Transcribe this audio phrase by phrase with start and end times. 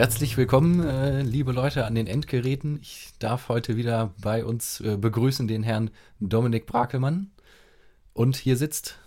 [0.00, 2.78] Herzlich willkommen, äh, liebe Leute an den Endgeräten.
[2.80, 7.30] Ich darf heute wieder bei uns äh, begrüßen den Herrn Dominik Brakelmann.
[8.14, 8.98] Und hier sitzt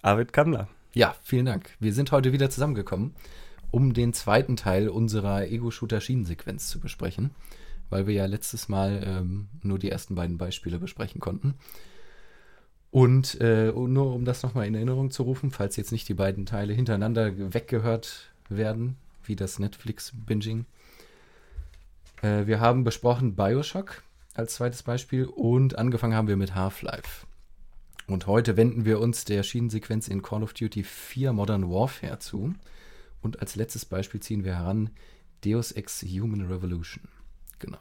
[0.00, 0.68] Arvid Kammler.
[0.92, 1.70] Ja, vielen Dank.
[1.80, 3.16] Wir sind heute wieder zusammengekommen,
[3.72, 7.32] um den zweiten Teil unserer Ego-Shooter-Schienensequenz zu besprechen,
[7.90, 11.54] weil wir ja letztes Mal ähm, nur die ersten beiden Beispiele besprechen konnten.
[12.92, 16.46] Und äh, nur um das nochmal in Erinnerung zu rufen, falls jetzt nicht die beiden
[16.46, 18.96] Teile hintereinander weggehört werden,
[19.28, 20.66] wie das Netflix-Binging.
[22.22, 24.02] Äh, wir haben besprochen Bioshock
[24.34, 27.26] als zweites Beispiel und angefangen haben wir mit Half-Life.
[28.06, 32.54] Und heute wenden wir uns der Schienensequenz in Call of Duty 4 Modern Warfare zu.
[33.20, 34.90] Und als letztes Beispiel ziehen wir heran
[35.44, 37.06] Deus Ex Human Revolution.
[37.58, 37.78] Genau.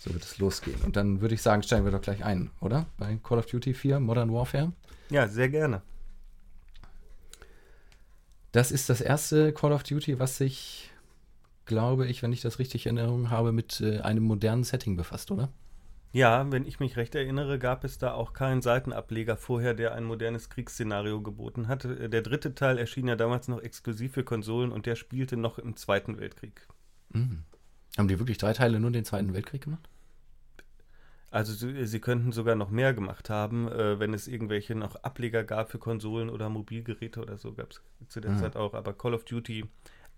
[0.00, 0.80] So wird es losgehen.
[0.82, 2.86] Und dann würde ich sagen, steigen wir doch gleich ein, oder?
[2.98, 4.72] Bei Call of Duty 4 Modern Warfare.
[5.10, 5.82] Ja, sehr gerne.
[8.52, 10.90] Das ist das erste Call of Duty, was sich,
[11.66, 15.30] glaube ich, wenn ich das richtig in Erinnerung habe, mit äh, einem modernen Setting befasst,
[15.30, 15.50] oder?
[16.12, 20.04] Ja, wenn ich mich recht erinnere, gab es da auch keinen Seitenableger vorher, der ein
[20.04, 21.84] modernes Kriegsszenario geboten hat.
[21.84, 25.76] Der dritte Teil erschien ja damals noch exklusiv für Konsolen und der spielte noch im
[25.76, 26.66] Zweiten Weltkrieg.
[27.10, 27.44] Mhm.
[27.98, 29.88] Haben die wirklich drei Teile nur den Zweiten Weltkrieg gemacht?
[31.30, 35.44] Also sie, sie könnten sogar noch mehr gemacht haben, äh, wenn es irgendwelche noch Ableger
[35.44, 38.38] gab für Konsolen oder Mobilgeräte oder so, gab es zu der mhm.
[38.38, 38.74] Zeit auch.
[38.74, 39.66] Aber Call of Duty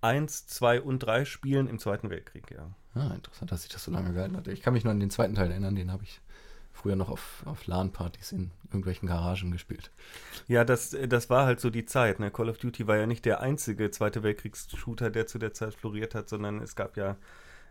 [0.03, 2.70] 1, 2 und 3 spielen im Zweiten Weltkrieg, ja.
[2.94, 4.48] Ah, interessant, dass sich das so lange gehalten hat.
[4.48, 6.20] Ich kann mich nur an den zweiten Teil erinnern, den habe ich
[6.72, 9.91] früher noch auf, auf LAN-Partys in irgendwelchen Garagen gespielt.
[10.48, 12.20] Ja, das, das war halt so die Zeit.
[12.20, 12.31] Ne?
[12.31, 16.15] Call of Duty war ja nicht der einzige Zweite Weltkriegs-Shooter, der zu der Zeit floriert
[16.15, 17.16] hat, sondern es gab ja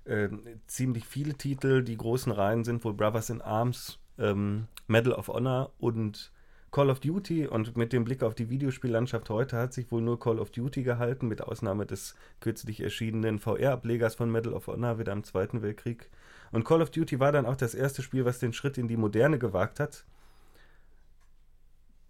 [0.10, 0.30] äh,
[0.68, 1.84] ziemlich viele Titel.
[1.84, 6.32] Die großen Reihen sind wohl Brothers in Arms, ähm, Medal of Honor und
[6.72, 7.48] Call of Duty.
[7.48, 10.84] Und mit dem Blick auf die Videospiellandschaft heute hat sich wohl nur Call of Duty
[10.84, 16.10] gehalten, mit Ausnahme des kürzlich erschienenen VR-Ablegers von Medal of Honor wieder im Zweiten Weltkrieg.
[16.52, 18.98] Und Call of Duty war dann auch das erste Spiel, was den Schritt in die
[18.98, 20.06] Moderne gewagt hat.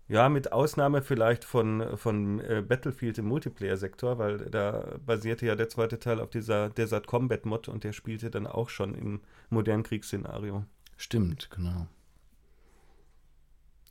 [0.10, 5.70] Ja, mit Ausnahme vielleicht von, von äh, Battlefield im Multiplayer-Sektor, weil da basierte ja der
[5.70, 9.22] zweite Teil auf dieser Desert Combat Mod und der spielte dann auch schon im
[9.52, 10.66] modernen Kriegsszenario.
[10.98, 11.86] Stimmt, genau.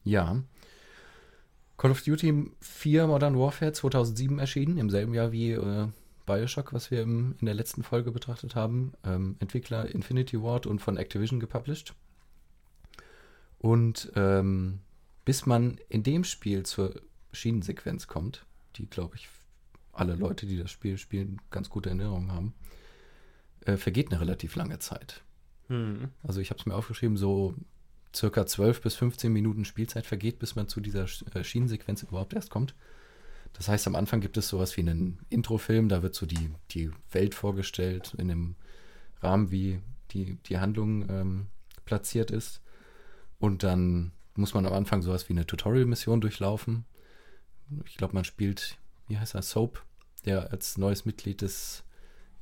[0.03, 0.43] Ja.
[1.77, 5.87] Call of Duty 4 Modern Warfare 2007 erschienen, im selben Jahr wie äh,
[6.27, 8.93] Bioshock, was wir im, in der letzten Folge betrachtet haben.
[9.05, 11.95] Ähm, Entwickler Infinity Ward und von Activision gepublished.
[13.59, 14.81] Und ähm,
[15.28, 17.03] bis man in dem Spiel zur
[17.34, 18.47] Schienensequenz kommt,
[18.77, 19.28] die, glaube ich,
[19.93, 22.55] alle Leute, die das Spiel spielen, ganz gute Erinnerungen haben,
[23.67, 25.22] äh, vergeht eine relativ lange Zeit.
[25.67, 26.09] Hm.
[26.22, 27.55] Also ich habe es mir aufgeschrieben, so
[28.17, 32.49] circa 12 bis 15 Minuten Spielzeit vergeht, bis man zu dieser äh, Schienensequenz überhaupt erst
[32.49, 32.75] kommt.
[33.53, 36.91] Das heißt, am Anfang gibt es sowas wie einen Introfilm, da wird so die, die
[37.12, 38.55] Welt vorgestellt, in dem
[39.21, 41.47] Rahmen, wie die, die Handlung ähm,
[41.84, 42.62] platziert ist.
[43.38, 46.84] Und dann muss man am Anfang sowas wie eine Tutorial-Mission durchlaufen.
[47.87, 48.78] Ich glaube, man spielt,
[49.09, 49.84] wie heißt er, Soap,
[50.25, 51.84] der als neues Mitglied des,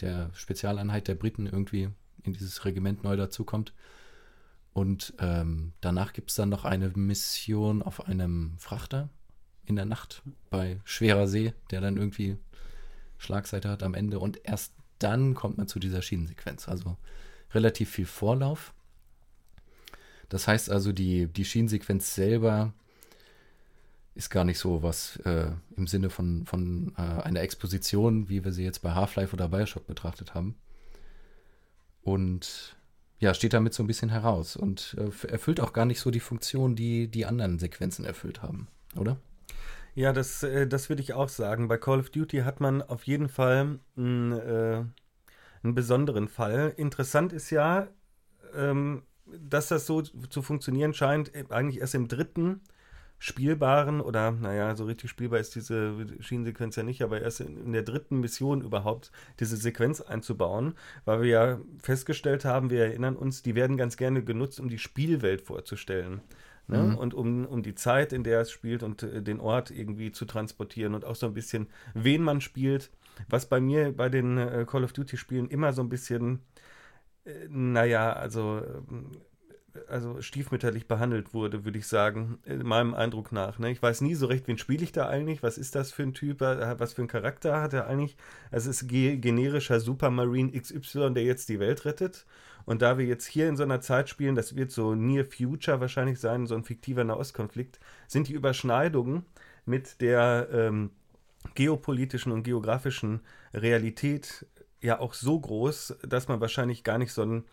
[0.01, 1.91] der Spezialeinheit der Briten irgendwie
[2.23, 3.73] in dieses Regiment neu dazukommt.
[4.73, 9.09] Und ähm, danach gibt es dann noch eine Mission auf einem Frachter
[9.65, 12.37] in der Nacht bei schwerer See, der dann irgendwie
[13.19, 14.19] Schlagseite hat am Ende.
[14.19, 16.69] Und erst dann kommt man zu dieser Schienensequenz.
[16.69, 16.97] Also
[17.53, 18.75] relativ viel Vorlauf.
[20.29, 22.73] Das heißt also, die, die Schienensequenz selber
[24.15, 28.53] ist gar nicht so was äh, im Sinne von, von äh, einer Exposition, wie wir
[28.53, 30.57] sie jetzt bei Half-Life oder Bioshock betrachtet haben.
[32.03, 32.77] Und
[33.19, 36.21] ja, steht damit so ein bisschen heraus und äh, erfüllt auch gar nicht so die
[36.21, 39.19] Funktion, die die anderen Sequenzen erfüllt haben, oder?
[39.95, 41.69] Ja, das, äh, das würde ich auch sagen.
[41.69, 44.85] Bei Call of Duty hat man auf jeden Fall einen, äh,
[45.63, 46.75] einen besonderen Fall.
[46.77, 47.89] Interessant ist ja,
[48.55, 52.61] ähm, dass das so zu funktionieren scheint, äh, eigentlich erst im dritten
[53.19, 57.83] spielbaren oder, naja, so richtig spielbar ist diese Schienensequenz ja nicht, aber erst in der
[57.83, 60.75] dritten Mission überhaupt diese Sequenz einzubauen,
[61.07, 64.79] weil wir ja festgestellt haben, wir erinnern uns, die werden ganz gerne genutzt, um die
[64.79, 66.21] Spielwelt vorzustellen.
[66.69, 66.83] Ne?
[66.83, 66.99] Mhm.
[66.99, 70.25] Und um, um die Zeit, in der es spielt und äh, den Ort irgendwie zu
[70.25, 72.91] transportieren und auch so ein bisschen, wen man spielt.
[73.29, 76.41] Was bei mir bei den äh, Call of Duty-Spielen immer so ein bisschen
[77.27, 79.13] äh, naja, also, ähm,
[79.89, 83.59] also stiefmütterlich behandelt wurde, würde ich sagen, meinem Eindruck nach.
[83.59, 83.71] Ne?
[83.71, 86.15] Ich weiß nie so recht, wen spiele ich da eigentlich, was ist das für ein
[86.15, 88.17] Typ, äh, was für ein Charakter hat er eigentlich.
[88.51, 92.27] Es ist generischer Supermarine XY, der jetzt die Welt rettet.
[92.65, 95.81] Und da wir jetzt hier in so einer Zeit spielen, das wird so Near Future
[95.81, 99.25] wahrscheinlich sein, so ein fiktiver Nahostkonflikt, sind die Überschneidungen
[99.67, 100.91] mit der ähm,
[101.55, 103.21] geopolitischen und geografischen
[103.55, 104.47] Realität
[104.81, 107.45] ja auch so groß, dass man wahrscheinlich gar nicht so ein,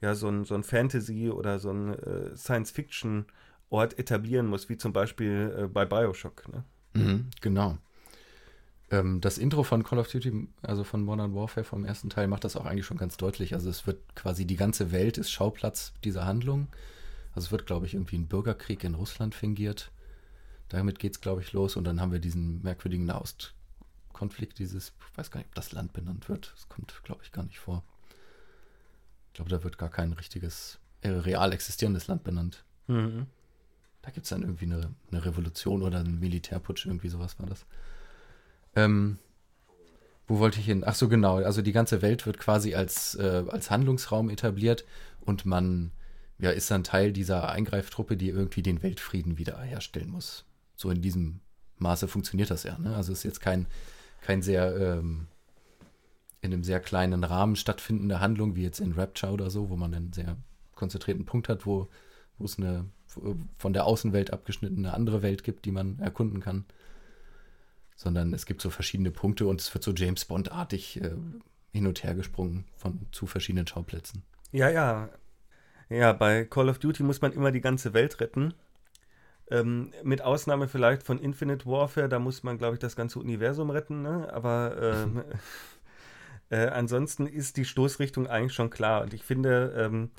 [0.00, 4.92] ja, so ein, so ein Fantasy- oder so ein äh, Science-Fiction-Ort etablieren muss, wie zum
[4.92, 6.48] Beispiel äh, bei Bioshock.
[6.52, 6.64] Ne?
[6.94, 7.78] Mhm, genau.
[8.90, 12.44] Ähm, das Intro von Call of Duty, also von Modern Warfare vom ersten Teil, macht
[12.44, 13.54] das auch eigentlich schon ganz deutlich.
[13.54, 16.68] Also es wird quasi die ganze Welt ist Schauplatz dieser Handlung.
[17.34, 19.90] Also es wird, glaube ich, irgendwie ein Bürgerkrieg in Russland fingiert.
[20.68, 21.76] Damit geht es, glaube ich, los.
[21.76, 23.06] Und dann haben wir diesen merkwürdigen
[24.12, 26.52] Nahostkonflikt, dieses, ich weiß gar nicht, ob das Land benannt wird.
[26.54, 27.82] Das kommt, glaube ich, gar nicht vor.
[29.28, 32.64] Ich glaube, da wird gar kein richtiges, äh, real existierendes Land benannt.
[32.86, 33.26] Mhm.
[34.02, 37.64] Da gibt es dann irgendwie eine, eine, Revolution oder einen Militärputsch, irgendwie sowas war das.
[38.74, 39.18] Ähm,
[40.26, 40.82] wo wollte ich hin?
[40.84, 41.36] Ach so, genau.
[41.36, 44.84] Also die ganze Welt wird quasi als, äh, als Handlungsraum etabliert
[45.20, 45.92] und man
[46.38, 50.44] ja, ist dann Teil dieser Eingreiftruppe, die irgendwie den Weltfrieden wiederherstellen muss.
[50.74, 51.40] So in diesem
[51.78, 52.78] Maße funktioniert das ja.
[52.78, 52.96] Ne?
[52.96, 53.66] Also es ist jetzt kein,
[54.22, 55.26] kein sehr ähm,
[56.40, 59.94] in einem sehr kleinen Rahmen stattfindende Handlung, wie jetzt in Rapture oder so, wo man
[59.94, 60.36] einen sehr
[60.74, 61.88] konzentrierten Punkt hat, wo,
[62.38, 62.86] wo es eine
[63.58, 66.64] von der Außenwelt abgeschnittene andere Welt gibt, die man erkunden kann.
[67.94, 71.12] Sondern es gibt so verschiedene Punkte und es wird so James Bond-artig äh,
[71.72, 74.22] hin und her gesprungen von zu verschiedenen Schauplätzen.
[74.50, 75.10] Ja, ja,
[75.88, 78.54] ja, bei Call of Duty muss man immer die ganze Welt retten.
[79.52, 83.68] Ähm, mit Ausnahme vielleicht von Infinite Warfare, da muss man, glaube ich, das ganze Universum
[83.68, 84.00] retten.
[84.00, 84.32] Ne?
[84.32, 85.22] Aber ähm,
[86.50, 89.02] äh, ansonsten ist die Stoßrichtung eigentlich schon klar.
[89.02, 90.10] Und ich finde, ähm,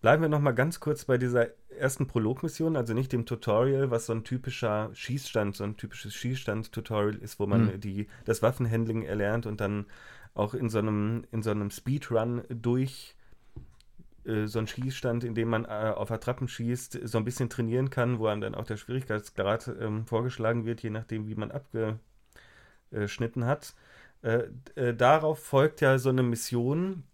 [0.00, 1.48] bleiben wir noch mal ganz kurz bei dieser
[1.78, 7.14] ersten Prologmission, also nicht dem Tutorial, was so ein typischer Schießstand, so ein typisches Schießstand-Tutorial
[7.14, 7.80] ist, wo man mhm.
[7.80, 9.86] die, das Waffenhandling erlernt und dann
[10.34, 13.14] auch in so einem, in so einem Speedrun durch
[14.24, 18.18] so ein Schießstand, in dem man äh, auf Attrappen schießt, so ein bisschen trainieren kann,
[18.18, 23.74] wo einem dann auch der Schwierigkeitsgrad ähm, vorgeschlagen wird, je nachdem, wie man abgeschnitten hat.
[24.22, 27.04] Äh, äh, darauf folgt ja so eine Mission,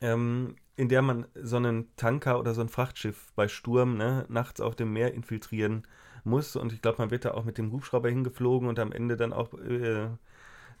[0.00, 4.60] ähm, in der man so einen Tanker oder so ein Frachtschiff bei Sturm ne, nachts
[4.60, 5.86] auf dem Meer infiltrieren
[6.24, 6.56] muss.
[6.56, 9.32] Und ich glaube, man wird da auch mit dem Hubschrauber hingeflogen und am Ende dann
[9.32, 10.08] auch äh,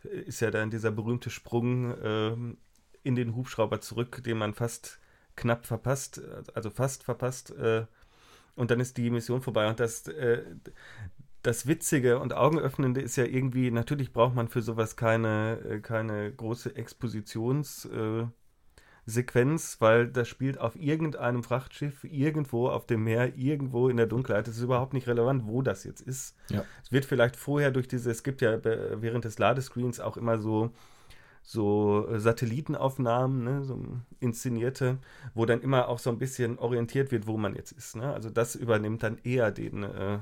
[0.02, 2.36] ist ja dann dieser berühmte Sprung äh,
[3.02, 4.98] in den Hubschrauber zurück, den man fast
[5.36, 6.20] knapp verpasst,
[6.54, 7.50] also fast verpasst.
[7.56, 7.86] Äh,
[8.56, 9.68] und dann ist die Mission vorbei.
[9.68, 10.42] Und das, äh,
[11.42, 16.32] das Witzige und Augenöffnende ist ja irgendwie, natürlich braucht man für sowas keine, äh, keine
[16.32, 18.32] große Expositionssequenz,
[19.80, 24.48] weil das spielt auf irgendeinem Frachtschiff, irgendwo auf dem Meer, irgendwo in der Dunkelheit.
[24.48, 26.36] Es ist überhaupt nicht relevant, wo das jetzt ist.
[26.48, 26.64] Ja.
[26.82, 30.72] Es wird vielleicht vorher durch diese, es gibt ja während des Ladescreens auch immer so
[31.44, 33.78] so äh, Satellitenaufnahmen, ne, so
[34.18, 34.98] inszenierte,
[35.34, 37.96] wo dann immer auch so ein bisschen orientiert wird, wo man jetzt ist.
[37.96, 38.12] Ne?
[38.12, 40.20] Also das übernimmt dann eher den, äh,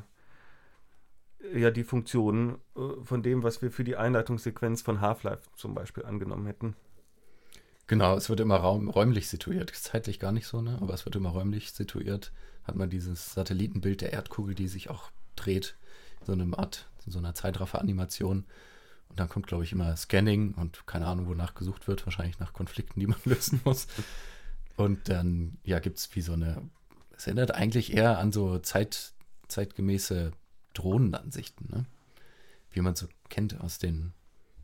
[1.54, 6.04] ja, die Funktion äh, von dem, was wir für die Einleitungssequenz von Half-Life zum Beispiel
[6.04, 6.74] angenommen hätten.
[7.86, 9.70] Genau, es wird immer raum, räumlich situiert.
[9.70, 10.78] Zeitlich gar nicht so, ne?
[10.80, 12.32] aber es wird immer räumlich situiert.
[12.64, 15.76] Hat man dieses Satellitenbild der Erdkugel, die sich auch dreht,
[16.24, 18.44] so eine Art, so einer Zeitraffer-Animation.
[19.12, 22.54] Und dann kommt, glaube ich, immer Scanning und keine Ahnung, wonach gesucht wird, wahrscheinlich nach
[22.54, 23.86] Konflikten, die man lösen muss.
[24.76, 26.62] Und dann, ja, gibt es wie so eine,
[27.14, 29.12] es erinnert eigentlich eher an so Zeit,
[29.48, 30.32] zeitgemäße
[30.72, 31.84] Drohnenansichten, ne?
[32.70, 34.14] Wie man so kennt aus den,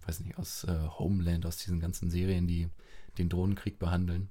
[0.07, 2.71] weiß nicht, aus äh, Homeland, aus diesen ganzen Serien, die
[3.19, 4.31] den Drohnenkrieg behandeln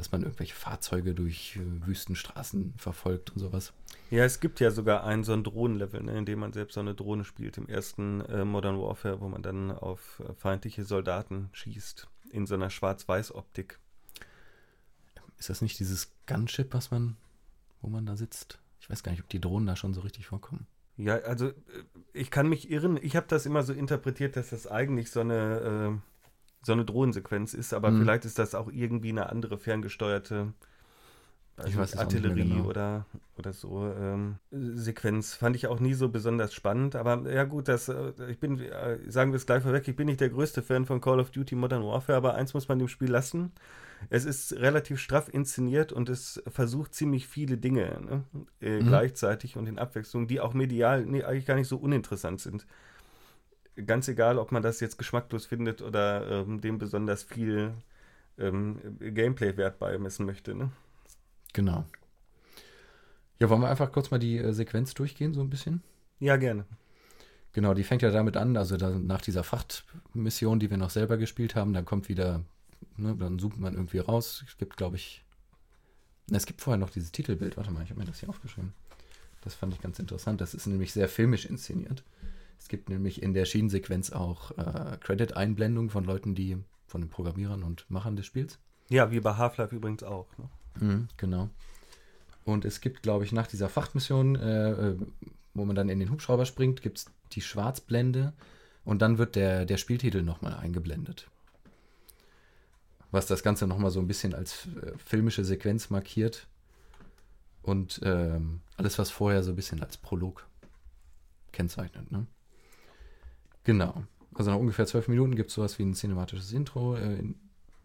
[0.00, 3.74] dass man irgendwelche Fahrzeuge durch äh, Wüstenstraßen verfolgt und sowas.
[4.10, 6.80] Ja, es gibt ja sogar ein so ein Drohnenlevel, ne, in dem man selbst so
[6.80, 11.50] eine Drohne spielt im ersten äh, Modern Warfare, wo man dann auf äh, feindliche Soldaten
[11.52, 13.78] schießt in so einer Schwarz-Weiß-Optik.
[15.36, 17.18] Ist das nicht dieses Gunship, was man,
[17.82, 18.58] wo man da sitzt?
[18.80, 20.66] Ich weiß gar nicht, ob die Drohnen da schon so richtig vorkommen.
[20.96, 21.52] Ja, also äh,
[22.14, 22.98] ich kann mich irren.
[23.02, 26.09] Ich habe das immer so interpretiert, dass das eigentlich so eine äh,
[26.62, 28.00] so eine Drohnensequenz ist, aber mhm.
[28.00, 30.52] vielleicht ist das auch irgendwie eine andere ferngesteuerte
[31.66, 32.64] ich weiß Artillerie genau.
[32.64, 35.34] oder, oder so ähm, Sequenz.
[35.34, 38.98] Fand ich auch nie so besonders spannend, aber ja gut, das, äh, ich bin, äh,
[39.08, 41.54] sagen wir es gleich vorweg, ich bin nicht der größte Fan von Call of Duty
[41.54, 43.52] Modern Warfare, aber eins muss man dem Spiel lassen.
[44.08, 48.24] Es ist relativ straff inszeniert und es versucht ziemlich viele Dinge ne?
[48.60, 48.86] äh, mhm.
[48.86, 52.66] gleichzeitig und in Abwechslung, die auch medial nee, eigentlich gar nicht so uninteressant sind
[53.86, 57.74] ganz egal, ob man das jetzt geschmacklos findet oder ähm, dem besonders viel
[58.38, 60.54] ähm, Gameplay-Wert beimessen möchte.
[60.54, 60.70] Ne?
[61.52, 61.84] Genau.
[63.38, 65.82] Ja, wollen wir einfach kurz mal die äh, Sequenz durchgehen, so ein bisschen?
[66.18, 66.66] Ja, gerne.
[67.52, 71.16] Genau, die fängt ja damit an, also da, nach dieser Frachtmission, die wir noch selber
[71.16, 72.44] gespielt haben, dann kommt wieder,
[72.96, 74.44] ne, dann zoomt man irgendwie raus.
[74.46, 75.24] Es gibt, glaube ich,
[76.30, 77.56] es gibt vorher noch dieses Titelbild.
[77.56, 78.72] Warte mal, ich habe mir das hier aufgeschrieben.
[79.40, 80.40] Das fand ich ganz interessant.
[80.40, 82.04] Das ist nämlich sehr filmisch inszeniert
[82.60, 87.62] Es gibt nämlich in der Schienensequenz auch äh, Credit-Einblendungen von Leuten, die von den Programmierern
[87.62, 88.58] und Machern des Spiels.
[88.90, 90.26] Ja, wie bei Half-Life übrigens auch.
[90.36, 90.48] Ne?
[90.80, 91.48] Mhm, genau.
[92.44, 94.98] Und es gibt, glaube ich, nach dieser Frachtmission, äh, äh,
[95.54, 98.34] wo man dann in den Hubschrauber springt, gibt es die Schwarzblende
[98.84, 101.28] und dann wird der, der Spieltitel nochmal eingeblendet.
[103.10, 106.46] Was das Ganze nochmal so ein bisschen als äh, filmische Sequenz markiert.
[107.62, 110.46] Und ähm, alles, was vorher so ein bisschen als Prolog
[111.52, 112.10] kennzeichnet.
[112.10, 112.26] Ne?
[113.70, 114.02] Genau.
[114.34, 116.96] Also nach ungefähr zwölf Minuten gibt es sowas wie ein cinematisches Intro.
[116.96, 117.22] Äh,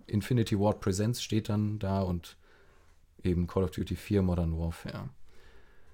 [0.08, 2.38] Infinity Ward Presents steht dann da und
[3.22, 5.10] eben Call of Duty 4 Modern Warfare.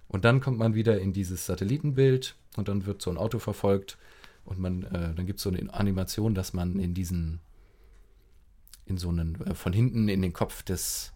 [0.08, 3.98] Und dann kommt man wieder in dieses Satellitenbild und dann wird so ein Auto verfolgt
[4.46, 7.42] und man, äh, dann gibt es so eine Animation, dass man in diesen,
[8.86, 11.12] in so einen, äh, von hinten in den Kopf des,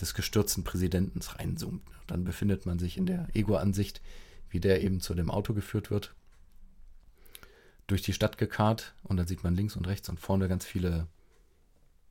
[0.00, 1.82] des gestürzten Präsidenten reinzoomt.
[2.06, 4.00] Dann befindet man sich in der Ego-Ansicht,
[4.50, 6.14] wie der eben zu dem Auto geführt wird,
[7.90, 11.08] durch die Stadt gekarrt und dann sieht man links und rechts und vorne ganz viele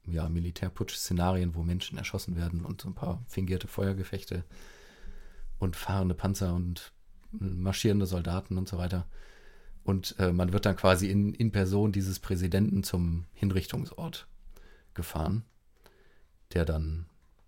[0.06, 4.44] ja, Militärputsch-Szenarien, wo Menschen erschossen werden und so ein paar fingierte Feuergefechte
[5.60, 6.92] und fahrende Panzer und
[7.32, 9.08] marschierende Soldaten und so weiter.
[9.84, 14.28] Und äh, man wird dann quasi in, in Person dieses Präsidenten zum Hinrichtungsort
[14.94, 15.46] gefahren,
[16.54, 17.06] der dann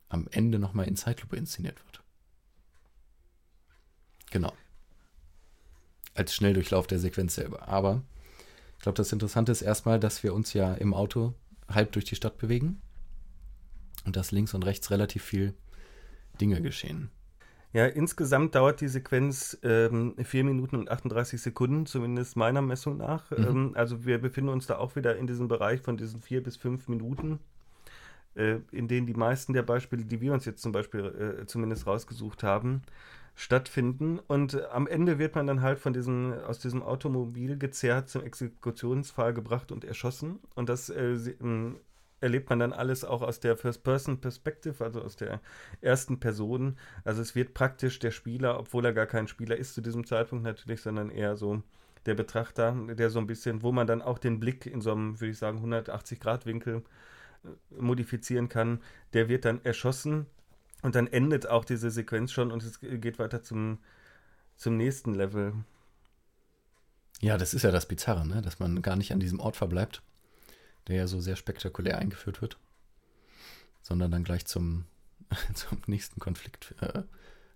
[0.10, 2.04] am Ende nochmal in Zeitlupe inszeniert wird.
[4.30, 4.54] Genau.
[6.14, 7.68] Als Schnelldurchlauf der Sequenz selber.
[7.68, 8.04] Aber
[8.82, 11.36] ich glaube, das Interessante ist erstmal, dass wir uns ja im Auto
[11.70, 12.82] halb durch die Stadt bewegen
[14.06, 15.54] und dass links und rechts relativ viel
[16.42, 17.12] Dinge geschehen.
[17.74, 23.30] Ja, insgesamt dauert die Sequenz ähm, 4 Minuten und 38 Sekunden, zumindest meiner Messung nach.
[23.30, 23.44] Mhm.
[23.48, 26.58] Ähm, also wir befinden uns da auch wieder in diesem Bereich von diesen 4 bis
[26.58, 27.38] 5 Minuten,
[28.34, 31.86] äh, in denen die meisten der Beispiele, die wir uns jetzt zum Beispiel äh, zumindest
[31.86, 32.82] rausgesucht haben,
[33.36, 34.20] stattfinden.
[34.20, 38.24] Und äh, am Ende wird man dann halt von diesem, aus diesem Automobil gezerrt zum
[38.24, 40.40] Exekutionsfall gebracht und erschossen.
[40.56, 41.78] Und das äh, ähm,
[42.22, 45.42] erlebt man dann alles auch aus der First-Person-Perspective, also aus der
[45.82, 46.78] ersten Person.
[47.04, 50.44] Also es wird praktisch der Spieler, obwohl er gar kein Spieler ist zu diesem Zeitpunkt
[50.44, 51.64] natürlich, sondern eher so
[52.06, 55.20] der Betrachter, der so ein bisschen, wo man dann auch den Blick in so einem,
[55.20, 56.84] würde ich sagen, 180-Grad-Winkel
[57.44, 57.48] äh,
[57.82, 58.82] modifizieren kann,
[59.14, 60.28] der wird dann erschossen
[60.82, 63.80] und dann endet auch diese Sequenz schon und es geht weiter zum,
[64.58, 65.54] zum nächsten Level.
[67.22, 68.42] Ja, das ist ja das Bizarre, ne?
[68.42, 70.02] dass man gar nicht an diesem Ort verbleibt,
[70.88, 72.58] der ja so sehr spektakulär eingeführt wird,
[73.82, 74.86] sondern dann gleich zum,
[75.54, 77.04] zum nächsten Konflikt äh,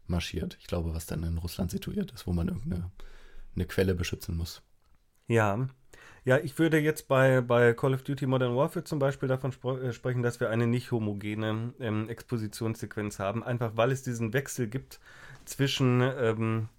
[0.08, 0.58] marschiert.
[0.60, 2.92] Ich glaube, was dann in Russland situiert ist, wo man irgendeine
[3.56, 4.62] eine Quelle beschützen muss.
[5.28, 5.68] Ja,
[6.26, 9.80] ja, ich würde jetzt bei, bei Call of Duty Modern Warfare zum Beispiel davon spro-
[9.80, 14.68] äh, sprechen, dass wir eine nicht homogene ähm, Expositionssequenz haben, einfach weil es diesen Wechsel
[14.68, 15.00] gibt
[15.46, 16.70] zwischen, ähm,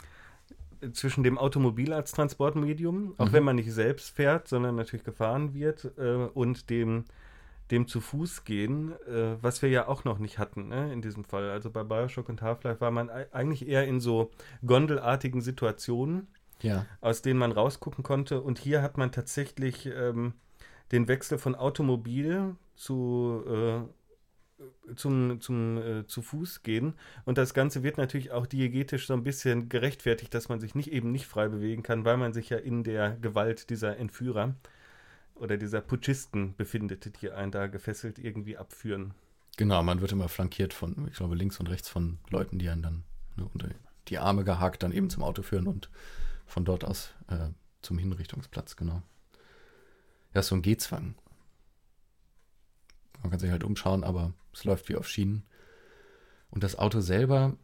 [0.92, 3.32] zwischen dem Automobil als Transportmedium, auch mhm.
[3.32, 7.04] wenn man nicht selbst fährt, sondern natürlich gefahren wird, äh, und dem,
[7.70, 11.24] dem zu Fuß gehen, äh, was wir ja auch noch nicht hatten ne, in diesem
[11.24, 11.50] Fall.
[11.50, 14.32] Also bei Bioshock und Half-Life war man eigentlich eher in so
[14.64, 16.26] gondelartigen Situationen
[16.62, 16.86] ja.
[17.00, 18.40] aus denen man rausgucken konnte.
[18.40, 20.34] Und hier hat man tatsächlich ähm,
[20.92, 26.94] den Wechsel von Automobil zu, äh, zum, zum äh, zu Fuß gehen.
[27.24, 30.92] Und das Ganze wird natürlich auch diegetisch so ein bisschen gerechtfertigt, dass man sich nicht
[30.92, 34.54] eben nicht frei bewegen kann, weil man sich ja in der Gewalt dieser Entführer
[35.34, 39.14] oder dieser Putschisten befindet, die einen da gefesselt irgendwie abführen.
[39.56, 42.82] Genau, man wird immer flankiert von, ich glaube, links und rechts von Leuten, die einen
[42.82, 43.02] dann
[43.36, 43.68] ne, unter
[44.08, 45.90] die Arme gehakt dann eben zum Auto führen und
[46.46, 47.48] von dort aus äh,
[47.82, 49.02] zum Hinrichtungsplatz, genau.
[50.34, 51.14] Ja, so ein Gehzwang.
[53.22, 55.44] Man kann sich halt umschauen, aber es läuft wie auf Schienen.
[56.50, 57.56] Und das Auto selber,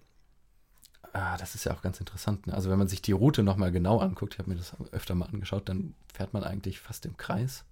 [1.13, 2.47] ah, das ist ja auch ganz interessant.
[2.47, 2.55] Ne?
[2.55, 5.27] Also wenn man sich die Route nochmal genau anguckt, ich habe mir das öfter mal
[5.27, 7.65] angeschaut, dann fährt man eigentlich fast im Kreis.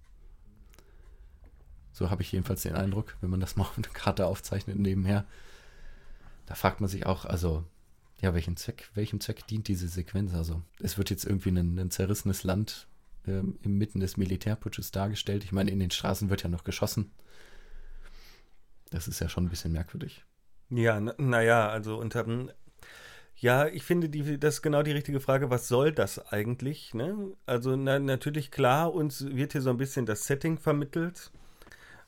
[1.93, 5.25] So habe ich jedenfalls den Eindruck, wenn man das mal auf eine Karte aufzeichnet nebenher.
[6.45, 7.63] Da fragt man sich auch, also
[8.21, 10.33] ja, welchen Zweck, welchem Zweck dient diese Sequenz?
[10.33, 12.87] Also, es wird jetzt irgendwie ein, ein zerrissenes Land
[13.27, 15.43] ähm, inmitten des Militärputsches dargestellt.
[15.43, 17.11] Ich meine, in den Straßen wird ja noch geschossen.
[18.91, 20.23] Das ist ja schon ein bisschen merkwürdig.
[20.69, 22.25] Ja, naja, also unter.
[23.35, 25.49] Ja, ich finde, die, das ist genau die richtige Frage.
[25.49, 26.93] Was soll das eigentlich?
[26.93, 27.33] Ne?
[27.47, 31.31] Also, na, natürlich, klar, uns wird hier so ein bisschen das Setting vermittelt.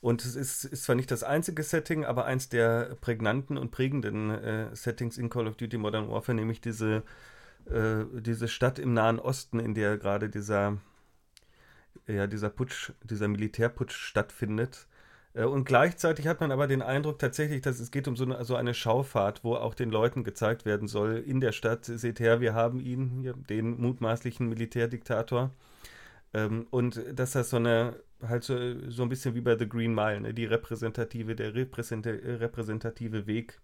[0.03, 4.31] Und es ist, ist zwar nicht das einzige Setting, aber eins der prägnanten und prägenden
[4.31, 7.03] äh, Settings in Call of Duty Modern Warfare, nämlich diese,
[7.67, 10.77] äh, diese Stadt im Nahen Osten, in der gerade dieser,
[12.05, 14.88] ja, dieser Putsch, dieser Militärputsch stattfindet.
[15.33, 18.43] Äh, und gleichzeitig hat man aber den Eindruck tatsächlich, dass es geht um so eine,
[18.43, 22.41] so eine Schaufahrt, wo auch den Leuten gezeigt werden soll, in der Stadt, seht her,
[22.41, 25.51] wir haben ihn, den mutmaßlichen Militärdiktator.
[26.34, 28.56] Ähm, und dass das so eine, halt so,
[28.90, 30.34] so ein bisschen wie bei The Green Mile, ne?
[30.34, 33.60] die repräsentative, der repräsentative Weg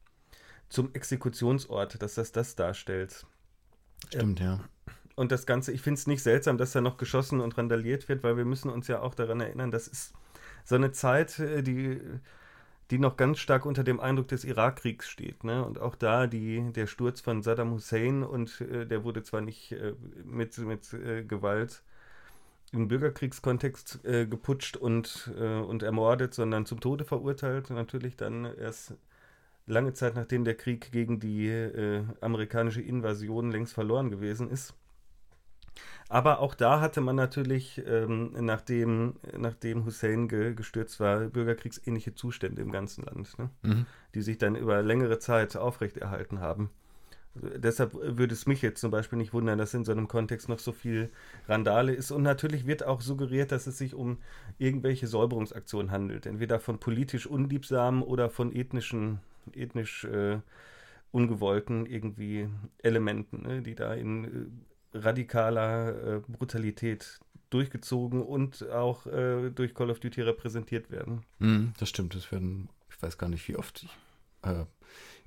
[0.70, 3.26] zum Exekutionsort, dass das das darstellt.
[4.08, 4.60] Stimmt, ja.
[5.16, 8.24] Und das Ganze, ich finde es nicht seltsam, dass da noch geschossen und randaliert wird,
[8.24, 10.14] weil wir müssen uns ja auch daran erinnern, das ist
[10.64, 12.00] so eine Zeit, äh, die,
[12.92, 15.44] die noch ganz stark unter dem Eindruck des Irakkriegs steht.
[15.44, 15.66] Ne?
[15.66, 19.72] Und auch da die, der Sturz von Saddam Hussein und äh, der wurde zwar nicht
[19.72, 21.84] äh, mit, mit äh, Gewalt
[22.72, 27.70] im Bürgerkriegskontext äh, geputscht und, äh, und ermordet, sondern zum Tode verurteilt.
[27.70, 28.94] Natürlich dann erst
[29.66, 34.74] lange Zeit nachdem der Krieg gegen die äh, amerikanische Invasion längst verloren gewesen ist.
[36.10, 42.64] Aber auch da hatte man natürlich, ähm, nachdem, nachdem Hussein ge gestürzt war, bürgerkriegsähnliche Zustände
[42.64, 43.50] im ganzen Land, ne?
[43.62, 43.86] mhm.
[44.16, 46.72] die sich dann über längere Zeit aufrechterhalten haben.
[47.58, 50.60] Deshalb würde es mich jetzt zum Beispiel nicht wundern, dass in so einem Kontext noch
[50.60, 51.10] so viel
[51.48, 52.12] Randale ist.
[52.12, 54.18] Und natürlich wird auch suggeriert, dass es sich um
[54.58, 56.26] irgendwelche Säuberungsaktionen handelt.
[56.26, 59.20] Entweder von politisch unliebsamen oder von ethnischen,
[59.54, 60.40] ethnisch äh,
[61.12, 64.26] ungewollten irgendwie Elementen, ne, die da in
[64.94, 67.20] äh, radikaler äh, Brutalität
[67.50, 71.24] durchgezogen und auch äh, durch Call of Duty repräsentiert werden.
[71.40, 73.98] Mm, das stimmt, es werden, ich weiß gar nicht, wie oft ich
[74.44, 74.66] äh,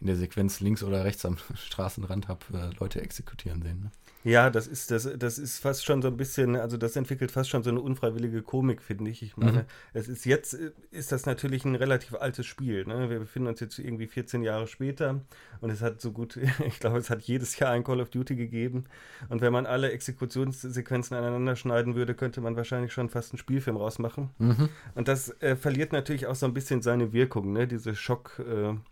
[0.03, 3.81] in der Sequenz links oder rechts am Straßenrand habe, äh, Leute exekutieren sehen.
[3.85, 3.91] Ne?
[4.25, 7.51] Ja, das ist, das, das ist fast schon so ein bisschen, also das entwickelt fast
[7.51, 9.23] schon so eine unfreiwillige Komik, finde ich.
[9.23, 9.65] Ich meine, mhm.
[9.95, 12.85] es ist jetzt, äh, ist das natürlich ein relativ altes Spiel.
[12.85, 13.11] Ne?
[13.11, 15.21] Wir befinden uns jetzt irgendwie 14 Jahre später
[15.61, 18.37] und es hat so gut, ich glaube, es hat jedes Jahr ein Call of Duty
[18.37, 18.85] gegeben.
[19.29, 23.77] Und wenn man alle Exekutionssequenzen aneinander schneiden würde, könnte man wahrscheinlich schon fast einen Spielfilm
[23.77, 24.31] rausmachen.
[24.39, 24.69] Mhm.
[24.95, 27.67] Und das äh, verliert natürlich auch so ein bisschen seine Wirkung, ne?
[27.67, 28.92] diese Schock-Dramaturgie, äh,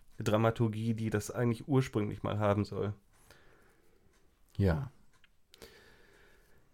[0.95, 2.95] die das eigentlich ursprünglich mal haben soll.
[4.57, 4.91] Ja.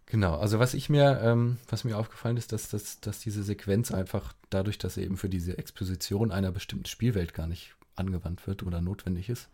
[0.05, 3.91] Genau, also was ich mir, ähm, was mir aufgefallen ist, dass, dass, dass diese Sequenz
[3.91, 8.63] einfach dadurch, dass sie eben für diese Exposition einer bestimmten Spielwelt gar nicht angewandt wird
[8.63, 9.49] oder notwendig ist,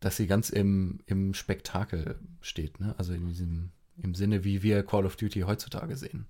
[0.00, 2.94] dass sie ganz im, im Spektakel steht, ne?
[2.98, 6.26] Also in diesem, im Sinne, wie wir Call of Duty heutzutage sehen.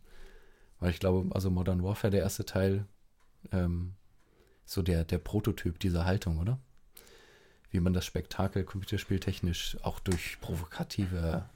[0.79, 2.87] Weil ich glaube, also Modern Warfare, der erste Teil,
[3.51, 3.95] ähm,
[4.66, 6.59] so der, der Prototyp dieser Haltung, oder?
[7.70, 11.48] Wie man das Spektakel computerspieltechnisch auch durch provokative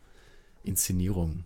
[0.62, 1.44] Inszenierung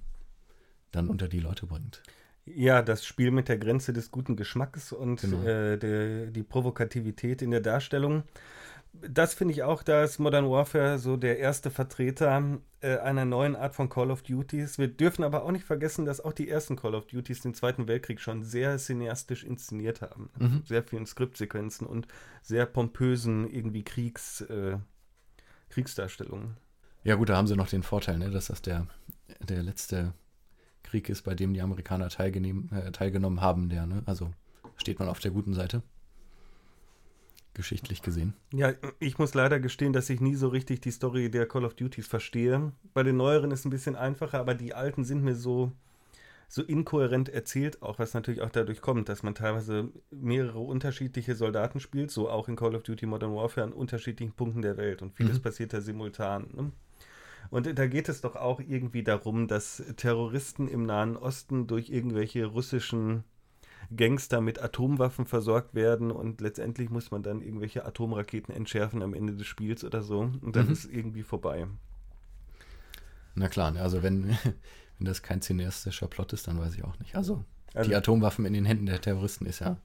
[0.92, 2.03] dann unter die Leute bringt.
[2.46, 5.42] Ja, das Spiel mit der Grenze des guten Geschmacks und genau.
[5.44, 8.22] äh, der, die Provokativität in der Darstellung.
[9.02, 13.57] Das finde ich auch, da ist Modern Warfare so der erste Vertreter äh, einer neuen
[13.57, 14.78] Art von Call of Duties.
[14.78, 17.88] Wir dürfen aber auch nicht vergessen, dass auch die ersten Call of Duties den Zweiten
[17.88, 20.30] Weltkrieg schon sehr cineastisch inszeniert haben.
[20.38, 20.62] Mhm.
[20.64, 22.07] Sehr vielen Skriptsequenzen und
[22.42, 24.78] sehr pompösen irgendwie Kriegs, äh,
[25.70, 26.57] Kriegsdarstellungen.
[27.02, 28.87] Ja, gut, da haben sie noch den Vorteil, ne, dass das der,
[29.40, 30.14] der letzte
[30.83, 33.68] Krieg ist, bei dem die Amerikaner äh, teilgenommen haben.
[33.68, 34.02] Der, ne?
[34.07, 34.30] Also
[34.76, 35.83] steht man auf der guten Seite.
[37.55, 38.35] Geschichtlich gesehen.
[38.53, 41.75] Ja, ich muss leider gestehen, dass ich nie so richtig die Story der Call of
[41.75, 42.73] Duties verstehe.
[42.93, 45.71] Bei den neueren ist es ein bisschen einfacher, aber die alten sind mir so,
[46.49, 51.79] so inkohärent erzählt, auch was natürlich auch dadurch kommt, dass man teilweise mehrere unterschiedliche Soldaten
[51.79, 55.14] spielt, so auch in Call of Duty Modern Warfare an unterschiedlichen Punkten der Welt und
[55.14, 55.43] vieles mhm.
[55.43, 56.49] passiert da simultan.
[56.53, 56.73] Ne?
[57.51, 62.47] Und da geht es doch auch irgendwie darum, dass Terroristen im Nahen Osten durch irgendwelche
[62.47, 63.23] russischen
[63.94, 69.35] Gangster mit Atomwaffen versorgt werden und letztendlich muss man dann irgendwelche Atomraketen entschärfen am Ende
[69.35, 70.73] des Spiels oder so und dann mhm.
[70.73, 71.66] ist irgendwie vorbei.
[73.35, 74.31] Na klar, ne, also wenn,
[74.99, 77.16] wenn das kein cineastischer Plot ist, dann weiß ich auch nicht.
[77.16, 77.44] Also,
[77.75, 79.77] also die Atomwaffen in den Händen der Terroristen ist ja,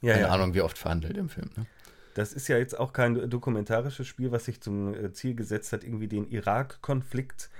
[0.00, 0.32] ja keine ja.
[0.32, 1.50] Ahnung, wie oft verhandelt im Film.
[1.56, 1.66] Ne?
[2.14, 5.84] Das ist ja jetzt auch kein dokumentarisches Spiel, was sich zum äh, Ziel gesetzt hat,
[5.84, 7.50] irgendwie den Irak-Konflikt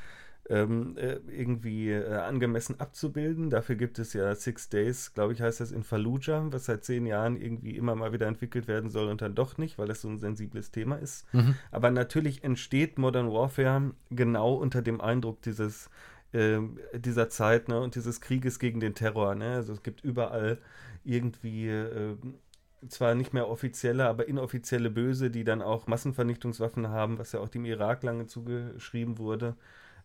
[0.49, 3.51] ähm, äh, irgendwie äh, angemessen abzubilden.
[3.51, 7.07] Dafür gibt es ja Six Days, glaube ich, heißt das in Fallujah, was seit zehn
[7.07, 10.09] Jahren irgendwie immer mal wieder entwickelt werden soll und dann doch nicht, weil das so
[10.09, 11.33] ein sensibles Thema ist.
[11.35, 11.57] Mhm.
[11.71, 15.91] Aber natürlich entsteht Modern Warfare genau unter dem Eindruck dieses
[16.33, 16.59] äh,
[16.95, 19.35] dieser Zeit ne, und dieses Krieges gegen den Terror.
[19.35, 19.55] Ne?
[19.55, 20.59] Also es gibt überall
[21.05, 22.17] irgendwie äh,
[22.89, 27.49] zwar nicht mehr offizielle, aber inoffizielle Böse, die dann auch Massenvernichtungswaffen haben, was ja auch
[27.49, 29.57] dem Irak lange zugeschrieben wurde.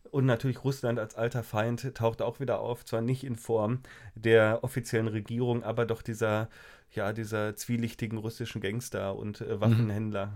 [0.09, 3.79] Und natürlich Russland als alter Feind taucht auch wieder auf, zwar nicht in Form
[4.15, 6.49] der offiziellen Regierung, aber doch dieser,
[6.93, 10.33] ja, dieser zwielichtigen russischen Gangster und äh, Waffenhändler.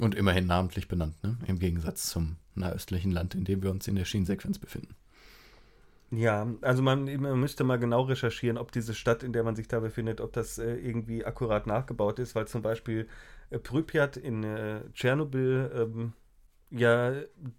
[0.00, 1.36] Und immerhin namentlich benannt, ne?
[1.46, 4.94] im Gegensatz zum nahöstlichen Land, in dem wir uns in der Schienensequenz befinden.
[6.10, 9.68] Ja, also man, man, müsste mal genau recherchieren, ob diese Stadt, in der man sich
[9.68, 13.08] da befindet, ob das äh, irgendwie akkurat nachgebaut ist, weil zum Beispiel
[13.50, 16.12] äh, Pripyat in äh, Tschernobyl ähm,
[16.70, 17.14] ja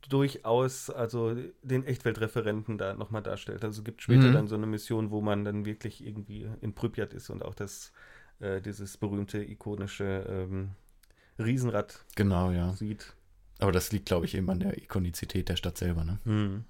[0.08, 3.64] durchaus also den Echtweltreferenten da nochmal darstellt.
[3.64, 4.34] Also es gibt später mhm.
[4.34, 7.92] dann so eine Mission, wo man dann wirklich irgendwie in Pripyat ist und auch das,
[8.40, 10.72] äh, dieses berühmte, ikonische ähm,
[11.40, 12.74] Riesenrad genau, ja.
[12.74, 13.14] sieht.
[13.60, 16.20] Aber das liegt, glaube ich, eben an der Ikonizität der Stadt selber, ne?
[16.24, 16.64] Mhm.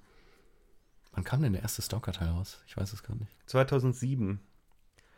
[1.12, 2.62] Wann kam denn der erste Stalker-Teil raus?
[2.66, 3.30] Ich weiß es gar nicht.
[3.46, 4.40] 2007.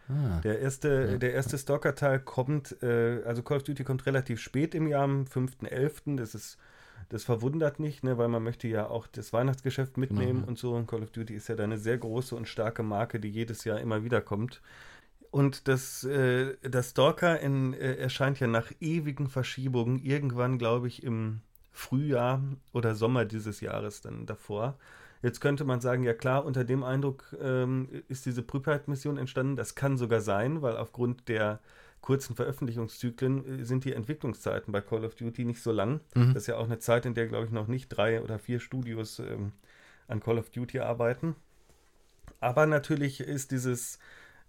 [0.08, 4.40] Ah, der erste, ja, der erste Stalker-Teil kommt, äh, also Call of Duty kommt relativ
[4.40, 6.16] spät im Jahr, am 5.11.
[6.16, 6.58] Das ist,
[7.08, 10.48] das verwundert nicht, ne, weil man möchte ja auch das Weihnachtsgeschäft mitnehmen genau.
[10.48, 10.74] und so.
[10.74, 13.64] Und Call of Duty ist ja da eine sehr große und starke Marke, die jedes
[13.64, 14.62] Jahr immer wieder kommt.
[15.30, 21.02] Und das, äh, das Stalker in, äh, erscheint ja nach ewigen Verschiebungen irgendwann, glaube ich,
[21.02, 24.78] im Frühjahr oder Sommer dieses Jahres dann davor.
[25.22, 29.56] Jetzt könnte man sagen, ja klar, unter dem Eindruck ähm, ist diese Prüfheit-Mission entstanden.
[29.56, 31.60] Das kann sogar sein, weil aufgrund der
[32.02, 36.00] kurzen Veröffentlichungszyklen äh, sind die Entwicklungszeiten bei Call of Duty nicht so lang.
[36.14, 36.34] Mhm.
[36.34, 38.60] Das ist ja auch eine Zeit, in der, glaube ich, noch nicht drei oder vier
[38.60, 39.52] Studios ähm,
[40.08, 41.34] an Call of Duty arbeiten.
[42.40, 43.98] Aber natürlich ist dieses,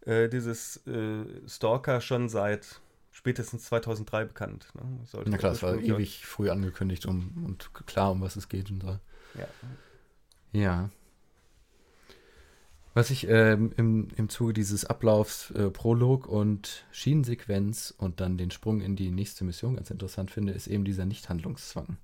[0.05, 4.67] äh, dieses äh, Stalker schon seit spätestens 2003 bekannt.
[4.73, 5.05] Ne?
[5.25, 8.81] Na klar, es war ewig früh angekündigt um, und klar, um was es geht und
[8.81, 8.99] so.
[9.35, 9.47] Ja.
[10.51, 10.89] Ja.
[12.93, 18.51] Was ich ähm, im, im Zuge dieses Ablaufs äh, Prolog und Schienensequenz und dann den
[18.51, 21.97] Sprung in die nächste Mission ganz interessant finde, ist eben dieser Nichthandlungszwang.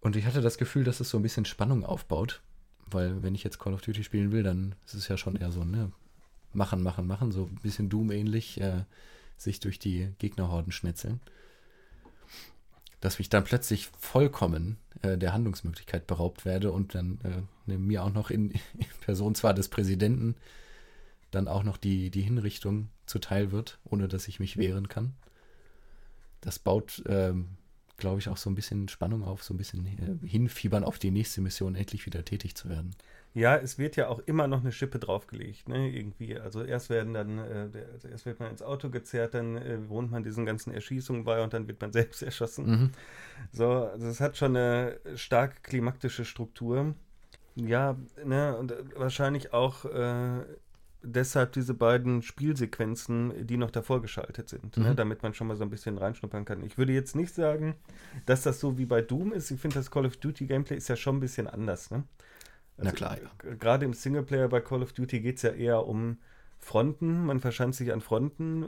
[0.00, 2.40] Und ich hatte das Gefühl, dass es so ein bisschen Spannung aufbaut,
[2.86, 5.50] weil wenn ich jetzt Call of Duty spielen will, dann ist es ja schon eher
[5.50, 5.90] so, ne,
[6.52, 8.84] machen, machen, machen, so ein bisschen Doom-ähnlich, äh,
[9.36, 11.20] sich durch die Gegnerhorden schnetzeln
[13.00, 17.18] dass ich dann plötzlich vollkommen äh, der Handlungsmöglichkeit beraubt werde und dann
[17.66, 20.34] äh, mir auch noch in, in, Person zwar des Präsidenten
[21.30, 25.14] dann auch noch die, die Hinrichtung zuteil wird, ohne dass ich mich wehren kann.
[26.40, 27.48] Das baut, ähm,
[27.98, 31.10] glaube ich, auch so ein bisschen Spannung auf, so ein bisschen äh, hinfiebern auf die
[31.10, 32.94] nächste Mission, endlich wieder tätig zu werden.
[33.38, 35.88] Ja, es wird ja auch immer noch eine Schippe draufgelegt, ne?
[35.88, 36.36] Irgendwie.
[36.36, 40.10] Also erst werden dann, äh, also erst wird man ins Auto gezerrt, dann äh, wohnt
[40.10, 42.66] man diesen ganzen Erschießungen bei und dann wird man selbst erschossen.
[42.66, 42.90] Mhm.
[43.52, 46.96] So, also es hat schon eine stark klimaktische Struktur.
[47.54, 50.44] Ja, ne, und äh, wahrscheinlich auch äh,
[51.02, 54.82] deshalb diese beiden Spielsequenzen, die noch davor geschaltet sind, ne?
[54.82, 54.88] mhm.
[54.90, 56.64] ne, damit man schon mal so ein bisschen reinschnuppern kann.
[56.64, 57.76] Ich würde jetzt nicht sagen,
[58.26, 59.52] dass das so wie bei Doom ist.
[59.52, 61.92] Ich finde, das Call of Duty Gameplay ist ja schon ein bisschen anders.
[61.92, 62.02] Ne?
[62.78, 63.54] Also, Na klar, ja.
[63.56, 66.18] Gerade im Singleplayer bei Call of Duty geht es ja eher um
[66.58, 67.26] Fronten.
[67.26, 68.62] Man verschanzt sich an Fronten,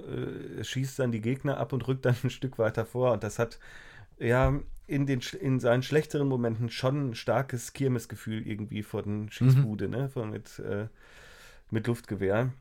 [0.59, 3.13] äh, schießt dann die Gegner ab und rückt dann ein Stück weiter vor.
[3.13, 3.59] Und das hat
[4.19, 9.87] ja in, den, in seinen schlechteren Momenten schon ein starkes Kirmesgefühl irgendwie vor den Schießbude,
[9.87, 9.95] mhm.
[9.95, 10.09] ne?
[10.09, 10.89] Von mit, äh,
[11.71, 12.53] mit Luftgewehr.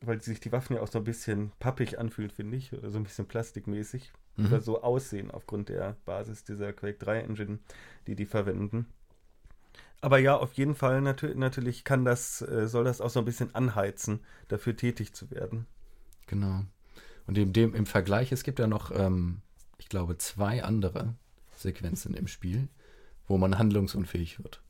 [0.00, 2.72] Weil sich die Waffen ja auch so ein bisschen pappig anfühlt, finde ich.
[2.72, 4.10] Oder so ein bisschen plastikmäßig.
[4.36, 4.46] Mhm.
[4.46, 7.58] Oder so aussehen aufgrund der Basis dieser Quake 3 Engine,
[8.06, 8.86] die die verwenden.
[10.02, 13.24] Aber ja, auf jeden Fall natür natürlich kann das, äh, soll das auch so ein
[13.24, 15.66] bisschen anheizen, dafür tätig zu werden.
[16.26, 16.64] Genau.
[17.28, 19.42] Und in dem, im Vergleich, es gibt ja noch, ähm,
[19.78, 21.14] ich glaube, zwei andere
[21.52, 22.68] Sequenzen im Spiel,
[23.28, 24.60] wo man handlungsunfähig wird.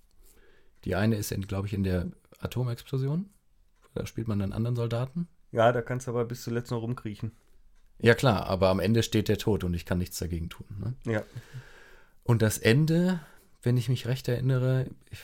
[0.84, 3.30] Die eine ist, glaube ich, in der Atomexplosion.
[3.94, 5.28] Da spielt man einen anderen Soldaten.
[5.50, 7.32] Ja, da kannst du aber bis zuletzt noch rumkriechen.
[7.98, 10.66] Ja, klar, aber am Ende steht der tot und ich kann nichts dagegen tun.
[10.78, 11.12] Ne?
[11.12, 11.22] Ja.
[12.24, 13.20] Und das Ende
[13.62, 15.20] wenn ich mich recht erinnere, ich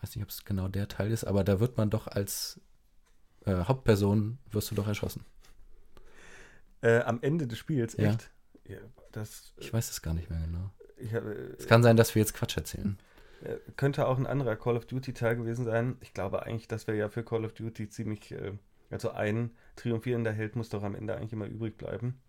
[0.00, 2.60] weiß nicht, ob es genau der Teil ist, aber da wird man doch als
[3.44, 5.24] äh, Hauptperson, wirst du doch erschossen.
[6.80, 8.30] Äh, am Ende des Spiels, echt?
[8.66, 8.78] Ja.
[9.12, 10.70] das, ich weiß es gar nicht mehr genau.
[10.96, 11.18] Ich, äh,
[11.58, 12.98] es kann sein, dass wir jetzt Quatsch erzählen.
[13.76, 15.96] Könnte auch ein anderer Call of Duty-Teil gewesen sein.
[16.00, 18.52] Ich glaube eigentlich, dass wir ja für Call of Duty ziemlich, äh,
[18.90, 22.20] also ein triumphierender Held muss doch am Ende eigentlich immer übrig bleiben.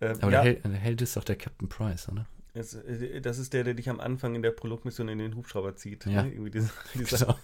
[0.00, 0.30] Äh, Aber ja.
[0.30, 2.26] der, Held, der Held ist doch der Captain Price, oder?
[2.56, 6.06] Äh, das ist der, der dich am Anfang in der Prologmission in den Hubschrauber zieht.
[6.06, 6.22] Ja.
[6.22, 6.50] Ne?
[6.50, 7.38] Dieser, dieser, genau.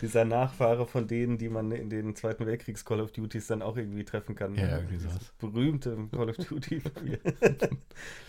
[0.00, 3.76] dieser, Nachfahre von denen, die man in den Zweiten Weltkriegs Call of Duties dann auch
[3.76, 4.54] irgendwie treffen kann.
[4.54, 5.32] Ja, irgendwie sowas.
[5.38, 6.82] Berühmte Call of Duty.
[7.02, 7.18] Wir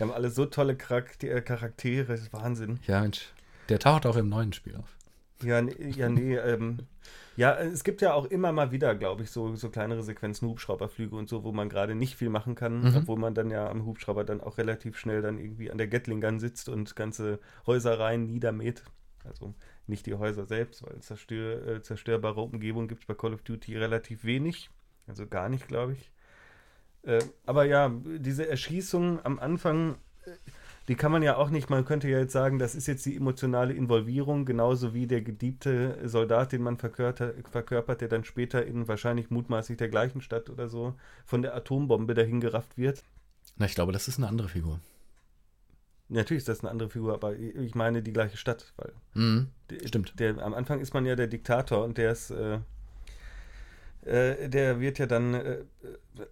[0.00, 2.78] haben alle so tolle Charaktere, das ist Wahnsinn.
[2.86, 3.32] Ja, Mensch.
[3.68, 4.96] Der taucht auch im neuen Spiel auf.
[5.42, 6.78] Ja, ja nee, ähm,
[7.36, 11.16] ja, es gibt ja auch immer mal wieder, glaube ich, so, so kleinere Sequenzen, Hubschrauberflüge
[11.16, 12.96] und so, wo man gerade nicht viel machen kann, mhm.
[12.96, 16.20] obwohl man dann ja am Hubschrauber dann auch relativ schnell dann irgendwie an der Gatling
[16.20, 18.82] Gun sitzt und ganze Häusereien niedermäht.
[19.24, 19.54] Also
[19.86, 23.78] nicht die Häuser selbst, weil zerstör, äh, zerstörbare Umgebung gibt es bei Call of Duty
[23.78, 24.70] relativ wenig.
[25.06, 26.12] Also gar nicht, glaube ich.
[27.02, 29.96] Äh, aber ja, diese Erschießung am Anfang.
[30.24, 30.30] Äh,
[30.88, 33.16] die kann man ja auch nicht, man könnte ja jetzt sagen, das ist jetzt die
[33.16, 39.30] emotionale Involvierung, genauso wie der gediebte Soldat, den man verkörpert, der dann später in wahrscheinlich
[39.30, 43.04] mutmaßlich der gleichen Stadt oder so von der Atombombe dahin gerafft wird.
[43.56, 44.80] Na, ich glaube, das ist eine andere Figur.
[46.08, 48.92] Natürlich ist das eine andere Figur, aber ich meine die gleiche Stadt, weil.
[49.14, 49.48] Mhm,
[49.86, 50.18] stimmt.
[50.18, 52.30] Der, am Anfang ist man ja der Diktator und der ist.
[52.30, 52.58] Äh,
[54.04, 55.58] äh, der wird ja dann äh,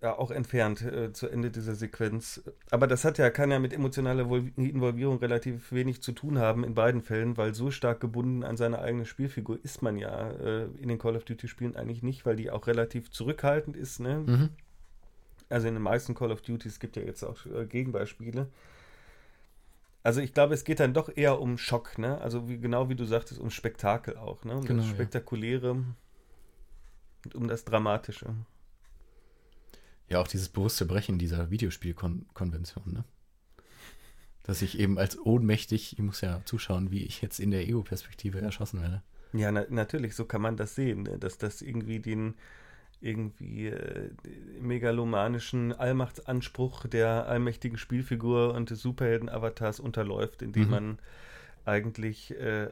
[0.02, 2.42] äh, auch entfernt äh, zu Ende dieser Sequenz.
[2.70, 4.22] Aber das hat ja, kann ja mit emotionaler
[4.56, 8.80] Involvierung relativ wenig zu tun haben in beiden Fällen, weil so stark gebunden an seine
[8.80, 12.34] eigene Spielfigur ist man ja äh, in den Call of Duty Spielen eigentlich nicht, weil
[12.34, 14.00] die auch relativ zurückhaltend ist.
[14.00, 14.24] Ne?
[14.26, 14.48] Mhm.
[15.48, 18.48] Also in den meisten Call of Duties gibt ja jetzt auch Gegenbeispiele.
[20.02, 22.20] Also ich glaube, es geht dann doch eher um Schock, ne?
[22.20, 24.56] Also wie, genau wie du sagtest, um Spektakel auch, ne?
[24.56, 25.74] Um genau, das Spektakuläre.
[25.74, 25.84] Ja
[27.24, 28.34] und um das Dramatische.
[30.08, 33.04] Ja, auch dieses bewusste Brechen dieser Videospielkonvention, ne?
[34.42, 38.40] Dass ich eben als ohnmächtig, ich muss ja zuschauen, wie ich jetzt in der Ego-Perspektive
[38.40, 39.02] erschossen werde.
[39.32, 41.18] Ja, na, natürlich, so kann man das sehen, ne?
[41.18, 42.34] dass das irgendwie den
[43.00, 44.10] irgendwie äh,
[44.60, 50.70] megalomanischen Allmachtsanspruch der allmächtigen Spielfigur und des Superhelden-Avatars unterläuft, indem mhm.
[50.70, 50.98] man
[51.64, 52.70] eigentlich äh,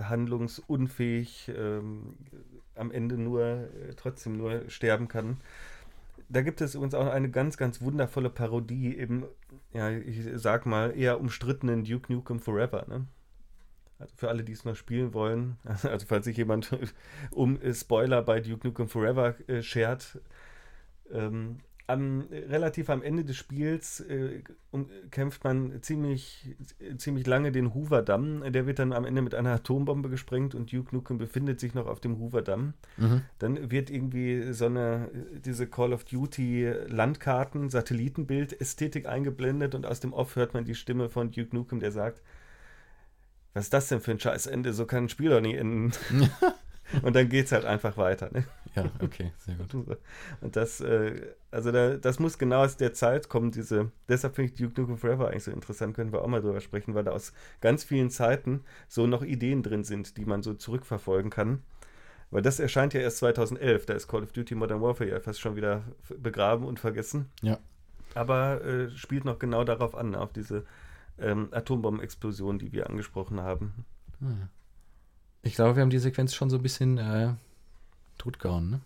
[0.00, 2.16] handlungsunfähig ähm,
[2.74, 5.38] am Ende nur äh, trotzdem nur sterben kann.
[6.28, 9.26] Da gibt es übrigens auch eine ganz, ganz wundervolle Parodie im,
[9.72, 13.06] ja, ich sag mal, eher umstrittenen Duke Nukem Forever, ne?
[13.98, 16.76] Also für alle, die es noch spielen wollen, also falls sich jemand
[17.30, 20.18] um Spoiler bei Duke Nukem Forever äh, schert,
[21.12, 26.56] ähm, am, relativ am Ende des Spiels äh, um, kämpft man ziemlich,
[26.96, 28.52] ziemlich lange den Hoover-Damm.
[28.52, 31.86] Der wird dann am Ende mit einer Atombombe gesprengt und Duke Nukem befindet sich noch
[31.86, 32.74] auf dem Hoover-Damm.
[32.96, 33.22] Mhm.
[33.38, 35.10] Dann wird irgendwie so eine,
[35.44, 41.10] diese Call of Duty Landkarten, Satellitenbild-Ästhetik eingeblendet und aus dem Off hört man die Stimme
[41.10, 42.22] von Duke Nukem, der sagt,
[43.52, 44.72] was ist das denn für ein Scheißende?
[44.72, 45.92] So kann ein Spiel doch nie enden.
[47.02, 48.30] und dann geht es halt einfach weiter.
[48.32, 48.44] Ne?
[48.74, 49.98] Ja, okay, sehr gut.
[50.40, 54.52] Und das, äh, also da, das muss genau aus der Zeit kommen, diese, deshalb finde
[54.52, 57.12] ich Duke Nukem Forever eigentlich so interessant, können wir auch mal drüber sprechen, weil da
[57.12, 61.62] aus ganz vielen Zeiten so noch Ideen drin sind, die man so zurückverfolgen kann.
[62.30, 65.40] Weil das erscheint ja erst 2011, da ist Call of Duty Modern Warfare ja fast
[65.40, 65.84] schon wieder
[66.18, 67.30] begraben und vergessen.
[67.42, 67.58] Ja.
[68.14, 70.64] Aber äh, spielt noch genau darauf an, auf diese
[71.18, 73.84] ähm, Atombombenexplosion, die wir angesprochen haben.
[74.20, 74.48] Ah,
[75.44, 77.34] ich glaube, wir haben die Sequenz schon so ein bisschen äh,
[78.18, 78.80] totgehauen, ne?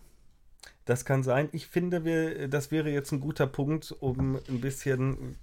[0.85, 1.49] Das kann sein.
[1.51, 5.35] Ich finde, wir, das wäre jetzt ein guter Punkt, um ein bisschen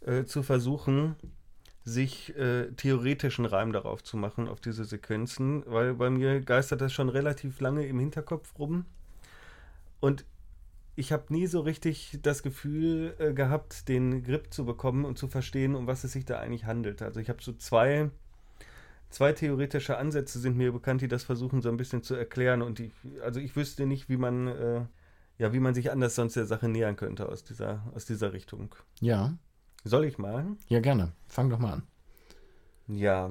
[0.00, 1.14] äh, zu versuchen,
[1.84, 6.92] sich äh, theoretischen Reim darauf zu machen, auf diese Sequenzen, weil bei mir geistert das
[6.92, 8.84] schon relativ lange im Hinterkopf rum.
[10.00, 10.24] Und
[10.96, 15.28] ich habe nie so richtig das Gefühl äh, gehabt, den Grip zu bekommen und zu
[15.28, 17.00] verstehen, um was es sich da eigentlich handelt.
[17.00, 18.10] Also ich habe so zwei
[19.14, 22.62] zwei theoretische Ansätze sind mir bekannt, die das versuchen so ein bisschen zu erklären.
[22.62, 24.80] Und ich, also ich wüsste nicht, wie man, äh,
[25.38, 28.74] ja, wie man sich anders sonst der Sache nähern könnte aus dieser, aus dieser Richtung.
[29.00, 29.34] Ja.
[29.84, 30.46] Soll ich mal?
[30.68, 31.12] Ja, gerne.
[31.28, 31.82] Fang doch mal an.
[32.86, 33.30] Ja,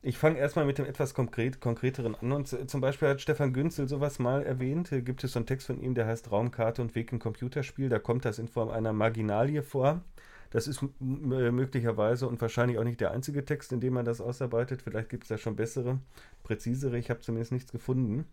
[0.00, 2.32] ich fange erstmal mit dem etwas konkret, konkreteren an.
[2.32, 4.88] Und zum Beispiel hat Stefan Günzel sowas mal erwähnt.
[4.88, 7.88] Hier gibt es so einen Text von ihm, der heißt Raumkarte und Weg im Computerspiel.
[7.88, 10.02] Da kommt das in Form einer Marginalie vor.
[10.50, 14.20] Das ist äh, möglicherweise und wahrscheinlich auch nicht der einzige Text, in dem man das
[14.20, 14.82] ausarbeitet.
[14.82, 15.98] Vielleicht gibt es da schon bessere,
[16.42, 16.98] präzisere.
[16.98, 18.24] Ich habe zumindest nichts gefunden.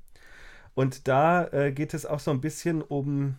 [0.75, 3.35] Und da äh, geht es auch so ein bisschen um,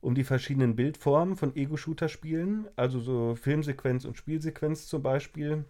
[0.00, 5.64] um die verschiedenen Bildformen von Ego-Shooter-Spielen, also so Filmsequenz und Spielsequenz zum Beispiel.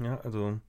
[0.00, 0.60] Ja, also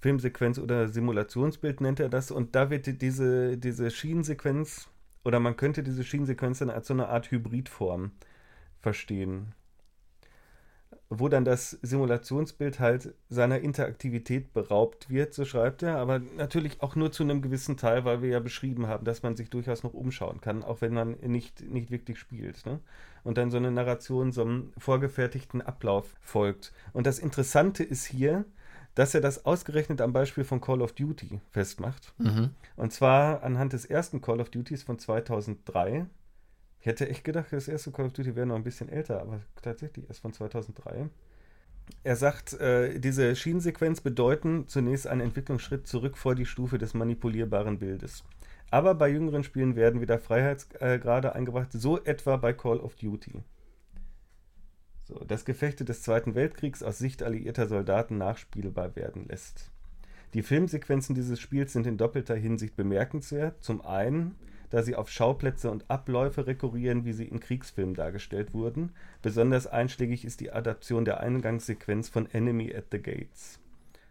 [0.00, 2.30] Filmsequenz oder Simulationsbild nennt er das.
[2.30, 4.88] Und da wird diese, diese Schienensequenz,
[5.24, 8.12] oder man könnte diese Schienensequenz dann als so eine Art Hybridform
[8.86, 9.52] verstehen.
[11.08, 16.94] Wo dann das Simulationsbild halt seiner Interaktivität beraubt wird, so schreibt er, aber natürlich auch
[16.94, 19.92] nur zu einem gewissen Teil, weil wir ja beschrieben haben, dass man sich durchaus noch
[19.92, 22.64] umschauen kann, auch wenn man nicht, nicht wirklich spielt.
[22.64, 22.78] Ne?
[23.24, 26.72] Und dann so eine Narration so einem vorgefertigten Ablauf folgt.
[26.92, 28.44] Und das Interessante ist hier,
[28.94, 32.14] dass er das ausgerechnet am Beispiel von Call of Duty festmacht.
[32.18, 32.50] Mhm.
[32.76, 36.06] Und zwar anhand des ersten Call of Duties von 2003
[36.86, 39.40] ich hätte echt gedacht, das erste Call of Duty wäre noch ein bisschen älter, aber
[39.60, 41.08] tatsächlich erst von 2003.
[42.04, 47.80] Er sagt, äh, diese Schienensequenz bedeuten zunächst einen Entwicklungsschritt zurück vor die Stufe des manipulierbaren
[47.80, 48.22] Bildes.
[48.70, 53.42] Aber bei jüngeren Spielen werden wieder Freiheitsgrade eingebracht, so etwa bei Call of Duty.
[55.02, 59.72] So, das Gefechte des Zweiten Weltkriegs aus Sicht alliierter Soldaten nachspielbar werden lässt.
[60.34, 63.60] Die Filmsequenzen dieses Spiels sind in doppelter Hinsicht bemerkenswert.
[63.60, 64.36] Zum einen
[64.70, 68.92] da sie auf Schauplätze und Abläufe rekurrieren, wie sie in Kriegsfilmen dargestellt wurden.
[69.22, 73.60] Besonders einschlägig ist die Adaption der Eingangssequenz von Enemy at the Gates.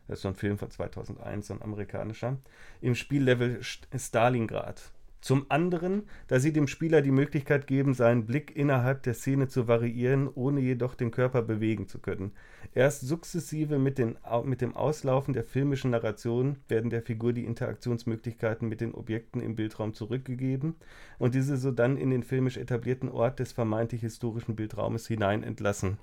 [0.07, 2.37] Das ist so ein Film von 2001, so ein amerikanischer.
[2.81, 4.91] Im Spiellevel Stalingrad.
[5.25, 9.67] Zum anderen, da sie dem Spieler die Möglichkeit geben, seinen Blick innerhalb der Szene zu
[9.67, 12.31] variieren, ohne jedoch den Körper bewegen zu können.
[12.75, 18.69] Erst sukzessive mit, den, mit dem Auslaufen der filmischen Narration werden der Figur die Interaktionsmöglichkeiten
[18.69, 20.75] mit den Objekten im Bildraum zurückgegeben
[21.17, 25.97] und diese so dann in den filmisch etablierten Ort des vermeintlich historischen Bildraumes hinein entlassen.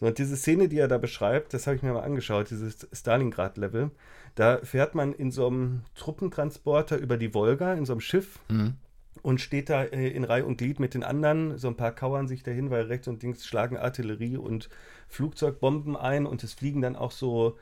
[0.00, 3.90] Und diese Szene, die er da beschreibt, das habe ich mir mal angeschaut, dieses Stalingrad-Level,
[4.34, 8.38] da fährt man in so einem Truppentransporter über die Wolga, in so einem Schiff.
[8.48, 8.74] Mhm.
[9.22, 11.58] Und steht da äh, in Reihe und Glied mit den anderen.
[11.58, 14.70] So ein paar kauern sich dahin, weil rechts und links schlagen Artillerie und
[15.08, 16.24] Flugzeugbomben ein.
[16.24, 17.58] Und es fliegen dann auch so,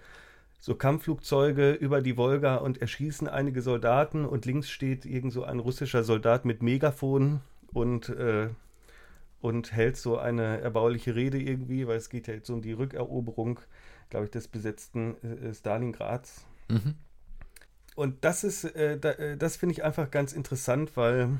[0.60, 4.24] so Kampfflugzeuge über die Wolga und erschießen einige Soldaten.
[4.24, 7.40] Und links steht irgend so ein russischer Soldat mit Megafon
[7.72, 8.50] und äh,
[9.40, 13.60] und hält so eine erbauliche Rede irgendwie, weil es geht ja jetzt um die Rückeroberung,
[14.10, 16.46] glaube ich, des besetzten äh, Stalingrads.
[16.68, 16.94] Mhm.
[17.94, 21.30] Und das ist, äh, da, äh, das finde ich einfach ganz interessant, weil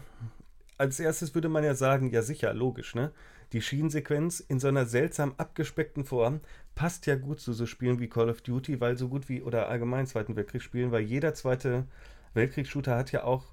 [0.76, 3.12] als erstes würde man ja sagen, ja sicher, logisch, ne?
[3.52, 6.40] Die Schienensequenz in so einer seltsam abgespeckten Form
[6.74, 9.68] passt ja gut zu so Spielen wie Call of Duty, weil so gut wie, oder
[9.68, 11.86] allgemein Zweiten Weltkrieg spielen, weil jeder zweite
[12.34, 13.44] Weltkriegsshooter hat ja auch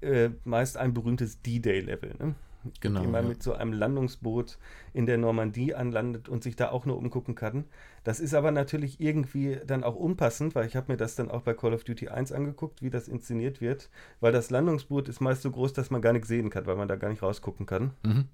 [0.00, 2.34] äh, meist ein berühmtes D-Day-Level, ne?
[2.80, 3.28] Genau, indem man ja.
[3.30, 4.58] mit so einem Landungsboot
[4.92, 7.64] in der Normandie anlandet und sich da auch nur umgucken kann.
[8.04, 11.42] Das ist aber natürlich irgendwie dann auch unpassend, weil ich habe mir das dann auch
[11.42, 13.90] bei Call of Duty 1 angeguckt, wie das inszeniert wird,
[14.20, 16.88] weil das Landungsboot ist meist so groß, dass man gar nichts sehen kann, weil man
[16.88, 17.92] da gar nicht rausgucken kann.
[18.02, 18.28] Mhm.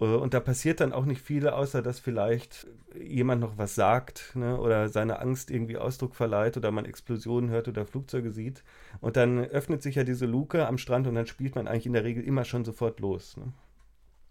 [0.00, 2.66] Äh, und da passiert dann auch nicht viel, außer dass vielleicht
[2.98, 7.68] jemand noch was sagt ne, oder seine Angst irgendwie Ausdruck verleiht oder man Explosionen hört
[7.68, 8.62] oder Flugzeuge sieht.
[9.00, 11.92] Und dann öffnet sich ja diese Luke am Strand und dann spielt man eigentlich in
[11.92, 13.36] der Regel immer schon sofort los.
[13.36, 13.52] Ne?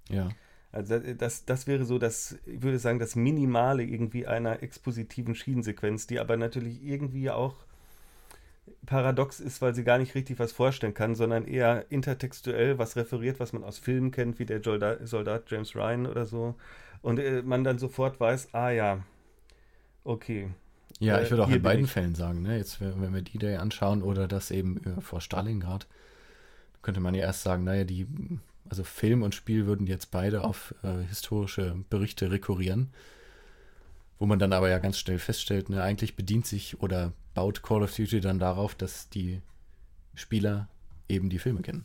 [0.10, 0.30] Ja.
[0.71, 6.08] Also das, das wäre so das, ich würde sagen, das Minimale irgendwie einer expositiven Schienensequenz,
[6.08, 7.56] die aber natürlich irgendwie auch
[8.86, 13.39] paradox ist, weil sie gar nicht richtig was vorstellen kann, sondern eher intertextuell was referiert,
[13.39, 16.56] was man aus Filmen kennt, wie der Soldat, James Ryan oder so.
[17.02, 19.04] Und äh, man dann sofort weiß, ah ja,
[20.04, 20.49] okay.
[20.99, 21.91] Ja, ich würde auch in beiden ich.
[21.91, 22.58] Fällen sagen, ne?
[22.58, 25.88] jetzt wenn wir die Day anschauen oder das eben äh, vor Stalingrad,
[26.82, 28.08] könnte man ja erst sagen, naja, die,
[28.69, 32.91] also Film und Spiel würden jetzt beide auf äh, historische Berichte rekurrieren.
[34.24, 37.84] Wo man dann aber ja ganz schnell feststellt, ne, eigentlich bedient sich oder baut Call
[37.84, 39.42] of Duty dann darauf, dass die
[40.16, 40.70] Spieler
[41.10, 41.84] eben die Filme kennen.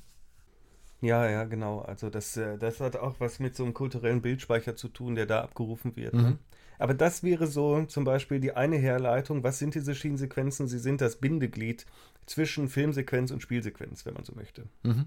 [1.01, 1.81] Ja, ja, genau.
[1.81, 5.27] Also das, äh, das hat auch was mit so einem kulturellen Bildspeicher zu tun, der
[5.27, 6.15] da abgerufen wird.
[6.15, 6.23] Ne?
[6.23, 6.29] Mhm.
[6.29, 6.39] Ne?
[6.79, 9.43] Aber das wäre so zum Beispiel die eine Herleitung.
[9.43, 10.69] Was sind diese Schienensequenzen?
[10.69, 11.87] Sie sind das Bindeglied
[12.27, 14.69] zwischen Filmsequenz und Spielsequenz, wenn man so möchte.
[14.85, 15.07] Mhm.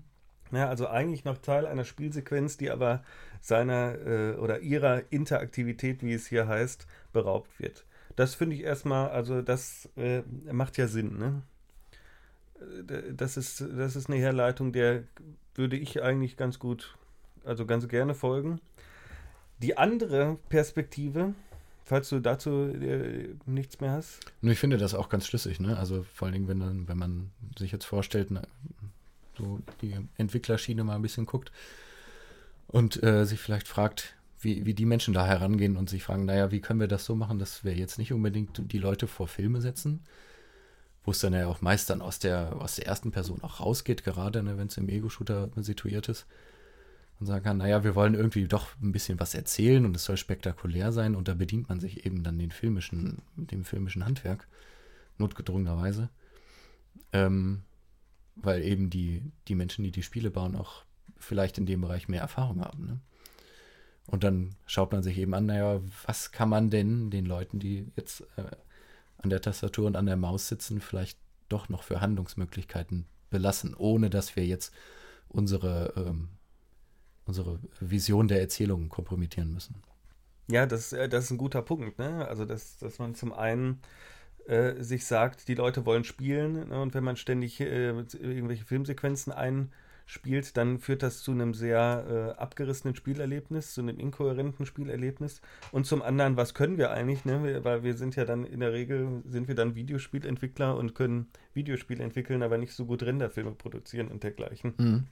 [0.52, 3.04] Ja, also eigentlich noch Teil einer Spielsequenz, die aber
[3.40, 7.86] seiner äh, oder ihrer Interaktivität, wie es hier heißt, beraubt wird.
[8.16, 11.42] Das finde ich erstmal, also das äh, macht ja Sinn, ne?
[12.60, 15.04] Äh, das ist, das ist eine Herleitung, der
[15.56, 16.98] würde ich eigentlich ganz gut,
[17.46, 18.60] also ganz gerne folgen.
[19.62, 21.34] Die andere Perspektive,
[21.86, 24.20] falls du dazu äh, nichts mehr hast.
[24.42, 25.78] Ich finde das auch ganz schlüssig, ne?
[25.78, 28.42] Also vor allen Dingen, wenn, wenn man sich jetzt vorstellt, na,
[29.42, 31.52] so die Entwicklerschiene mal ein bisschen guckt
[32.68, 36.52] und äh, sich vielleicht fragt, wie, wie die Menschen da herangehen und sich fragen, naja,
[36.52, 39.62] wie können wir das so machen, dass wir jetzt nicht unbedingt die Leute vor Filme
[39.62, 40.02] setzen,
[41.04, 44.04] wo es dann ja auch meist dann aus der, aus der ersten Person auch rausgeht,
[44.04, 46.26] gerade ne, wenn es im Ego-Shooter situiert ist.
[47.20, 50.18] Und sagen kann, naja, wir wollen irgendwie doch ein bisschen was erzählen und es soll
[50.18, 54.48] spektakulär sein und da bedient man sich eben dann den filmischen, dem filmischen Handwerk,
[55.20, 56.10] notgedrungenerweise.
[57.14, 57.62] Ähm,
[58.36, 60.84] weil eben die, die Menschen, die die Spiele bauen, auch
[61.18, 62.86] vielleicht in dem Bereich mehr Erfahrung haben.
[62.86, 63.00] Ne?
[64.08, 67.88] Und dann schaut man sich eben an, naja, was kann man denn den Leuten, die
[67.96, 68.44] jetzt äh,
[69.18, 71.18] an der Tastatur und an der Maus sitzen, vielleicht
[71.50, 74.74] doch noch für Handlungsmöglichkeiten belassen, ohne dass wir jetzt
[75.30, 76.30] unsere, ähm,
[77.26, 79.76] unsere Vision der Erzählung kompromittieren müssen.
[80.48, 82.00] Ja, das, äh, das ist ein guter Punkt.
[82.00, 82.28] Ne?
[82.28, 83.80] Also, dass, dass man zum einen
[84.48, 86.82] äh, sich sagt, die Leute wollen spielen ne?
[86.82, 89.72] und wenn man ständig äh, irgendwelche Filmsequenzen ein
[90.12, 95.42] spielt, dann führt das zu einem sehr äh, abgerissenen Spielerlebnis, zu einem inkohärenten Spielerlebnis.
[95.72, 97.24] Und zum anderen, was können wir eigentlich?
[97.24, 97.64] Ne?
[97.64, 102.04] Weil wir sind ja dann in der Regel, sind wir dann Videospielentwickler und können Videospiele
[102.04, 104.74] entwickeln, aber nicht so gut Renderfilme produzieren und dergleichen.
[104.78, 105.08] Mhm.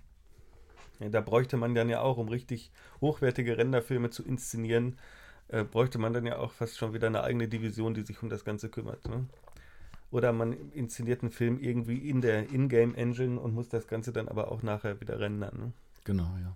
[0.99, 4.97] Ja, da bräuchte man dann ja auch, um richtig hochwertige Renderfilme zu inszenieren,
[5.49, 8.29] äh, bräuchte man dann ja auch fast schon wieder eine eigene Division, die sich um
[8.29, 9.07] das Ganze kümmert.
[9.07, 9.25] Ne?
[10.11, 14.51] Oder man inszeniert einen Film irgendwie in der Ingame-Engine und muss das Ganze dann aber
[14.51, 15.57] auch nachher wieder rendern.
[15.57, 15.73] Ne?
[16.03, 16.55] Genau, ja.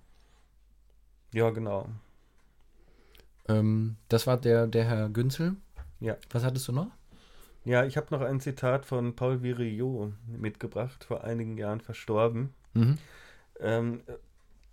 [1.33, 1.89] Ja, genau.
[3.47, 5.55] Ähm, das war der, der Herr Günzel.
[5.99, 6.17] Ja.
[6.31, 6.91] Was hattest du noch?
[7.65, 12.53] Ja, ich habe noch ein Zitat von Paul Virillo mitgebracht, vor einigen Jahren verstorben.
[12.73, 12.97] Mhm.
[13.59, 14.01] Ähm,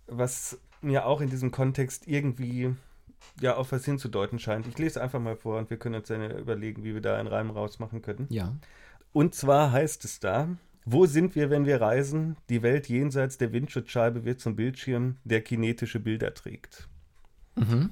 [0.07, 2.75] was mir auch in diesem Kontext irgendwie
[3.39, 4.67] ja auf was hinzudeuten scheint.
[4.67, 7.27] Ich lese einfach mal vor und wir können uns dann überlegen, wie wir da einen
[7.27, 8.27] Reim rausmachen können.
[8.29, 8.55] Ja.
[9.13, 10.47] Und zwar heißt es da,
[10.85, 12.37] wo sind wir, wenn wir reisen?
[12.49, 16.87] Die Welt jenseits der Windschutzscheibe wird zum Bildschirm, der kinetische Bilder trägt.
[17.55, 17.91] Mhm.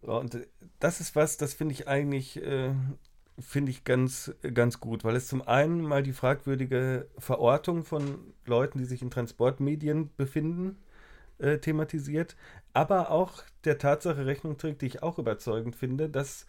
[0.00, 0.38] Und
[0.80, 2.72] das ist was, das finde ich eigentlich, äh,
[3.38, 8.78] finde ich ganz, ganz gut, weil es zum einen mal die fragwürdige Verortung von Leuten,
[8.78, 10.76] die sich in Transportmedien befinden,
[11.42, 12.36] äh, thematisiert,
[12.72, 16.46] aber auch der Tatsache Rechnung trägt, die ich auch überzeugend finde, dass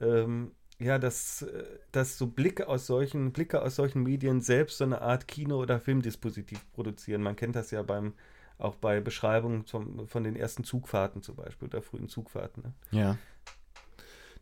[0.00, 4.84] ähm, ja, dass, äh, dass so Blicke aus solchen, Blicke aus solchen Medien selbst so
[4.84, 7.22] eine Art Kino- oder Filmdispositiv produzieren.
[7.22, 8.14] Man kennt das ja beim,
[8.58, 12.62] auch bei Beschreibungen zum, von den ersten Zugfahrten zum Beispiel, der frühen Zugfahrten.
[12.64, 12.98] Ne?
[12.98, 13.18] Ja.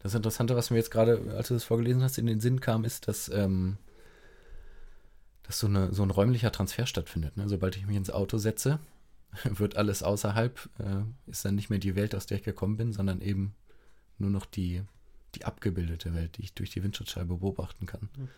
[0.02, 2.84] Das Interessante, was mir jetzt gerade, als du das vorgelesen hast, in den Sinn kam,
[2.84, 3.76] ist, dass, ähm,
[5.44, 7.36] dass so, eine, so ein räumlicher Transfer stattfindet.
[7.36, 7.48] Ne?
[7.48, 8.80] Sobald ich mich ins Auto setze,
[9.44, 12.92] wird alles außerhalb, äh, ist dann nicht mehr die Welt, aus der ich gekommen bin,
[12.92, 13.54] sondern eben
[14.18, 14.82] nur noch die,
[15.34, 18.08] die abgebildete Welt, die ich durch die Windschutzscheibe beobachten kann.
[18.16, 18.28] Mhm.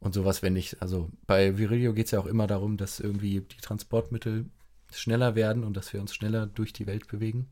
[0.00, 3.40] Und sowas, wenn ich, also bei Virilio geht es ja auch immer darum, dass irgendwie
[3.40, 4.44] die Transportmittel
[4.92, 7.48] schneller werden und dass wir uns schneller durch die Welt bewegen.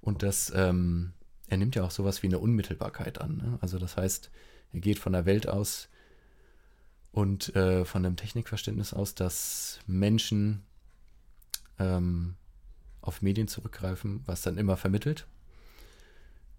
[0.00, 1.12] Und das, ähm,
[1.48, 3.38] er nimmt ja auch sowas wie eine Unmittelbarkeit an.
[3.38, 3.58] Ne?
[3.60, 4.30] Also das heißt,
[4.72, 5.88] er geht von der Welt aus
[7.10, 10.62] und äh, von einem Technikverständnis aus, dass Menschen
[11.78, 12.34] ähm,
[13.00, 15.26] auf Medien zurückgreifen, was dann immer vermittelt.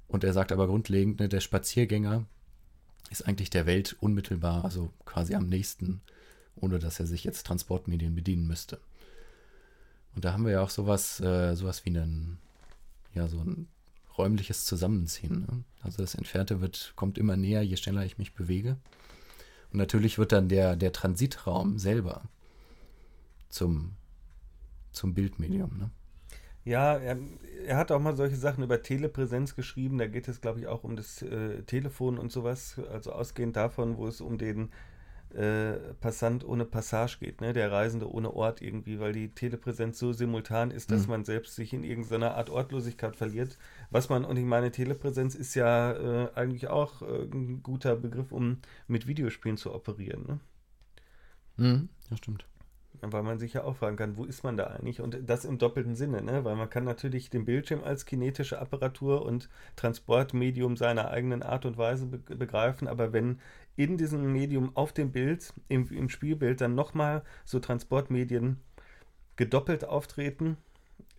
[0.08, 2.26] Und er sagt aber grundlegend, ne, der Spaziergänger
[3.10, 6.02] ist eigentlich der Welt unmittelbar, also quasi am nächsten,
[6.56, 8.80] ohne dass er sich jetzt Transportmedien bedienen müsste.
[10.16, 12.38] Und da haben wir ja auch sowas, äh, sowas wie einen,
[13.14, 13.68] ja, so ein
[14.18, 15.42] räumliches Zusammenziehen.
[15.42, 15.64] Ne?
[15.82, 18.78] Also das Entfernte wird, kommt immer näher, je schneller ich mich bewege.
[19.72, 22.24] Und natürlich wird dann der, der Transitraum selber
[23.50, 23.96] zum,
[24.96, 25.78] zum Bildmedium.
[25.78, 25.92] Ne?
[26.64, 27.18] Ja, er,
[27.68, 30.00] er, hat auch mal solche Sachen über Telepräsenz geschrieben.
[30.00, 32.80] Da geht es, glaube ich, auch um das äh, Telefon und sowas.
[32.92, 34.70] Also ausgehend davon, wo es um den
[35.36, 37.54] äh, Passant ohne Passage geht, ne?
[37.54, 41.10] der Reisende ohne Ort irgendwie, weil die Telepräsenz so simultan ist, dass mhm.
[41.10, 43.58] man selbst sich in irgendeiner Art Ortlosigkeit verliert.
[43.92, 48.32] Was man, und ich meine, Telepräsenz ist ja äh, eigentlich auch äh, ein guter Begriff,
[48.32, 50.26] um mit Videospielen zu operieren.
[50.26, 50.40] Ne?
[51.58, 52.48] Mhm, ja, stimmt.
[53.02, 55.02] Weil man sich ja auch fragen kann, wo ist man da eigentlich?
[55.02, 56.44] Und das im doppelten Sinne, ne?
[56.44, 61.78] Weil man kann natürlich den Bildschirm als kinetische Apparatur und Transportmedium seiner eigenen Art und
[61.78, 63.40] Weise be begreifen, aber wenn
[63.76, 68.58] in diesem Medium auf dem Bild, im, im Spielbild dann nochmal so Transportmedien
[69.36, 70.58] gedoppelt auftreten,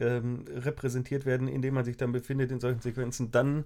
[0.01, 3.65] ähm, repräsentiert werden, indem man sich dann befindet in solchen Sequenzen, dann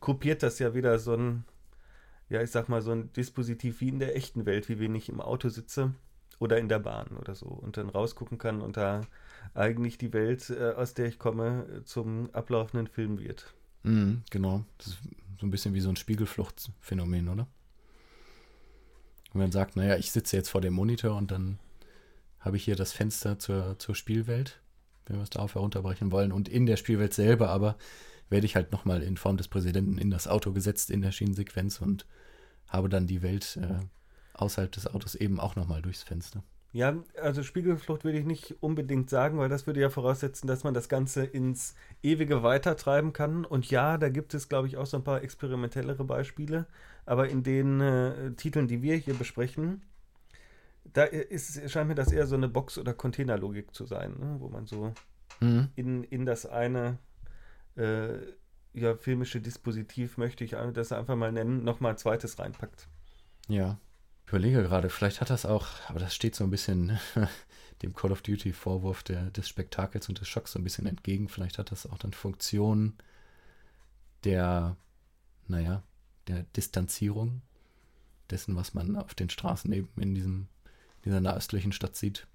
[0.00, 1.44] kopiert das ja wieder so ein,
[2.28, 5.08] ja, ich sag mal, so ein Dispositiv wie in der echten Welt, wie wenn ich
[5.08, 5.94] im Auto sitze
[6.38, 9.02] oder in der Bahn oder so und dann rausgucken kann und da
[9.54, 13.54] eigentlich die Welt, äh, aus der ich komme, zum ablaufenden Film wird.
[13.82, 14.64] Mhm, genau.
[14.78, 14.98] Das ist
[15.40, 17.46] so ein bisschen wie so ein Spiegelfluchtphänomen, oder?
[19.32, 21.58] Und man sagt, naja, ich sitze jetzt vor dem Monitor und dann
[22.40, 24.60] habe ich hier das Fenster zur, zur Spielwelt,
[25.06, 26.32] wenn wir es darauf herunterbrechen wollen.
[26.32, 27.76] Und in der Spielwelt selber aber
[28.30, 31.80] werde ich halt nochmal in Form des Präsidenten in das Auto gesetzt in der Schienensequenz
[31.80, 32.06] und
[32.68, 33.80] habe dann die Welt äh,
[34.38, 36.42] außerhalb des Autos eben auch nochmal durchs Fenster.
[36.72, 40.74] Ja, also Spiegelflucht würde ich nicht unbedingt sagen, weil das würde ja voraussetzen, dass man
[40.74, 43.46] das Ganze ins ewige weitertreiben kann.
[43.46, 46.66] Und ja, da gibt es, glaube ich, auch so ein paar experimentellere Beispiele.
[47.06, 49.82] Aber in den äh, Titeln, die wir hier besprechen,
[50.92, 54.36] da ist, scheint mir das eher so eine Box- oder Containerlogik zu sein, ne?
[54.38, 54.92] wo man so
[55.40, 55.68] mhm.
[55.74, 56.98] in, in das eine
[57.76, 58.18] äh,
[58.74, 62.88] ja, filmische Dispositiv, möchte ich das einfach mal nennen, nochmal ein zweites reinpackt.
[63.48, 63.78] Ja.
[64.28, 66.98] Ich überlege gerade, vielleicht hat das auch, aber das steht so ein bisschen
[67.82, 71.30] dem Call of Duty Vorwurf der, des Spektakels und des Schocks so ein bisschen entgegen.
[71.30, 72.92] Vielleicht hat das auch dann Funktion
[74.24, 74.76] der,
[75.46, 75.82] naja,
[76.26, 77.40] der Distanzierung
[78.28, 80.48] dessen, was man auf den Straßen eben in diesem,
[81.06, 82.26] dieser nahöstlichen Stadt sieht.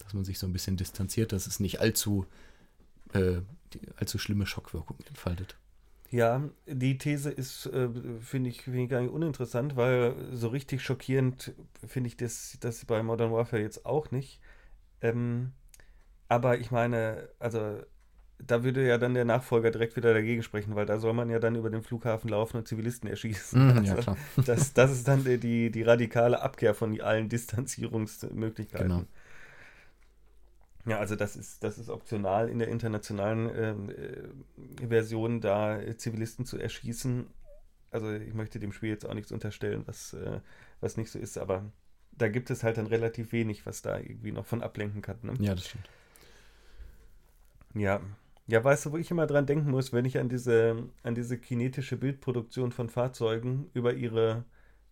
[0.00, 2.26] Dass man sich so ein bisschen distanziert, dass es nicht allzu,
[3.14, 3.40] äh,
[3.72, 5.56] die, allzu schlimme Schockwirkung entfaltet.
[6.10, 7.88] Ja, die These ist, äh,
[8.20, 11.54] finde ich, find ich gar nicht uninteressant, weil so richtig schockierend
[11.86, 14.40] finde ich das, das bei Modern Warfare jetzt auch nicht.
[15.02, 15.52] Ähm,
[16.28, 17.80] aber ich meine, also
[18.38, 21.38] da würde ja dann der Nachfolger direkt wieder dagegen sprechen, weil da soll man ja
[21.40, 23.80] dann über den Flughafen laufen und Zivilisten erschießen.
[23.80, 24.16] Mm, ja, klar.
[24.46, 28.88] Das, das ist dann die, die, die radikale Abkehr von allen Distanzierungsmöglichkeiten.
[28.88, 29.04] Genau.
[30.88, 36.46] Ja, also das ist, das ist optional in der internationalen ähm, äh, Version, da Zivilisten
[36.46, 37.26] zu erschießen.
[37.90, 40.40] Also ich möchte dem Spiel jetzt auch nichts unterstellen, was, äh,
[40.80, 41.70] was nicht so ist, aber
[42.12, 45.18] da gibt es halt dann relativ wenig, was da irgendwie noch von ablenken kann.
[45.22, 45.34] Ne?
[45.40, 45.88] Ja, das stimmt.
[47.74, 48.00] Ja.
[48.46, 51.36] Ja, weißt du, wo ich immer dran denken muss, wenn ich an diese, an diese
[51.36, 54.44] kinetische Bildproduktion von Fahrzeugen über ihre,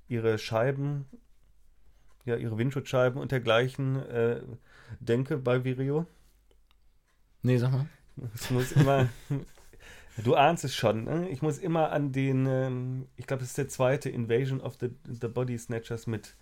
[0.08, 1.06] ihre Scheiben,
[2.26, 4.42] ja, ihre Windschutzscheiben und dergleichen äh,
[5.00, 6.06] denke bei Virio?
[7.42, 7.86] Nee, sag mal.
[8.34, 9.08] Es muss immer,
[10.24, 11.28] du ahnst es schon, ne?
[11.28, 14.90] Ich muss immer an den, ähm, ich glaube, das ist der zweite Invasion of the,
[15.04, 16.34] the Body Snatchers mit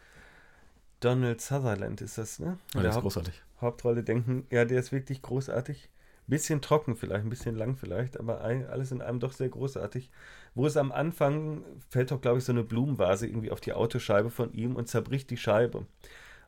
[1.01, 2.59] Donald Sutherland, ist das, ne?
[2.75, 3.43] Ja, der ist Haupt- großartig.
[3.61, 4.47] Hauptrolle denken.
[4.51, 5.91] Ja, der ist wirklich großartig.
[6.27, 10.11] Bisschen trocken vielleicht, ein bisschen lang vielleicht, aber alles in einem doch sehr großartig.
[10.55, 14.31] Wo es am Anfang fällt doch, glaube ich, so eine Blumenvase irgendwie auf die Autoscheibe
[14.31, 15.87] von ihm und zerbricht die Scheibe.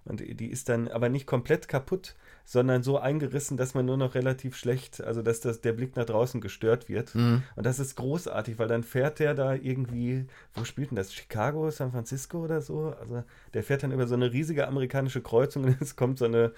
[0.05, 2.14] Und die ist dann aber nicht komplett kaputt,
[2.47, 6.05] sondern so eingerissen, dass man nur noch relativ schlecht, also dass das, der Blick nach
[6.05, 7.13] draußen gestört wird.
[7.17, 7.43] Mhm.
[7.57, 11.13] Und das ist großartig, weil dann fährt der da irgendwie, wo spielt denn das?
[11.13, 12.95] Chicago, San Francisco oder so?
[13.01, 16.53] Also der fährt dann über so eine riesige amerikanische Kreuzung und es kommt so eine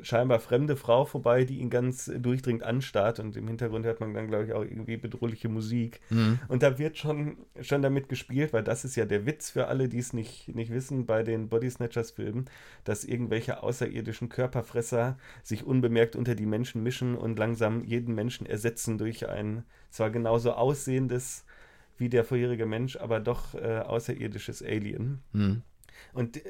[0.00, 4.28] scheinbar fremde Frau vorbei, die ihn ganz durchdringend anstarrt und im Hintergrund hört man dann,
[4.28, 6.00] glaube ich, auch irgendwie bedrohliche Musik.
[6.08, 6.38] Mhm.
[6.48, 9.90] Und da wird schon, schon damit gespielt, weil das ist ja der Witz für alle,
[9.90, 12.46] die es nicht, nicht wissen bei den Body Snatchers-Filmen,
[12.84, 18.98] dass irgendwelche außerirdischen Körperfresser sich unbemerkt unter die Menschen mischen und langsam jeden Menschen ersetzen
[18.98, 21.44] durch ein zwar genauso aussehendes
[21.96, 25.20] wie der vorherige Mensch, aber doch äh, außerirdisches Alien.
[25.32, 25.62] Mhm.
[26.12, 26.40] Und äh,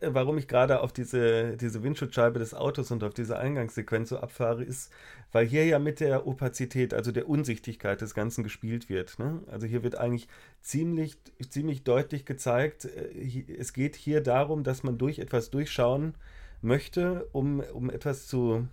[0.00, 4.18] äh, warum ich gerade auf diese, diese Windschutzscheibe des Autos und auf diese Eingangssequenz so
[4.18, 4.92] abfahre, ist,
[5.32, 9.18] weil hier ja mit der Opazität, also der Unsichtigkeit des Ganzen gespielt wird.
[9.18, 9.40] Ne?
[9.50, 10.28] Also hier wird eigentlich
[10.60, 11.16] ziemlich,
[11.48, 16.14] ziemlich deutlich gezeigt, äh, es geht hier darum, dass man durch etwas durchschauen
[16.62, 18.68] möchte, um, um etwas zu,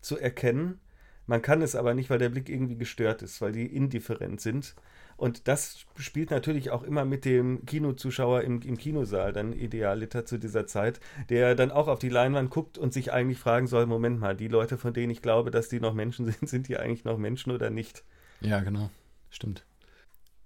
[0.00, 0.80] zu erkennen.
[1.26, 4.76] Man kann es aber nicht, weil der Blick irgendwie gestört ist, weil die indifferent sind.
[5.16, 10.38] Und das spielt natürlich auch immer mit dem Kinozuschauer im, im Kinosaal dann idealiter zu
[10.38, 11.00] dieser Zeit,
[11.30, 14.48] der dann auch auf die Leinwand guckt und sich eigentlich fragen soll, Moment mal, die
[14.48, 17.50] Leute, von denen ich glaube, dass die noch Menschen sind, sind die eigentlich noch Menschen
[17.50, 18.04] oder nicht?
[18.40, 18.90] Ja, genau.
[19.30, 19.64] Stimmt.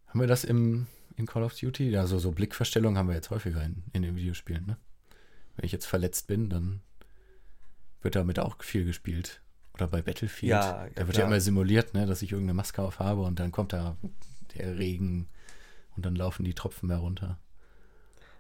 [0.07, 1.91] Haben wir das im, in Call of Duty?
[1.91, 4.77] Ja, so, so Blickverstellung haben wir jetzt häufiger in, in den Videospielen, ne?
[5.61, 6.81] Wenn ich jetzt verletzt bin, dann
[8.01, 9.43] wird damit auch viel gespielt.
[9.75, 10.53] Oder bei Battlefield.
[10.53, 11.19] Ja, ja, da wird klar.
[11.19, 13.99] ja immer simuliert, ne, dass ich irgendeine Maske auf habe und dann kommt da
[14.57, 15.29] der Regen
[15.97, 17.39] und dann laufen die Tropfen mehr runter.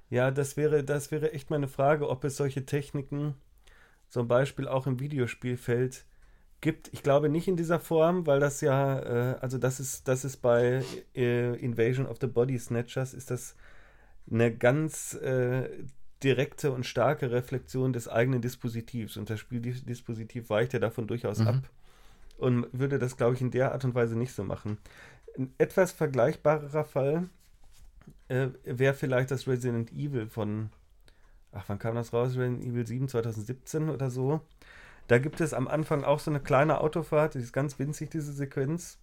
[0.08, 3.34] Ja, das wäre, das wäre echt meine Frage, ob es solche Techniken
[4.08, 6.06] zum Beispiel auch im Videospielfeld
[6.62, 6.88] gibt.
[6.94, 10.38] Ich glaube nicht in dieser Form, weil das ja, äh, also das ist, das ist
[10.38, 10.82] bei
[11.14, 13.56] äh, Invasion of the Body Snatchers, ist das
[14.30, 15.68] eine ganz äh,
[16.22, 19.16] direkte und starke Reflexion des eigenen Dispositivs.
[19.16, 21.46] Und das Spieldispositiv weicht ja davon durchaus Mhm.
[21.48, 21.70] ab.
[22.38, 24.78] Und würde das, glaube ich, in der Art und Weise nicht so machen.
[25.38, 27.28] Ein etwas vergleichbarerer Fall
[28.28, 30.70] äh, wäre vielleicht das Resident Evil von,
[31.52, 32.30] ach, wann kam das raus?
[32.30, 34.40] Resident Evil 7, 2017 oder so.
[35.08, 38.32] Da gibt es am Anfang auch so eine kleine Autofahrt, die ist ganz winzig, diese
[38.32, 38.98] Sequenz.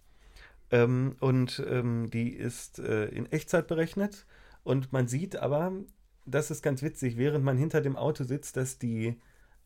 [0.70, 4.26] Ähm, und ähm, die ist äh, in Echtzeit berechnet.
[4.64, 5.72] Und man sieht aber,
[6.30, 9.16] das ist ganz witzig, während man hinter dem Auto sitzt, dass die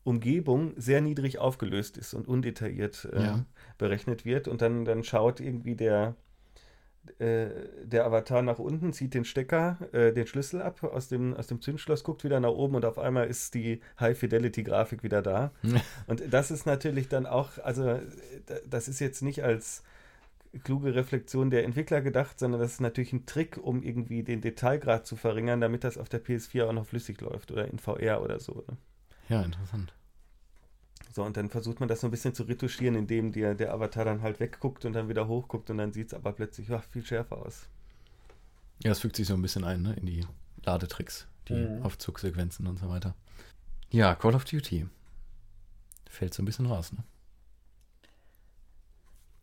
[0.03, 3.45] Umgebung sehr niedrig aufgelöst ist und undetailliert äh, Ja.
[3.77, 4.47] berechnet wird.
[4.47, 6.15] Und dann, dann schaut irgendwie der,
[7.19, 7.47] äh,
[7.83, 11.61] der Avatar nach unten, zieht den Stecker, äh, den Schlüssel ab aus dem, aus dem
[11.61, 15.51] Zündschloss, guckt wieder nach oben und auf einmal ist die High-Fidelity-Grafik wieder da.
[16.07, 18.01] Und das ist natürlich dann auch, also äh,
[18.45, 19.83] da- das ist jetzt nicht als
[20.63, 25.05] kluge Reflexion der Entwickler gedacht, sondern das ist natürlich ein Trick, um irgendwie den Detailgrad
[25.07, 28.39] zu verringern, damit das auf der PS4 auch noch flüssig läuft oder in VR oder
[28.39, 28.63] so.
[28.67, 28.77] Ne?
[29.29, 29.93] Ja, interessant.
[31.13, 34.03] So, und dann versucht man das so ein bisschen zu retuschieren, indem der, der Avatar
[34.05, 37.05] dann halt wegguckt und dann wieder hochguckt und dann sieht es aber plötzlich ach, viel
[37.05, 37.69] schärfer aus.
[38.83, 40.25] Ja, es fügt sich so ein bisschen ein, ne, in die
[40.63, 41.83] Ladetricks, die Mhm.
[41.83, 43.15] Aufzugsequenzen und so weiter.
[43.91, 44.87] Ja, Call of Duty.
[46.09, 47.03] Fällt so ein bisschen raus, ne?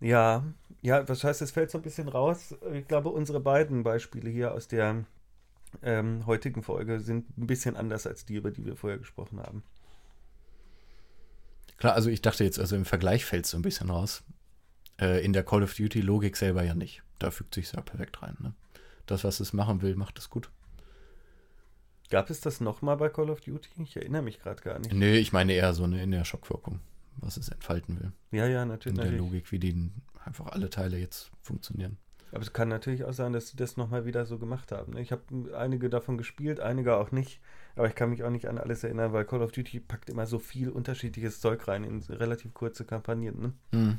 [0.00, 0.42] Ja,
[0.82, 2.54] ja, was heißt, es fällt so ein bisschen raus.
[2.72, 5.04] Ich glaube, unsere beiden Beispiele hier aus der
[5.82, 9.62] ähm, heutigen Folge sind ein bisschen anders als die, über die wir vorher gesprochen haben.
[11.76, 14.22] Klar, also ich dachte jetzt, also im Vergleich fällt es so ein bisschen raus.
[15.00, 17.02] Äh, in der Call of Duty Logik selber ja nicht.
[17.18, 18.54] Da fügt sich ja perfekt rein, ne?
[19.06, 20.50] Das, was es machen will, macht es gut.
[22.10, 23.70] Gab es das nochmal bei Call of Duty?
[23.82, 24.92] Ich erinnere mich gerade gar nicht.
[24.92, 26.80] Nee, ich meine eher so eine in der Schockwirkung,
[27.16, 28.12] was es entfalten will.
[28.30, 28.96] Ja, ja, In natürlich.
[28.96, 29.20] der natürlich.
[29.20, 29.90] Logik, wie die
[30.24, 31.96] einfach alle Teile jetzt funktionieren.
[32.32, 34.92] Aber es kann natürlich auch sein, dass sie das nochmal wieder so gemacht haben.
[34.92, 35.00] ne?
[35.00, 35.22] Ich habe
[35.56, 37.40] einige davon gespielt, einige auch nicht.
[37.74, 40.26] Aber ich kann mich auch nicht an alles erinnern, weil Call of Duty packt immer
[40.26, 43.40] so viel unterschiedliches Zeug rein in relativ kurze Kampagnen.
[43.40, 43.52] Ne?
[43.72, 43.98] Hm.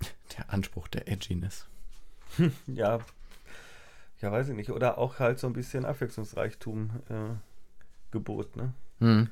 [0.36, 1.66] Der Anspruch der Edginess.
[2.66, 3.00] Ja,
[4.20, 4.70] ja, weiß ich nicht.
[4.70, 6.90] Oder auch halt so ein bisschen Abwechslungsreichtum.
[7.08, 7.34] Äh,
[8.10, 8.74] Gebot, ne?
[8.98, 9.28] Mhm.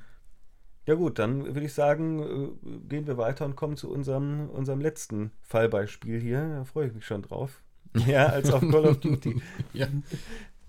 [0.88, 4.80] Ja gut, dann würde ich sagen, äh, gehen wir weiter und kommen zu unserem, unserem
[4.80, 6.40] letzten Fallbeispiel hier.
[6.48, 7.62] Da freue ich mich schon drauf.
[8.06, 9.42] Ja, als auf Call of Duty.
[9.74, 9.86] ja.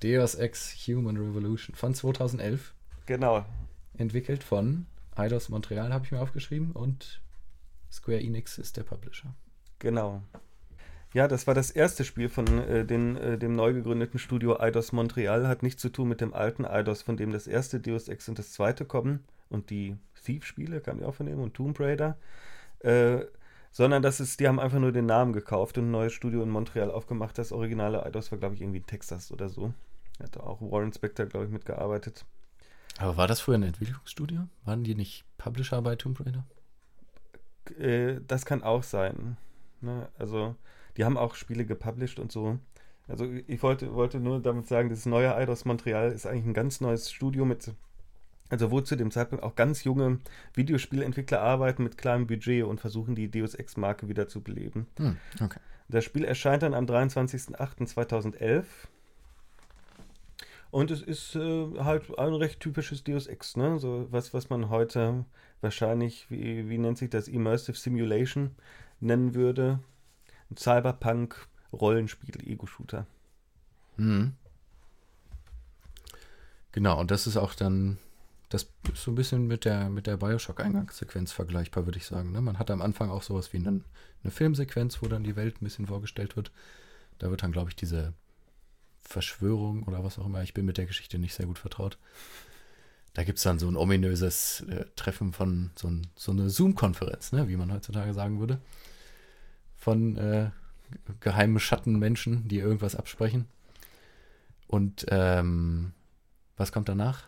[0.03, 2.73] Deus Ex Human Revolution von 2011.
[3.05, 3.45] Genau.
[3.97, 7.21] Entwickelt von Eidos Montreal, habe ich mir aufgeschrieben, und
[7.89, 9.33] Square Enix ist der Publisher.
[9.79, 10.21] Genau.
[11.13, 14.91] Ja, das war das erste Spiel von äh, den, äh, dem neu gegründeten Studio Eidos
[14.91, 15.47] Montreal.
[15.47, 18.37] Hat nichts zu tun mit dem alten Eidos, von dem das erste Deus Ex und
[18.37, 19.23] das zweite kommen.
[19.49, 22.17] Und die Thief-Spiele kamen ja auch von dem und Tomb Raider.
[22.79, 23.25] Äh,
[23.71, 26.49] sondern das ist, die haben einfach nur den Namen gekauft und ein neues Studio in
[26.49, 27.37] Montreal aufgemacht.
[27.37, 29.73] Das originale Eidos war, glaube ich, irgendwie in Texas oder so.
[30.21, 32.25] Hat auch Warren Spector, glaube ich, mitgearbeitet.
[32.97, 34.47] Aber war das früher ein Entwicklungsstudio?
[34.65, 36.45] Waren die nicht Publisher bei Tomb Raider?
[37.77, 39.37] Äh, das kann auch sein.
[39.81, 40.09] Ne?
[40.17, 40.55] Also,
[40.97, 42.59] die haben auch Spiele gepublished und so.
[43.07, 46.81] Also, ich wollte, wollte nur damit sagen, das neue Eidos Montreal ist eigentlich ein ganz
[46.81, 47.71] neues Studio mit
[48.49, 50.19] also wo zu dem Zeitpunkt auch ganz junge
[50.53, 54.87] Videospielentwickler arbeiten mit kleinem Budget und versuchen die Deus Ex-Marke wieder zu beleben.
[54.97, 55.59] Hm, okay.
[55.87, 58.63] Das Spiel erscheint dann am 23.08.2011
[60.71, 63.79] und es ist äh, halt ein recht typisches Deus Ex, ne?
[63.79, 65.25] So was, was man heute
[65.61, 68.51] wahrscheinlich, wie, wie nennt sich das, Immersive Simulation
[68.99, 69.79] nennen würde.
[70.51, 73.07] Ein Cyberpunk-Rollenspiel, Ego-Shooter.
[73.97, 74.33] Hm.
[76.71, 77.97] Genau, und das ist auch dann
[78.49, 82.31] das ist so ein bisschen mit der, mit der Bioshock-Eingangssequenz vergleichbar, würde ich sagen.
[82.31, 82.41] Ne?
[82.41, 83.85] Man hat am Anfang auch sowas wie einen,
[84.23, 86.51] eine Filmsequenz, wo dann die Welt ein bisschen vorgestellt wird.
[87.19, 88.13] Da wird dann, glaube ich, diese
[89.01, 91.99] Verschwörung oder was auch immer, ich bin mit der Geschichte nicht sehr gut vertraut.
[93.13, 97.31] Da gibt es dann so ein ominöses äh, Treffen von so, ein, so eine Zoom-Konferenz,
[97.31, 97.47] ne?
[97.47, 98.59] wie man heutzutage sagen würde.
[99.77, 100.49] Von äh,
[101.19, 103.47] geheimen Schattenmenschen, die irgendwas absprechen.
[104.67, 105.93] Und ähm,
[106.57, 107.23] was kommt danach?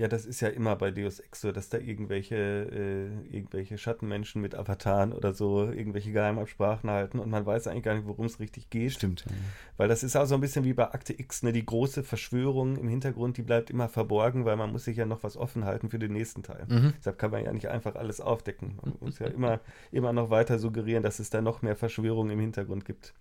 [0.00, 4.40] Ja, das ist ja immer bei Deus Ex so, dass da irgendwelche, äh, irgendwelche Schattenmenschen
[4.40, 8.40] mit Avataren oder so irgendwelche Geheimabsprachen halten und man weiß eigentlich gar nicht, worum es
[8.40, 8.92] richtig geht.
[8.92, 9.26] Stimmt.
[9.28, 9.36] Ja.
[9.76, 11.52] Weil das ist auch so ein bisschen wie bei Akte X, ne?
[11.52, 15.22] Die große Verschwörung im Hintergrund, die bleibt immer verborgen, weil man muss sich ja noch
[15.22, 16.64] was offen halten für den nächsten Teil.
[16.66, 16.94] Mhm.
[16.96, 18.78] Deshalb kann man ja nicht einfach alles aufdecken.
[18.82, 19.60] Man muss ja immer,
[19.92, 23.12] immer noch weiter suggerieren, dass es da noch mehr Verschwörungen im Hintergrund gibt.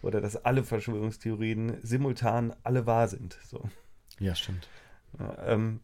[0.00, 3.38] Oder dass alle Verschwörungstheorien simultan alle wahr sind.
[3.44, 3.68] So.
[4.18, 4.66] Ja, stimmt.
[5.18, 5.80] Ja, ähm,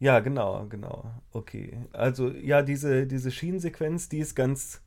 [0.00, 1.10] ja, genau, genau.
[1.32, 1.78] Okay.
[1.92, 4.80] Also ja, diese, diese Schienensequenz, die ist ganz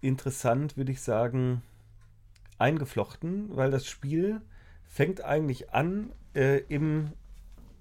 [0.00, 1.62] interessant, würde ich sagen,
[2.58, 4.40] eingeflochten, weil das Spiel
[4.84, 7.12] fängt eigentlich an äh, im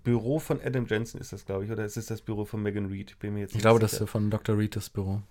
[0.03, 2.86] Büro von Adam Jensen ist das, glaube ich, oder ist es das Büro von Megan
[2.86, 3.11] Reed?
[3.11, 3.91] Ich bin mir jetzt Ich glaube, sicher.
[3.91, 4.57] das ist von Dr.
[4.57, 5.21] Reed das Büro.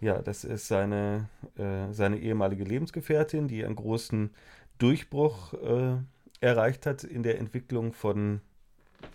[0.00, 4.30] Ja, das ist seine, äh, seine ehemalige Lebensgefährtin, die einen großen
[4.78, 5.96] Durchbruch äh,
[6.40, 8.40] erreicht hat in der Entwicklung von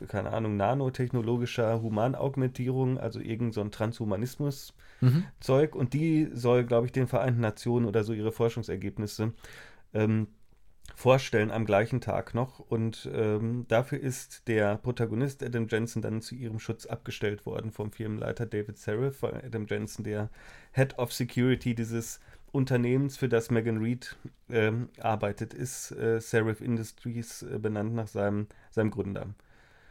[0.07, 5.73] keine Ahnung, nanotechnologischer Humanaugmentierung, also irgend so ein Transhumanismus-Zeug.
[5.73, 5.79] Mhm.
[5.79, 9.33] Und die soll, glaube ich, den Vereinten Nationen oder so ihre Forschungsergebnisse
[9.93, 10.27] ähm,
[10.95, 12.59] vorstellen am gleichen Tag noch.
[12.59, 17.91] Und ähm, dafür ist der Protagonist Adam Jensen dann zu ihrem Schutz abgestellt worden vom
[17.91, 19.23] Firmenleiter David Serif.
[19.23, 20.29] Adam Jensen, der
[20.71, 22.19] Head of Security dieses
[22.51, 24.15] Unternehmens, für das Megan Reed
[24.49, 29.27] ähm, arbeitet, ist äh, Serif Industries äh, benannt nach seinem, seinem Gründer.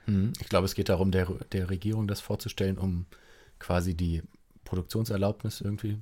[0.06, 0.32] Mhm.
[0.40, 3.06] Ich glaube, es geht darum, der, der Regierung das vorzustellen, um
[3.58, 4.22] quasi die
[4.64, 5.98] Produktionserlaubnis irgendwie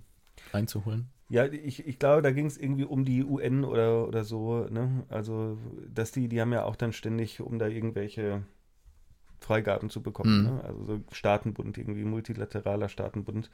[0.52, 1.08] einzuholen.
[1.28, 5.04] Ja, ich, ich glaube, da ging es irgendwie um die UN oder, oder so, ne?
[5.08, 8.42] Also, dass die, die haben ja auch dann ständig, um da irgendwelche
[9.40, 10.44] Freigaben zu bekommen, mhm.
[10.44, 10.64] ne?
[10.64, 13.50] Also so Staatenbund, irgendwie multilateraler Staatenbund.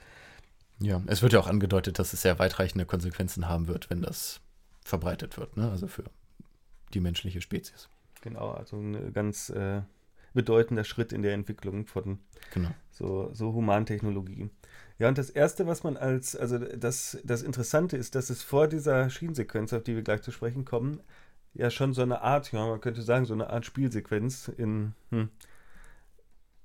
[0.80, 4.40] Ja, es wird ja auch angedeutet, dass es sehr weitreichende Konsequenzen haben wird, wenn das
[4.84, 5.70] verbreitet wird, ne?
[5.70, 6.04] Also für
[6.92, 7.88] die menschliche Spezies.
[8.20, 9.82] Genau, also eine ganz äh,
[10.34, 12.18] bedeutender Schritt in der Entwicklung von
[12.52, 12.70] genau.
[12.90, 14.50] so, so Humantechnologie.
[14.98, 18.68] Ja, und das Erste, was man als, also das, das Interessante ist, dass es vor
[18.68, 21.00] dieser Schienensequenz, auf die wir gleich zu sprechen kommen,
[21.54, 25.30] ja schon so eine Art, ja, man könnte sagen, so eine Art Spielsequenz in, hm,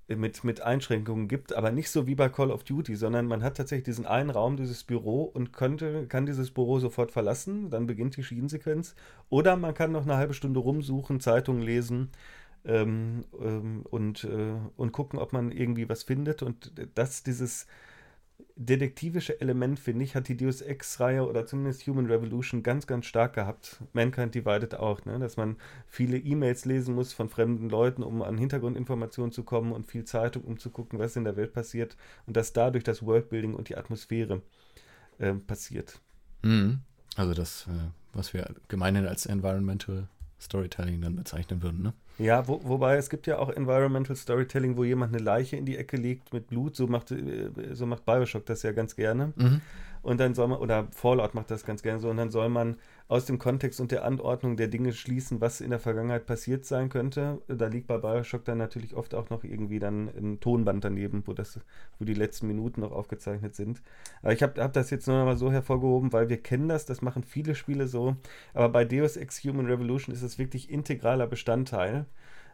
[0.07, 3.57] mit, mit Einschränkungen gibt, aber nicht so wie bei Call of Duty, sondern man hat
[3.57, 8.16] tatsächlich diesen einen Raum, dieses Büro und könnte, kann dieses Büro sofort verlassen, dann beginnt
[8.16, 8.95] die Schienensequenz.
[9.30, 12.11] Oder man kann noch eine halbe Stunde rumsuchen, Zeitungen lesen,
[12.66, 16.41] ähm, ähm, und, äh, und gucken, ob man irgendwie was findet.
[16.41, 17.68] Und das, dieses
[18.57, 23.34] detektivische Element, finde ich, hat die Deus Ex-Reihe oder zumindest Human Revolution ganz, ganz stark
[23.34, 23.82] gehabt.
[23.93, 25.20] Mankind Divided auch, ne?
[25.20, 25.57] dass man
[25.88, 30.43] viele E-Mails lesen muss von fremden Leuten, um an Hintergrundinformationen zu kommen und viel Zeitung,
[30.43, 31.97] um zu gucken, was in der Welt passiert
[32.28, 34.41] und dass dadurch das Worldbuilding und die Atmosphäre
[35.18, 35.99] äh, passiert.
[36.41, 36.80] Mhm.
[37.18, 40.07] Also das, äh, was wir gemeinhin als Environmental
[40.40, 41.94] Storytelling dann bezeichnen würden, ne?
[42.18, 45.78] Ja, wo, wobei es gibt ja auch Environmental Storytelling, wo jemand eine Leiche in die
[45.78, 46.76] Ecke legt mit Blut.
[46.76, 49.34] So macht, äh, so macht Bioshock das ja ganz gerne.
[49.36, 49.62] Mhm.
[50.06, 52.76] Und dann soll man, oder Fallout macht das ganz gerne so, und dann soll man
[53.08, 56.89] aus dem Kontext und der Anordnung der Dinge schließen, was in der Vergangenheit passiert sein
[56.89, 57.41] könnte.
[57.47, 61.34] Da liegt bei Bioshock dann natürlich oft auch noch irgendwie dann ein Tonband daneben, wo,
[61.34, 61.60] das,
[61.97, 63.82] wo die letzten Minuten noch aufgezeichnet sind.
[64.22, 66.86] Aber ich habe hab das jetzt nur noch mal so hervorgehoben, weil wir kennen das,
[66.86, 68.16] das machen viele Spiele so.
[68.53, 72.06] Aber bei Deus Ex Human Revolution ist es wirklich integraler Bestandteil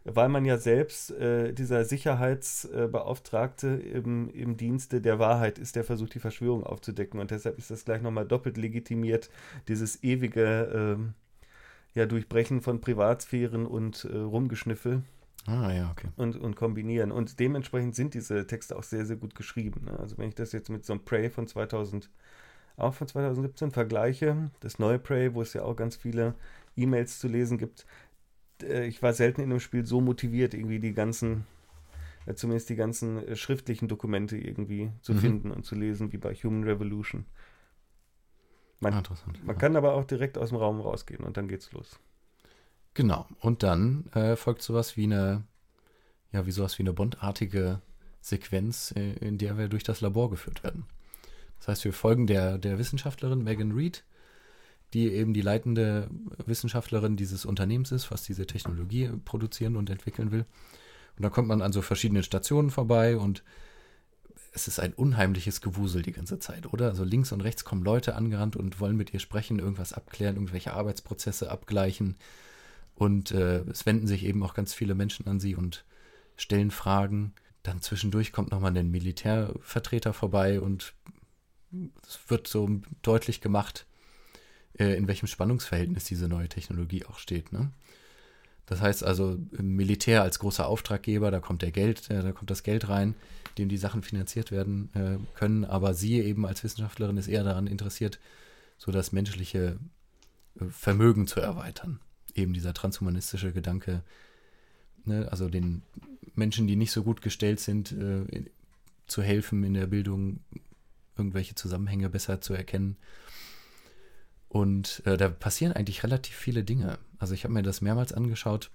[0.04, 6.16] weil man ja selbst äh, dieser Sicherheitsbeauftragte im, im Dienste der Wahrheit ist, der versucht,
[6.16, 7.20] die Verschwörung aufzudecken.
[7.20, 9.30] Und deshalb ist das gleich nochmal doppelt legitimiert,
[9.68, 15.04] dieses ewige äh, ja, Durchbrechen von Privatsphären und äh, Rumgeschniffel.
[15.46, 16.08] Ah, ja, okay.
[16.18, 17.12] Und, und kombinieren.
[17.12, 19.86] Und dementsprechend sind diese Texte auch sehr, sehr gut geschrieben.
[19.86, 20.00] Ne?
[20.00, 22.10] Also wenn ich das jetzt mit so einem Prey von 2000,
[22.78, 26.36] auch von 2017 vergleiche, das neue Prey, wo es ja auch ganz viele
[26.76, 27.86] E-Mails zu lesen gibt,
[28.64, 31.46] ich war selten in einem Spiel so motiviert, irgendwie die ganzen,
[32.26, 35.20] äh, zumindest die ganzen äh, schriftlichen Dokumente irgendwie zu mhm.
[35.20, 37.26] finden und zu lesen, wie bei Human Revolution.
[38.80, 39.04] Man, ah,
[39.44, 42.00] man kann aber auch direkt aus dem Raum rausgehen und dann geht's los.
[42.96, 43.28] Genau.
[43.40, 45.44] Und dann äh, folgt sowas wie eine,
[46.32, 47.82] ja, wie sowas wie eine bondartige
[48.22, 50.86] Sequenz, äh, in der wir durch das Labor geführt werden.
[51.60, 54.04] Das heißt, wir folgen der, der Wissenschaftlerin Megan Reed,
[54.94, 56.10] die eben die leitende
[56.46, 60.46] Wissenschaftlerin dieses Unternehmens ist, was diese Technologie produzieren und entwickeln will.
[61.18, 63.44] Und da kommt man an so verschiedenen Stationen vorbei und
[64.54, 66.88] es ist ein unheimliches Gewusel die ganze Zeit, oder?
[66.88, 70.74] Also links und rechts kommen Leute angerannt und wollen mit ihr sprechen, irgendwas abklären, irgendwelche
[70.74, 72.18] Arbeitsprozesse abgleichen.
[72.96, 75.86] Und äh, es wenden sich eben auch ganz viele Menschen an sie und
[76.36, 77.34] stellen Fragen.
[77.64, 80.94] Dann zwischendurch kommt nochmal ein Militärvertreter vorbei und
[82.06, 83.86] es wird so deutlich gemacht,
[84.84, 87.52] in welchem Spannungsverhältnis diese neue Technologie auch steht.
[87.52, 87.72] Ne?
[88.66, 92.64] Das heißt also, Militär als großer Auftraggeber, da kommt der Geld, äh, da kommt das
[92.64, 93.16] Geld rein,
[93.58, 97.68] dem die Sachen finanziert werden äh, können, aber sie eben als Wissenschaftlerin ist eher daran
[97.68, 98.20] interessiert,
[98.78, 99.78] so das menschliche
[100.60, 102.00] äh, Vermögen zu erweitern.
[102.34, 104.04] Eben dieser transhumanistische Gedanke,
[105.04, 105.28] ne?
[105.30, 105.82] also den
[106.36, 108.46] Menschen, die nicht so gut gestellt sind, äh,
[109.06, 110.40] zu helfen in der Bildung,
[111.18, 112.96] irgendwelche Zusammenhänge besser zu erkennen
[114.52, 117.00] und äh, da passieren eigentlich relativ viele Dinge.
[117.18, 118.70] Also ich habe mir das mehrmals angeschaut.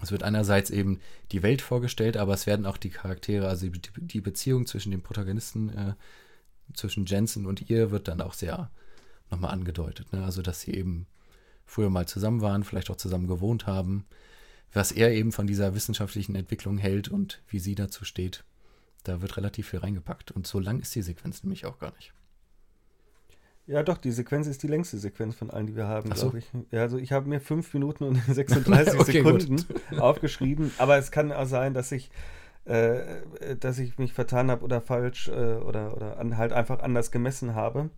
[0.00, 1.00] Es wird einerseits eben
[1.32, 5.02] die Welt vorgestellt, aber es werden auch die Charaktere, also die, die Beziehung zwischen den
[5.02, 5.94] Protagonisten, äh,
[6.74, 8.70] zwischen Jensen und ihr, wird dann auch sehr
[9.32, 10.12] nochmal angedeutet.
[10.12, 10.22] Ne?
[10.22, 11.08] Also dass sie eben
[11.66, 14.06] früher mal zusammen waren, vielleicht auch zusammen gewohnt haben,
[14.72, 18.44] was er eben von dieser wissenschaftlichen Entwicklung hält und wie sie dazu steht.
[19.02, 20.30] Da wird relativ viel reingepackt.
[20.30, 22.12] Und so lang ist die Sequenz nämlich auch gar nicht.
[23.66, 26.30] Ja, doch, die Sequenz ist die längste Sequenz von allen, die wir haben, so.
[26.30, 26.50] glaube ich.
[26.70, 29.98] Ja, also ich habe mir 5 Minuten und 36 okay, Sekunden gut.
[29.98, 32.10] aufgeschrieben, aber es kann auch sein, dass ich,
[32.66, 33.00] äh,
[33.58, 37.54] dass ich mich vertan habe oder falsch äh, oder, oder an, halt einfach anders gemessen
[37.54, 37.88] habe.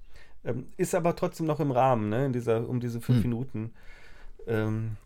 [0.44, 3.30] Ähm, ist aber trotzdem noch im Rahmen, ne, in dieser, um diese 5 hm.
[3.30, 3.72] Minuten.
[4.46, 4.96] Ähm,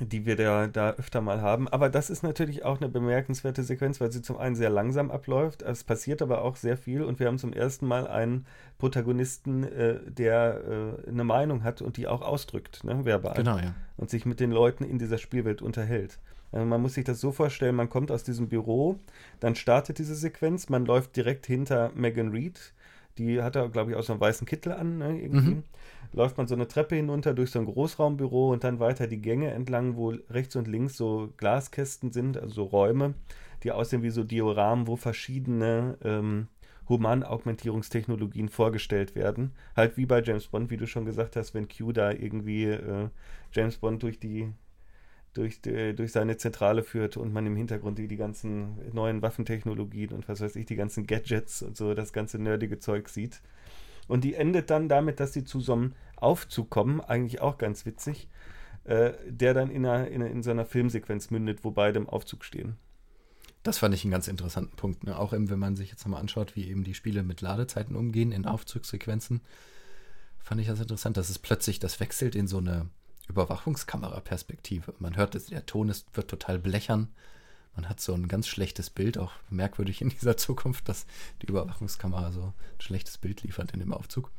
[0.00, 1.68] die wir da, da öfter mal haben.
[1.68, 5.62] Aber das ist natürlich auch eine bemerkenswerte Sequenz, weil sie zum einen sehr langsam abläuft.
[5.62, 8.46] Es passiert aber auch sehr viel und wir haben zum ersten Mal einen
[8.78, 13.34] Protagonisten, äh, der äh, eine Meinung hat und die auch ausdrückt, ne, verbal.
[13.34, 13.74] Genau, ja.
[13.96, 16.18] Und sich mit den Leuten in dieser Spielwelt unterhält.
[16.50, 18.98] Also man muss sich das so vorstellen, man kommt aus diesem Büro,
[19.40, 22.72] dann startet diese Sequenz, man läuft direkt hinter Megan Reed,
[23.18, 25.54] die hat da, glaube ich, auch so einen weißen Kittel an, ne, irgendwie.
[25.54, 25.62] Mhm
[26.14, 29.50] läuft man so eine Treppe hinunter durch so ein Großraumbüro und dann weiter die Gänge
[29.50, 33.14] entlang, wo rechts und links so Glaskästen sind, also so Räume,
[33.62, 36.48] die aussehen wie so Dioramen, wo verschiedene ähm,
[36.88, 39.52] Humanaugmentierungstechnologien vorgestellt werden.
[39.74, 43.08] Halt wie bei James Bond, wie du schon gesagt hast, wenn Q da irgendwie äh,
[43.52, 44.52] James Bond durch die
[45.32, 50.28] durch, durch seine Zentrale führt und man im Hintergrund die, die ganzen neuen Waffentechnologien und
[50.28, 53.42] was weiß ich, die ganzen Gadgets und so, das ganze nerdige Zeug sieht.
[54.08, 57.86] Und die endet dann damit, dass sie zu so einem Aufzug kommen, eigentlich auch ganz
[57.86, 58.28] witzig,
[58.84, 62.44] äh, der dann in, einer, in, in so einer Filmsequenz mündet, wo beide im Aufzug
[62.44, 62.76] stehen.
[63.62, 65.04] Das fand ich einen ganz interessanten Punkt.
[65.04, 65.18] Ne?
[65.18, 68.30] Auch eben, wenn man sich jetzt mal anschaut, wie eben die Spiele mit Ladezeiten umgehen
[68.30, 69.40] in Aufzugssequenzen,
[70.38, 72.90] fand ich das interessant, dass es plötzlich, das wechselt in so eine
[73.28, 74.92] Überwachungskamera-Perspektive.
[74.98, 77.08] Man hört, der Ton ist, wird total blechern
[77.76, 81.06] man hat so ein ganz schlechtes Bild, auch merkwürdig in dieser Zukunft, dass
[81.42, 84.30] die Überwachungskamera so ein schlechtes Bild liefert in dem Aufzug.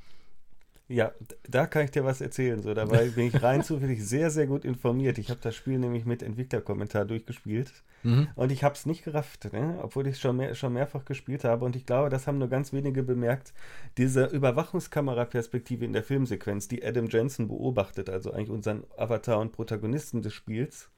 [0.88, 1.14] Ja,
[1.50, 2.62] da kann ich dir was erzählen.
[2.62, 5.18] So, dabei bin ich rein zufällig sehr, sehr gut informiert.
[5.18, 7.72] Ich habe das Spiel nämlich mit Entwicklerkommentar durchgespielt
[8.04, 8.28] mhm.
[8.36, 9.80] und ich habe es nicht gerafft, ne?
[9.82, 11.66] obwohl ich es schon, mehr, schon mehrfach gespielt habe.
[11.66, 13.54] Und ich glaube, das haben nur ganz wenige bemerkt.
[13.98, 20.22] Diese Überwachungskameraperspektive in der Filmsequenz, die Adam Jensen beobachtet, also eigentlich unseren Avatar und Protagonisten
[20.22, 20.92] des Spiels,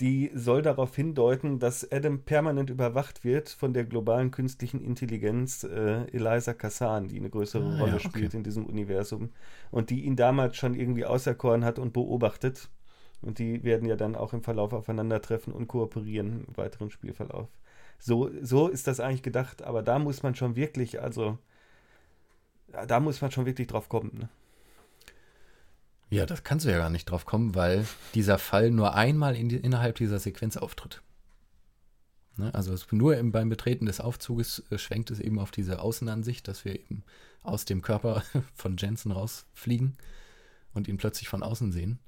[0.00, 6.04] die soll darauf hindeuten, dass Adam permanent überwacht wird von der globalen künstlichen Intelligenz äh,
[6.12, 8.08] Eliza Kassan, die eine größere ah, Rolle ja, okay.
[8.08, 9.30] spielt in diesem Universum
[9.72, 12.70] und die ihn damals schon irgendwie auserkoren hat und beobachtet.
[13.20, 17.48] Und die werden ja dann auch im Verlauf aufeinandertreffen und kooperieren im weiteren Spielverlauf.
[17.98, 21.36] So, so ist das eigentlich gedacht, aber da muss man schon wirklich, also
[22.86, 24.12] da muss man schon wirklich drauf kommen.
[24.16, 24.28] Ne?
[26.10, 29.48] Ja, das kannst du ja gar nicht drauf kommen, weil dieser Fall nur einmal in
[29.48, 31.02] die, innerhalb dieser Sequenz auftritt.
[32.36, 32.54] Ne?
[32.54, 36.64] Also nur im, beim Betreten des Aufzuges äh, schwenkt es eben auf diese Außenansicht, dass
[36.64, 37.02] wir eben
[37.42, 38.22] aus dem Körper
[38.54, 39.96] von Jensen rausfliegen
[40.72, 41.98] und ihn plötzlich von außen sehen.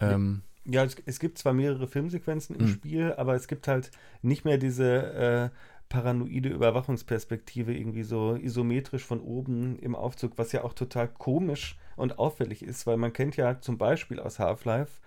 [0.00, 2.72] Ähm, ja, es, es, gibt zwar mehrere Filmsequenzen im mh.
[2.72, 3.90] Spiel, aber es gibt halt
[4.22, 5.50] nicht mehr diese äh,
[5.88, 12.18] paranoide Überwachungsperspektive irgendwie so isometrisch von oben im Aufzug, was ja auch total komisch und
[12.18, 15.00] auffällig ist, weil man kennt ja zum Beispiel aus Half-Life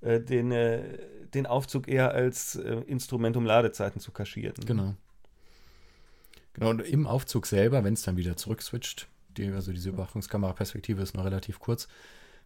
[0.00, 0.82] äh, den, äh,
[1.34, 4.54] den Aufzug eher als äh, Instrument, um Ladezeiten zu kaschieren.
[4.66, 4.94] Genau.
[6.54, 11.14] Genau, und im Aufzug selber, wenn es dann wieder zurückswitcht, die, also diese Überwachungskameraperspektive ist
[11.14, 11.88] noch relativ kurz,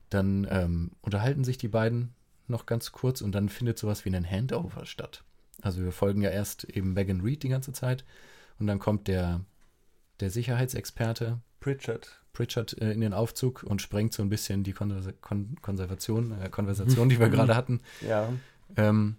[0.09, 2.13] dann ähm, unterhalten sich die beiden
[2.49, 5.23] noch ganz kurz und dann findet sowas wie ein Handover statt.
[5.63, 8.05] Also wir folgen ja erst eben Megan Reed die ganze Zeit
[8.59, 9.43] und dann kommt der,
[10.19, 12.21] der Sicherheitsexperte Pritchard.
[12.33, 16.49] Pritchard äh, in den Aufzug und sprengt so ein bisschen die Konver Kon Konservation, äh,
[16.49, 17.81] Konversation, die wir gerade hatten.
[18.01, 18.33] Ja.
[18.77, 19.17] Ähm,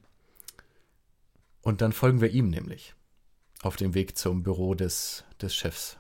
[1.62, 2.96] und dann folgen wir ihm nämlich
[3.62, 5.98] auf dem Weg zum Büro des, des Chefs.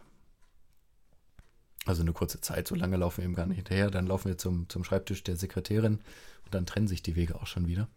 [1.85, 3.91] Also eine kurze Zeit, so lange laufen wir ihm gar nicht hinterher.
[3.91, 6.01] Dann laufen wir zum, zum Schreibtisch der Sekretärin
[6.45, 7.87] und dann trennen sich die Wege auch schon wieder.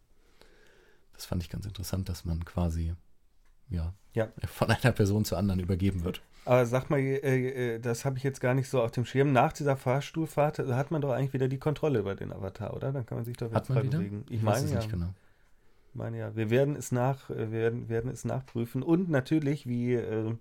[1.13, 2.95] Das fand ich ganz interessant, dass man quasi
[3.71, 4.29] ja, ja.
[4.47, 6.23] von einer Person zur anderen übergeben wird.
[6.47, 9.33] Aber sag mal, äh, äh, das habe ich jetzt gar nicht so auf dem Schirm.
[9.33, 12.93] Nach dieser Fahrstuhlfahrt hat man doch eigentlich wieder die Kontrolle über den Avatar, oder?
[12.93, 14.25] Dann kann man sich doch jetzt frei bewegen.
[14.29, 14.81] Ich, ich meine ja.
[14.81, 15.09] Genau.
[15.89, 19.95] Ich meine ja, wir werden es nach, äh, werden, werden es nachprüfen und natürlich, wie,
[19.95, 20.35] äh,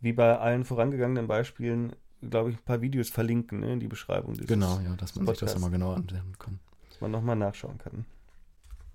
[0.00, 1.92] wie bei allen vorangegangenen Beispielen,
[2.22, 4.34] glaube ich, ein paar Videos verlinken ne, in die Beschreibung.
[4.34, 6.58] Genau, ja, dass man Podcasts, sich das nochmal genau ansehen kann.
[6.88, 8.06] Dass man nochmal nachschauen kann.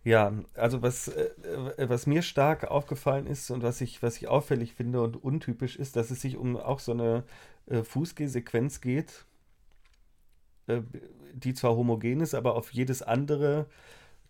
[0.04, 1.30] Ja, also was, äh,
[1.90, 5.96] was mir stark aufgefallen ist und was ich, was ich auffällig finde und untypisch ist,
[5.96, 7.24] dass es sich um auch so eine
[7.68, 9.26] äh, Fußgehsequenz geht,
[10.68, 10.82] äh,
[11.34, 13.68] die zwar homogen ist, aber auf jedes andere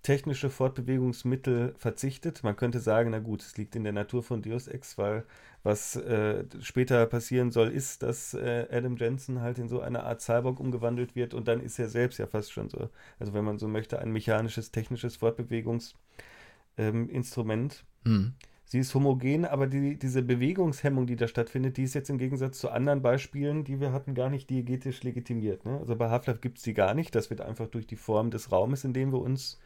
[0.03, 2.43] technische Fortbewegungsmittel verzichtet.
[2.43, 5.23] Man könnte sagen, na gut, es liegt in der Natur von Deus Ex, weil
[5.63, 10.21] was äh, später passieren soll, ist, dass äh, Adam Jensen halt in so eine Art
[10.21, 13.57] Cyborg umgewandelt wird und dann ist er selbst ja fast schon so, also wenn man
[13.57, 17.85] so möchte, ein mechanisches, technisches Fortbewegungsinstrument.
[18.05, 18.33] Ähm, hm.
[18.65, 22.59] Sie ist homogen, aber die, diese Bewegungshemmung, die da stattfindet, die ist jetzt im Gegensatz
[22.59, 25.63] zu anderen Beispielen, die wir hatten, gar nicht diegetisch legitimiert.
[25.63, 25.77] Ne?
[25.79, 27.13] Also bei Half-Life gibt es die gar nicht.
[27.13, 29.59] Das wird einfach durch die Form des Raumes, in dem wir uns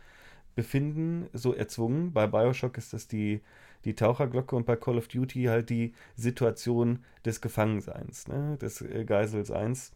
[0.58, 2.12] befinden, so erzwungen.
[2.12, 3.42] Bei Bioshock ist das die,
[3.86, 8.58] die Taucherglocke und bei Call of Duty halt die Situation des Gefangenseins, ne?
[8.60, 9.92] des äh, Geiselseins.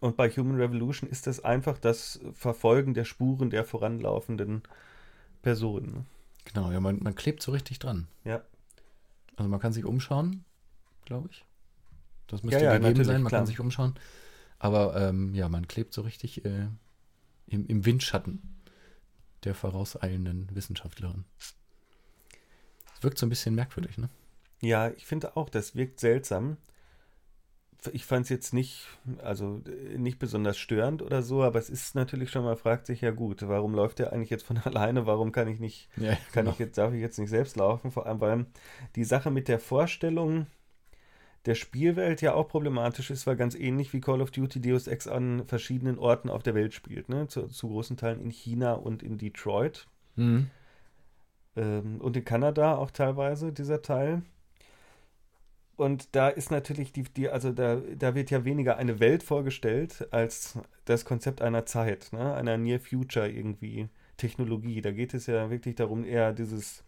[0.00, 4.64] Und bei Human Revolution ist das einfach das Verfolgen der Spuren der voranlaufenden
[5.40, 5.92] Personen.
[5.92, 6.04] Ne?
[6.52, 8.08] Genau, ja, man, man klebt so richtig dran.
[8.24, 8.42] Ja.
[9.36, 10.44] Also man kann sich umschauen,
[11.04, 11.44] glaube ich.
[12.26, 13.42] Das müsste ja, ja, gegeben sein, man klar.
[13.42, 13.94] kann sich umschauen.
[14.58, 16.66] Aber ähm, ja, man klebt so richtig äh,
[17.46, 18.53] im, im Windschatten
[19.44, 21.24] der vorauseilenden Wissenschaftlerin.
[22.86, 24.08] Das wirkt so ein bisschen merkwürdig, ne?
[24.60, 26.56] Ja, ich finde auch, das wirkt seltsam.
[27.92, 28.86] Ich fand es jetzt nicht,
[29.18, 29.60] also
[29.94, 33.46] nicht besonders störend oder so, aber es ist natürlich schon mal, fragt sich ja gut,
[33.46, 35.06] warum läuft der eigentlich jetzt von alleine?
[35.06, 36.50] Warum kann ich nicht, ja, kann genau.
[36.52, 37.90] ich jetzt, darf ich jetzt nicht selbst laufen?
[37.90, 38.46] Vor allem, weil
[38.96, 40.46] die Sache mit der Vorstellung,
[41.46, 45.06] der Spielwelt ja auch problematisch ist, weil ganz ähnlich wie Call of Duty Deus Ex
[45.06, 47.08] an verschiedenen Orten auf der Welt spielt.
[47.08, 47.28] Ne?
[47.28, 49.86] Zu, zu großen Teilen in China und in Detroit.
[50.16, 50.50] Mhm.
[51.56, 54.22] Ähm, und in Kanada auch teilweise, dieser Teil.
[55.76, 60.06] Und da ist natürlich die, die also da, da wird ja weniger eine Welt vorgestellt
[60.12, 62.34] als das Konzept einer Zeit, ne?
[62.34, 64.80] einer Near Future irgendwie Technologie.
[64.80, 66.84] Da geht es ja wirklich darum, eher dieses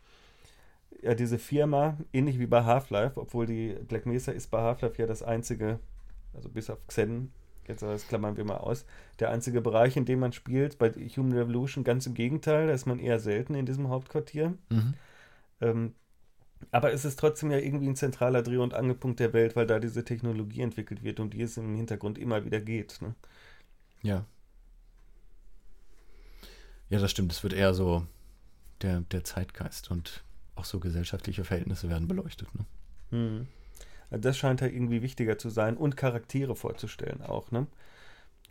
[1.07, 5.07] ja diese Firma, ähnlich wie bei Half-Life, obwohl die Black Mesa ist bei Half-Life ja
[5.07, 5.81] das einzige,
[6.35, 7.33] also bis auf Xen,
[7.67, 8.85] jetzt das klammern wir mal aus,
[9.19, 10.79] der einzige Bereich, in dem man spielt.
[10.79, 14.55] Bei Human Revolution ganz im Gegenteil, da ist man eher selten in diesem Hauptquartier.
[14.71, 14.95] Mhm.
[15.61, 15.95] Ähm,
[16.71, 19.79] Aber es ist trotzdem ja irgendwie ein zentraler Dreh- und Angelpunkt der Welt, weil da
[19.79, 23.01] diese Technologie entwickelt wird, um die es im Hintergrund immer wieder geht.
[23.03, 23.15] Ne?
[24.03, 24.25] Ja.
[26.89, 27.33] Ja, das stimmt.
[27.33, 28.07] Es wird eher so
[28.83, 30.23] der, der Zeitgeist und
[30.57, 32.49] auch so gesellschaftliche Verhältnisse werden beleuchtet.
[32.55, 32.65] Ne?
[33.11, 33.47] Hm.
[34.11, 37.67] Das scheint ja irgendwie wichtiger zu sein und Charaktere vorzustellen auch, ne?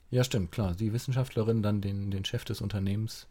[0.09, 0.75] Ja, stimmt, klar.
[0.75, 3.27] Die Wissenschaftlerin dann den, den Chef des Unternehmens,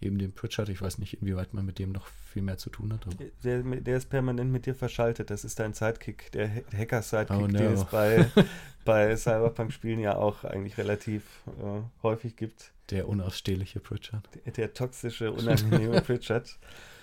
[0.00, 2.92] eben den Pritchard, ich weiß nicht, inwieweit man mit dem noch viel mehr zu tun
[2.92, 3.06] hat.
[3.42, 5.30] Der, der, ist permanent mit dir verschaltet.
[5.30, 7.58] Das ist dein Sidekick, der Hacker-Sidekick, Oh, no.
[7.58, 8.26] den es bei,
[8.84, 12.72] bei Cyberpunk-Spielen ja auch eigentlich relativ äh, häufig gibt.
[12.90, 14.28] Der unausstehliche Pritchard.
[14.44, 16.58] Der, der toxische, unangenehme Pritchard.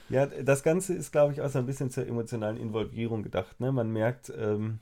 [0.10, 3.60] Ja, das Ganze ist, glaube ich, auch so ein bisschen zur emotionalen Involvierung gedacht.
[3.60, 3.72] Ne?
[3.72, 4.80] Man merkt, ähm,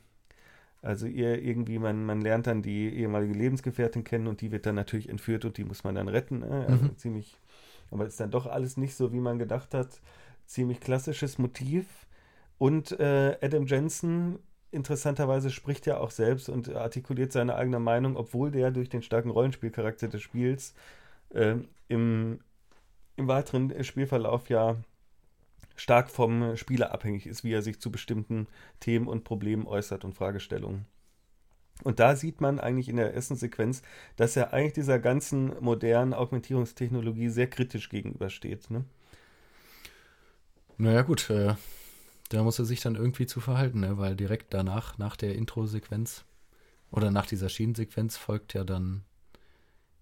[0.81, 4.75] also ihr irgendwie, man, man lernt dann die ehemalige Lebensgefährtin kennen und die wird dann
[4.75, 6.39] natürlich entführt und die muss man dann retten.
[6.39, 6.67] Ne?
[6.69, 6.97] Also Mhm.
[6.97, 7.37] ziemlich,
[7.91, 10.01] aber ist dann doch alles nicht so, wie man gedacht hat.
[10.45, 11.87] Ziemlich klassisches Motiv.
[12.57, 14.39] Und äh, Adam Jensen
[14.71, 19.29] interessanterweise spricht ja auch selbst und artikuliert seine eigene Meinung, obwohl der durch den starken
[19.31, 20.73] Rollenspielcharakter des Spiels
[21.31, 21.55] äh,
[21.87, 22.39] im,
[23.17, 24.77] im weiteren Spielverlauf ja
[25.75, 28.47] stark vom Spieler abhängig ist, wie er sich zu bestimmten
[28.79, 30.85] Themen und Problemen äußert und Fragestellungen.
[31.83, 33.81] Und da sieht man eigentlich in der ersten Sequenz,
[34.15, 38.71] dass er eigentlich dieser ganzen modernen Augmentierungstechnologie sehr kritisch gegenübersteht.
[38.71, 38.85] Ne?
[40.77, 41.55] Naja, gut, äh,
[42.29, 43.97] da muss er sich dann irgendwie zu verhalten, ne?
[43.97, 46.23] weil direkt danach, nach der Intro-Sequenz
[46.91, 49.03] oder nach dieser Schienensequenz folgt ja dann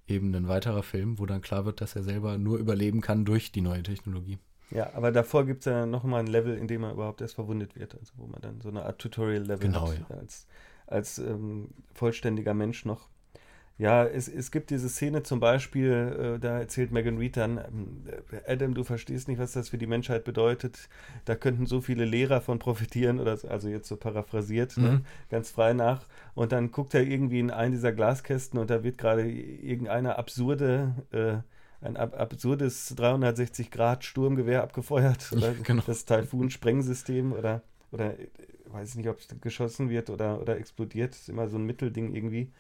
[0.08, 3.52] eben ein weiterer Film, wo dann klar wird, dass er selber nur überleben kann durch
[3.52, 4.38] die neue Technologie.
[4.72, 7.76] Ja, aber davor gibt es ja nochmal ein Level, in dem er überhaupt erst verwundet
[7.76, 7.96] wird.
[8.00, 10.18] Also wo man dann so eine Art Tutorial-Level Genau, hat, ja.
[10.18, 10.48] als,
[10.88, 13.10] als ähm, vollständiger Mensch noch.
[13.80, 18.04] Ja, es, es gibt diese Szene zum Beispiel, äh, da erzählt Megan Reed dann, ähm,
[18.48, 20.90] Adam, du verstehst nicht, was das für die Menschheit bedeutet.
[21.26, 24.92] Da könnten so viele Lehrer von profitieren, oder so, also jetzt so paraphrasiert, ne?
[24.92, 25.06] Mhm.
[25.32, 26.06] ganz frei nach.
[26.36, 30.94] Und dann guckt er irgendwie in einen dieser Glaskästen und da wird gerade irgendeine absurde,
[31.12, 31.38] äh,
[31.84, 35.32] ein ab absurdes 360-Grad-Sturmgewehr abgefeuert.
[35.36, 35.84] Oder Ja, genau.
[35.86, 37.62] das Taifun-Sprengsystem oder,
[37.92, 38.14] oder
[38.68, 41.12] weiß ich nicht, ob es geschossen wird oder, oder explodiert.
[41.14, 42.52] Das ist immer so ein Mittelding irgendwie.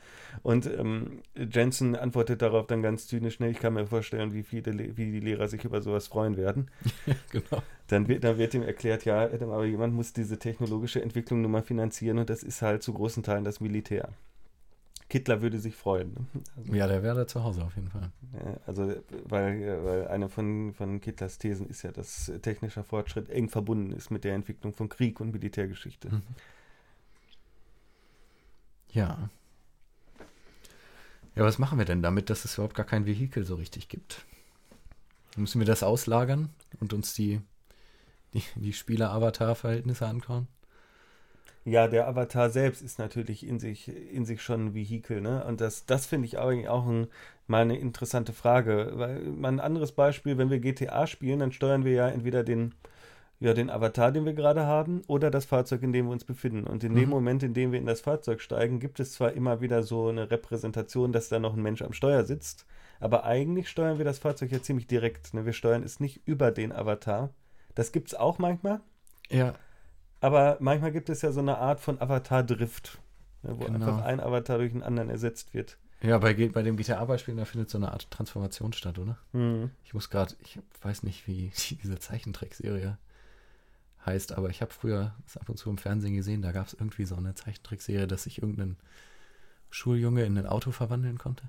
[0.43, 4.71] Und ähm, Jensen antwortet darauf dann ganz zynisch, ne, ich kann mir vorstellen, wie viele,
[4.71, 6.69] Le- wie die Lehrer sich über sowas freuen werden.
[7.31, 7.63] genau.
[7.87, 11.51] Dann wird, dann wird ihm erklärt, ja, Adam, aber jemand muss diese technologische Entwicklung nun
[11.51, 14.09] mal finanzieren und das ist halt zu großen Teilen das Militär.
[15.13, 16.27] Kittler würde sich freuen.
[16.57, 18.11] Also, Ja, der wäre da zu Hause auf jeden Fall.
[18.65, 18.95] also
[19.25, 24.09] weil, weil eine von, von Kittlers Thesen ist ja, dass technischer Fortschritt eng verbunden ist
[24.09, 26.09] mit der Entwicklung von Krieg und Militärgeschichte.
[26.09, 26.21] Mhm.
[28.89, 29.29] Ja.
[31.35, 34.25] Ja, was machen wir denn damit, dass es überhaupt gar kein Vehikel so richtig gibt?
[35.35, 36.49] Müssen wir das auslagern
[36.79, 37.39] und uns die,
[38.33, 40.47] die, die Spieler-Avatar-Verhältnisse anschauen?
[41.65, 45.45] Ja, der Avatar selbst ist natürlich in sich, in sich schon ein Vehikel, ne?
[45.45, 47.07] Und das, das finde ich eigentlich auch ein,
[47.47, 48.91] mal eine interessante Frage.
[48.95, 52.75] Weil mal ein anderes Beispiel, wenn wir GTA spielen, dann steuern wir ja entweder den,
[53.39, 56.65] ja, den Avatar, den wir gerade haben, oder das Fahrzeug, in dem wir uns befinden.
[56.67, 57.09] Und in dem Mhm.
[57.09, 60.31] Moment, in dem wir in das Fahrzeug steigen, gibt es zwar immer wieder so eine
[60.31, 62.65] Repräsentation, dass da noch ein Mensch am Steuer sitzt,
[62.99, 65.33] aber eigentlich steuern wir das Fahrzeug ja ziemlich direkt.
[65.33, 65.45] Ne?
[65.45, 67.29] Wir steuern es nicht über den Avatar.
[67.75, 68.81] Das gibt es auch manchmal.
[69.29, 69.55] Ja,
[70.23, 72.97] Aber manchmal gibt es ja so eine Art von Avatar-Drift,
[73.43, 73.75] ne, wo Genau.
[73.75, 75.77] einfach ein Avatar durch einen anderen ersetzt wird.
[76.01, 79.17] ja bei, bei dem GTA-Beispiel, da findet so eine Art Transformation statt, oder?
[79.33, 79.69] Hm.
[79.83, 81.51] Ich muss gerade, ich weiß nicht, wie
[81.83, 82.97] diese Zeichentrickserie
[84.05, 86.73] heißt, aber ich habe früher das ab und zu im Fernsehen gesehen, da gab es
[86.73, 88.77] irgendwie so eine Zeichentrickserie, dass sich irgendein
[89.69, 91.43] Schuljunge in ein Auto verwandeln konnte.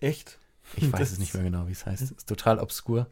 [0.00, 0.38] Echt?
[0.76, 2.02] Ich weiß Das- es nicht mehr genau, wie es heißt.
[2.12, 3.06] Ist total obskur.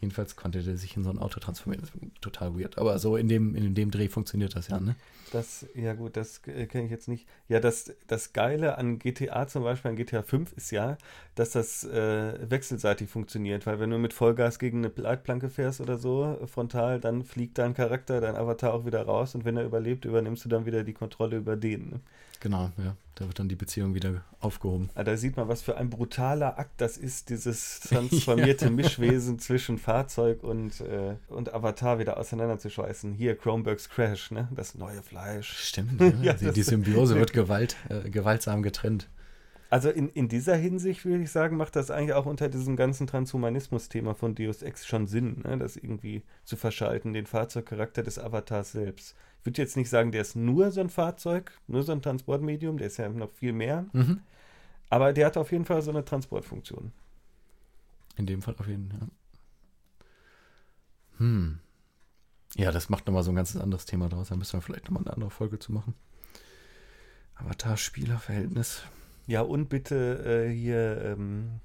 [0.00, 1.88] Jedenfalls konnte der sich in so ein Auto transformieren.
[2.20, 2.78] Total weird.
[2.78, 4.94] Aber so in dem, in dem Dreh funktioniert das ja, ne?
[5.32, 7.26] Das, ja gut, das äh, kenne ich jetzt nicht.
[7.48, 10.96] Ja, das, das Geile an GTA zum Beispiel, an GTA 5 ist ja,
[11.34, 15.98] dass das äh, wechselseitig funktioniert, weil wenn du mit Vollgas gegen eine Leitplanke fährst oder
[15.98, 20.04] so, frontal, dann fliegt dein Charakter, dein Avatar auch wieder raus und wenn er überlebt,
[20.04, 21.90] übernimmst du dann wieder die Kontrolle über den.
[21.90, 22.00] Ne?
[22.40, 22.96] Genau, ja.
[23.16, 24.90] Da wird dann die Beziehung wieder aufgehoben.
[24.94, 29.76] Ah, Da sieht man, was für ein brutaler Akt das ist, dieses transformierte Mischwesen zwischen
[29.76, 33.12] Fahrzeug und, äh, und Avatar wieder auseinanderzuschweißen.
[33.12, 34.46] Hier Kronbergs Crash, ne?
[34.54, 35.52] Das neue Fleisch.
[35.52, 36.12] Stimmt, ja.
[36.22, 39.08] Ja, die, die Symbiose wird Gewalt, äh, gewaltsam getrennt.
[39.70, 43.06] Also in, in dieser Hinsicht würde ich sagen, macht das eigentlich auch unter diesem ganzen
[43.06, 45.58] Transhumanismus-Thema von Deus Ex schon Sinn, ne?
[45.58, 49.14] das irgendwie zu verschalten, den Fahrzeugcharakter des Avatars selbst.
[49.40, 52.78] Ich würde jetzt nicht sagen, der ist nur so ein Fahrzeug, nur so ein Transportmedium,
[52.78, 54.20] der ist ja noch viel mehr, Mhm.
[54.88, 56.92] aber der hat auf jeden Fall so eine Transportfunktion.
[58.16, 59.08] In dem Fall auf jeden Fall, ja.
[61.18, 61.58] Hm.
[62.56, 64.28] Ja, das macht nochmal so ein ganz anderes Thema draus.
[64.28, 65.94] Da müssen wir vielleicht nochmal eine andere Folge zu machen.
[67.36, 68.82] Avatar-Spieler-Verhältnis.
[69.28, 71.60] Ja, und bitte äh, hier ähm,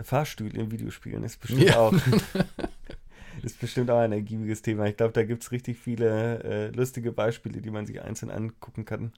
[0.00, 1.76] Fahrstühle in Videospielen ist bestimmt Ja.
[1.78, 1.92] auch.
[3.42, 4.86] ist bestimmt auch ein ergiebiges Thema.
[4.86, 8.86] Ich glaube, da gibt es richtig viele äh, lustige Beispiele, die man sich einzeln angucken
[8.86, 9.12] kann.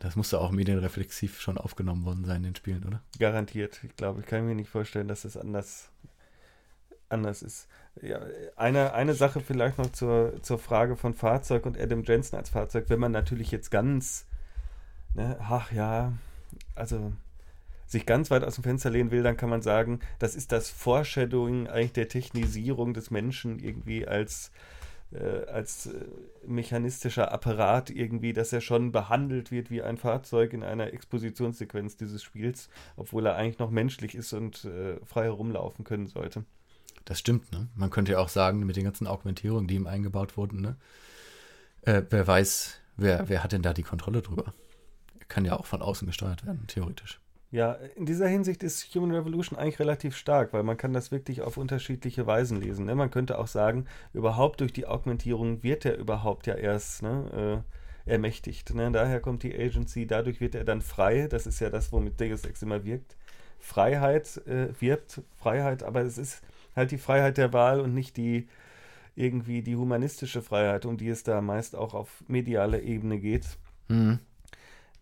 [0.00, 3.00] Das musste auch medienreflexiv schon aufgenommen worden sein in den Spielen, oder?
[3.18, 3.80] Garantiert.
[3.84, 5.90] Ich glaube, ich kann mir nicht vorstellen, dass es anders,
[7.08, 7.68] anders ist.
[8.02, 8.20] Ja,
[8.56, 12.86] eine, eine Sache vielleicht noch zur, zur Frage von Fahrzeug und Adam Jensen als Fahrzeug.
[12.88, 14.26] Wenn man natürlich jetzt ganz,
[15.14, 16.12] ne, ach ja,
[16.78, 17.12] also
[17.86, 20.68] sich ganz weit aus dem Fenster lehnen will, dann kann man sagen, das ist das
[20.68, 24.52] Foreshadowing eigentlich der Technisierung des Menschen irgendwie als,
[25.10, 26.04] äh, als äh,
[26.46, 32.22] mechanistischer Apparat irgendwie, dass er schon behandelt wird wie ein Fahrzeug in einer Expositionssequenz dieses
[32.22, 36.44] Spiels, obwohl er eigentlich noch menschlich ist und äh, frei herumlaufen können sollte.
[37.06, 37.68] Das stimmt, ne?
[37.74, 40.76] Man könnte ja auch sagen, mit den ganzen Augmentierungen, die ihm eingebaut wurden, ne?
[41.82, 44.52] Äh, wer weiß, wer, wer hat denn da die Kontrolle drüber?
[45.28, 47.20] Kann ja auch von außen gesteuert werden, theoretisch.
[47.50, 51.40] Ja, in dieser Hinsicht ist Human Revolution eigentlich relativ stark, weil man kann das wirklich
[51.40, 52.84] auf unterschiedliche Weisen lesen.
[52.84, 52.94] Ne?
[52.94, 57.64] Man könnte auch sagen, überhaupt durch die Augmentierung wird er überhaupt ja erst ne,
[58.06, 58.74] äh, ermächtigt.
[58.74, 58.92] Ne?
[58.92, 61.26] Daher kommt die Agency, dadurch wird er dann frei.
[61.26, 63.16] Das ist ja das, womit Deus Ex immer wirkt.
[63.58, 66.42] Freiheit äh, wirbt, Freiheit, aber es ist
[66.76, 68.46] halt die Freiheit der Wahl und nicht die
[69.16, 73.46] irgendwie die humanistische Freiheit, um die es da meist auch auf medialer Ebene geht.
[73.88, 74.20] Hm.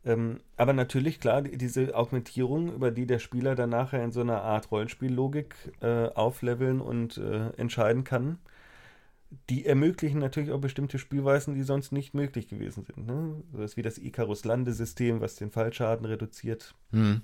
[0.06, 4.20] Ähm, aber natürlich, klar, die- diese Augmentierung, über die der Spieler dann nachher in so
[4.20, 8.38] einer Art Rollenspiellogik äh, aufleveln und äh, entscheiden kann,
[9.50, 13.06] die ermöglichen natürlich auch bestimmte Spielweisen, die sonst nicht möglich gewesen sind.
[13.06, 13.42] Ne?
[13.52, 16.74] So was wie das Icarus-Landesystem, was den Fallschaden reduziert.
[16.92, 17.22] Hm.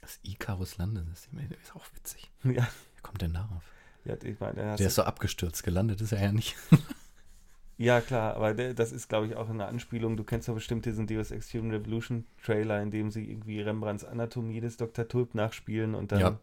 [0.00, 2.30] Das Icarus-Landesystem ist auch witzig.
[2.44, 3.64] Ja, Wer kommt denn darauf?
[4.04, 6.54] ja ich meine, der Der ist so abgestürzt, gelandet ist er ja nicht.
[7.82, 10.18] Ja, klar, aber der, das ist, glaube ich, auch eine Anspielung.
[10.18, 14.04] Du kennst doch bestimmt diesen Deus Ex Human Revolution Trailer, in dem sie irgendwie Rembrandts
[14.04, 15.08] Anatomie des Dr.
[15.08, 16.38] Tulp nachspielen und dann, Ja.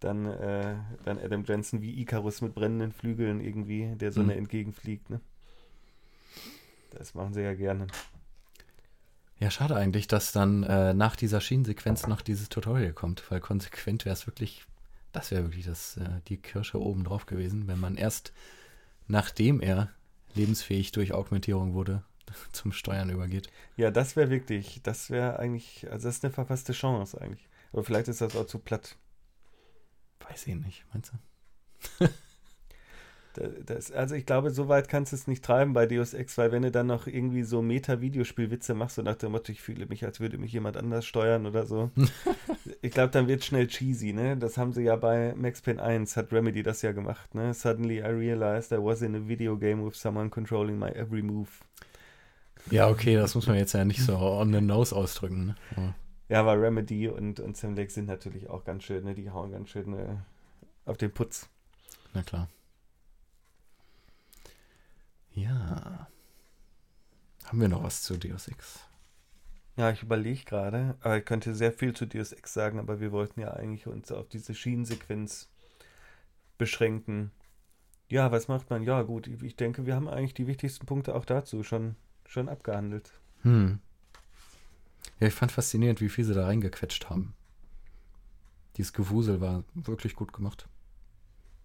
[0.00, 4.38] dann, äh, dann Adam Jensen wie Icarus mit brennenden Flügeln irgendwie der Sonne Mhm.
[4.38, 5.10] entgegenfliegt.
[5.10, 5.20] Ne?
[6.92, 7.88] Das machen sie ja gerne.
[9.40, 14.06] Ja, schade eigentlich, dass dann äh, nach dieser Schienensequenz noch dieses Tutorial kommt, weil konsequent
[14.06, 14.64] wäre es wirklich,
[15.12, 18.32] das wäre wirklich das, äh, die Kirsche oben drauf gewesen, wenn man erst
[19.06, 19.90] nachdem er
[20.34, 22.02] lebensfähig durch Augmentierung wurde,
[22.52, 23.48] zum Steuern übergeht.
[23.76, 27.48] Ja, das wäre wirklich, das wäre eigentlich, also das ist eine verpasste Chance eigentlich.
[27.72, 28.96] Aber vielleicht ist das auch zu platt.
[30.28, 31.12] Weiß ich nicht, meinst
[31.98, 32.08] du?
[33.34, 36.36] Da- Das, also ich glaube, so weit kannst du es nicht treiben bei Deus Ex,
[36.38, 39.86] weil wenn du dann noch irgendwie so Meta-Videospielwitze machst, so nach dem Motto, ich fühle
[39.86, 41.90] mich, als würde mich jemand anders steuern oder so.
[42.82, 44.36] ich glaube, dann wird schnell cheesy, ne?
[44.36, 47.54] Das haben sie ja bei Max Payne 1, hat Remedy das ja gemacht, ne?
[47.54, 51.48] Suddenly I realized I was in a video game with someone controlling my every move.
[52.70, 55.46] Ja, okay, das muss man jetzt ja nicht so on the nose ausdrücken.
[55.46, 55.54] Ne?
[55.76, 55.94] Aber,
[56.28, 59.14] Ja, aber Remedy und, und Sam Lake sind natürlich auch ganz schön, ne?
[59.14, 60.16] Die hauen ganz schön äh,
[60.84, 61.48] auf den Putz.
[62.14, 62.48] na klar.
[65.34, 66.08] Ja.
[67.44, 68.80] Haben wir noch was zu Deus Ex?
[69.76, 73.10] Ja, ich überlege gerade, aber ich könnte sehr viel zu Deus Ex sagen, aber wir
[73.10, 75.48] wollten ja eigentlich uns auf diese Schienensequenz
[76.58, 77.30] beschränken.
[78.08, 78.82] Ja, was macht man?
[78.82, 82.48] Ja, gut, ich ich denke, wir haben eigentlich die wichtigsten Punkte auch dazu schon, schon
[82.50, 83.18] abgehandelt.
[83.42, 83.80] Hm.
[85.18, 87.34] Ja, ich fand faszinierend, wie viel sie da reingequetscht haben.
[88.76, 90.68] Dieses Gewusel war wirklich gut gemacht.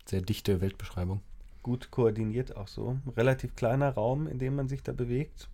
[0.05, 1.21] Sehr dichte Weltbeschreibung.
[1.67, 2.97] Gut koordiniert auch so.
[3.17, 5.49] Relativ kleiner Raum, in dem man sich da bewegt.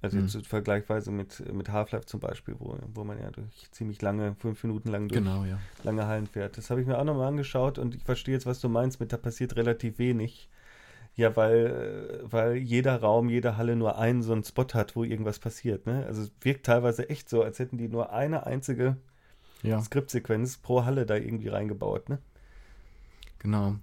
[0.00, 0.44] Also jetzt Hm.
[0.44, 4.88] vergleichsweise mit, mit Half-Life zum Beispiel, wo, wo man ja durch ziemlich lange, fünf Minuten
[4.90, 5.60] lang durch Genau, ja.
[5.82, 6.56] lange Hallen fährt.
[6.56, 9.12] Das habe ich mir auch nochmal angeschaut und ich verstehe jetzt, was du meinst mit,
[9.12, 10.48] da passiert relativ wenig.
[11.16, 15.04] Ja, weil, äh, weil jeder Raum, jede Halle nur einen so einen Spot hat, wo
[15.04, 15.86] irgendwas passiert.
[15.86, 16.06] Ne?
[16.06, 18.96] Also es wirkt teilweise echt so, als hätten die nur eine einzige
[19.62, 22.08] Ja, Skriptsequenz pro Halle da irgendwie reingebaut.
[22.10, 22.18] Ne?
[23.38, 23.78] genau.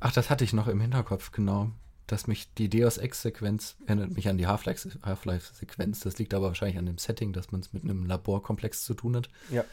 [0.00, 1.70] Ach, das hatte ich noch im Hinterkopf, genau.
[2.06, 6.00] Dass mich die Deus Ex-Sequenz erinnert mich an die Half-Life- Half-Life-Sequenz.
[6.00, 9.16] das liegt aber wahrscheinlich an dem Setting, dass man es mit einem Laborkomplex zu tun
[9.16, 9.28] hat.
[9.50, 9.64] Ja.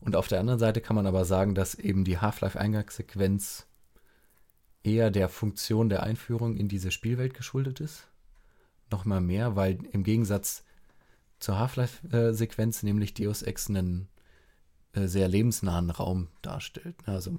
[0.00, 3.66] Und auf der anderen Seite kann man aber sagen, dass eben die Half-Life-Eingangssequenz
[4.82, 8.08] eher der Funktion der Einführung in diese Spielwelt geschuldet ist.
[8.90, 10.64] Nochmal mehr, weil im Gegensatz
[11.38, 14.08] zur Half-Life-Sequenz nämlich Deus Ex einen
[14.92, 16.96] äh, sehr lebensnahen Raum darstellt.
[17.06, 17.38] Also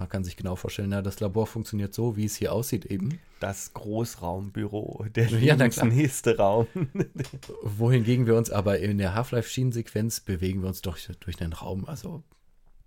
[0.00, 3.20] man kann sich genau vorstellen, na, das Labor funktioniert so, wie es hier aussieht eben.
[3.38, 6.66] Das Großraumbüro, der Ja, nächste Raum.
[7.62, 11.84] Wohingegen wir uns aber in der Half-Life-Schienensequenz bewegen wir uns doch durch den Raum.
[11.84, 12.22] Also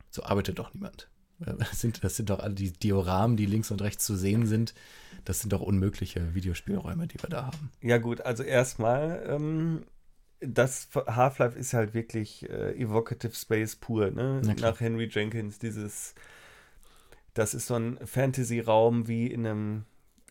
[0.10, 1.08] so arbeitet doch niemand.
[1.38, 4.74] Das sind, das sind doch alle die Dioramen, die links und rechts zu sehen sind.
[5.24, 7.72] Das sind doch unmögliche Videospielräume, die wir da haben.
[7.82, 9.84] Ja, gut, also erstmal, ähm,
[10.40, 14.42] das Half-Life ist halt wirklich äh, Evocative Space pur, ne?
[14.60, 16.16] Nach Henry Jenkins, dieses,
[17.34, 19.86] das ist so ein Fantasy-Raum wie in einem,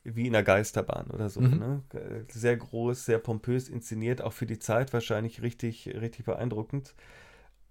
[0.04, 1.58] wie in einer Geisterbahn oder so, mhm.
[1.58, 1.82] ne?
[2.28, 6.94] Sehr groß, sehr pompös inszeniert, auch für die Zeit wahrscheinlich richtig, richtig beeindruckend.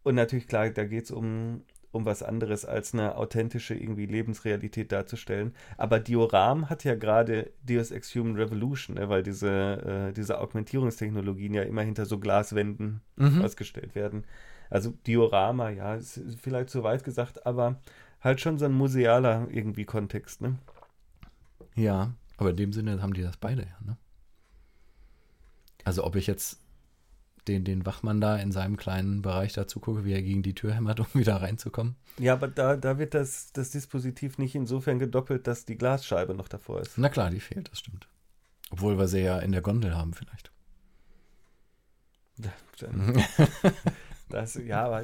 [0.03, 4.91] Und natürlich, klar, da geht es um, um was anderes als eine authentische irgendwie Lebensrealität
[4.91, 5.53] darzustellen.
[5.78, 11.53] Aber Dioram hat ja gerade Deus Ex Human Revolution, ne, weil diese, äh, diese Augmentierungstechnologien
[11.53, 13.41] ja immer hinter so Glaswänden mhm.
[13.41, 14.26] ausgestellt werden.
[14.70, 17.82] Also Diorama, ja, ist vielleicht zu weit gesagt, aber
[18.22, 20.57] halt schon so ein musealer irgendwie Kontext, ne?
[21.76, 23.98] Ja, aber in dem Sinne haben die das beide ja, ne?
[25.84, 26.60] Also ob ich jetzt
[27.48, 30.73] den, den Wachmann da in seinem kleinen Bereich dazu gucke, wie er gegen die Tür
[30.73, 31.95] hämmert, um wieder reinzukommen.
[32.19, 36.48] Ja, aber da, da wird das, das Dispositiv nicht insofern gedoppelt, dass die Glasscheibe noch
[36.48, 36.98] davor ist.
[36.98, 38.07] Na klar, die fehlt, das stimmt.
[38.69, 40.52] Obwohl wir sie ja in der Gondel haben, vielleicht.
[44.32, 45.03] Das, ja, aber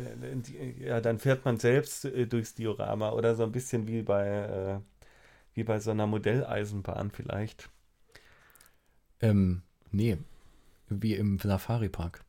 [0.79, 4.79] ja, dann fährt man selbst äh, durchs Diorama oder so ein bisschen wie bei, äh,
[5.53, 7.69] wie bei so einer Modelleisenbahn vielleicht.
[9.21, 10.17] Ähm, nee,
[10.89, 12.23] wie im Safari-Park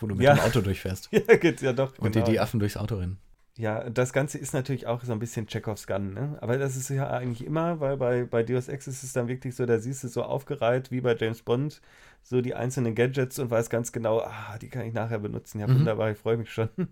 [0.00, 0.34] wo du mit ja.
[0.34, 1.08] dem Auto durchfährst.
[1.10, 1.98] ja, geht's ja doch.
[1.98, 2.24] Und genau.
[2.24, 3.18] dir die Affen durchs Auto rennen.
[3.58, 6.36] Ja, das Ganze ist natürlich auch so ein bisschen Chekhovs Gun, ne?
[6.42, 9.56] Aber das ist ja eigentlich immer, weil bei, bei Deus Ex ist es dann wirklich
[9.56, 11.80] so, da siehst du so aufgereiht wie bei James Bond,
[12.22, 15.60] so die einzelnen Gadgets und weiß ganz genau, ah, die kann ich nachher benutzen.
[15.60, 15.76] Ja, mhm.
[15.76, 16.68] wunderbar, ich freue mich schon.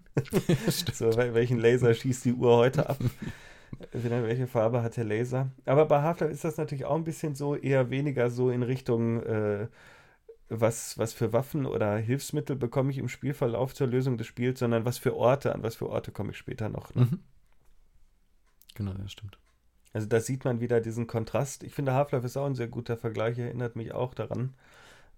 [0.95, 2.99] so, welchen Laser schießt die Uhr heute ab?
[3.93, 5.51] Welche Farbe hat der Laser?
[5.67, 9.21] Aber bei Half-Life ist das natürlich auch ein bisschen so, eher weniger so in Richtung
[9.25, 9.67] äh,
[10.49, 14.85] was, was für Waffen oder Hilfsmittel bekomme ich im Spielverlauf zur Lösung des Spiels, sondern
[14.85, 16.95] was für Orte, an was für Orte komme ich später noch.
[16.95, 17.07] Ne?
[17.07, 17.21] Mhm.
[18.75, 19.39] Genau, das stimmt.
[19.93, 21.63] Also da sieht man wieder diesen Kontrast.
[21.63, 24.55] Ich finde, Half-Life ist auch ein sehr guter Vergleich, erinnert mich auch daran.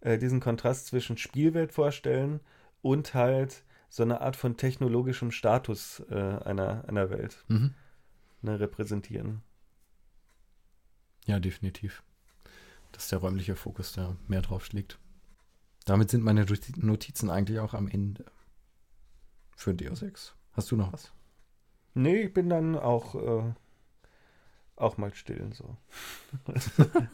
[0.01, 2.41] Äh, diesen Kontrast zwischen Spielwelt vorstellen
[2.83, 7.75] und halt so eine Art von technologischem Status äh, einer, einer Welt mhm.
[8.43, 9.43] ne, repräsentieren.
[11.25, 12.03] Ja, definitiv.
[12.93, 14.99] Dass der räumliche Fokus da mehr drauf schlägt.
[15.87, 16.45] Damit sind meine
[16.77, 18.27] Notizen eigentlich auch am Ende.
[19.57, 20.35] Für Deus Ex.
[20.53, 21.13] Hast du noch was?
[21.95, 23.55] Nee, ich bin dann auch, äh,
[24.75, 25.79] auch mal still so.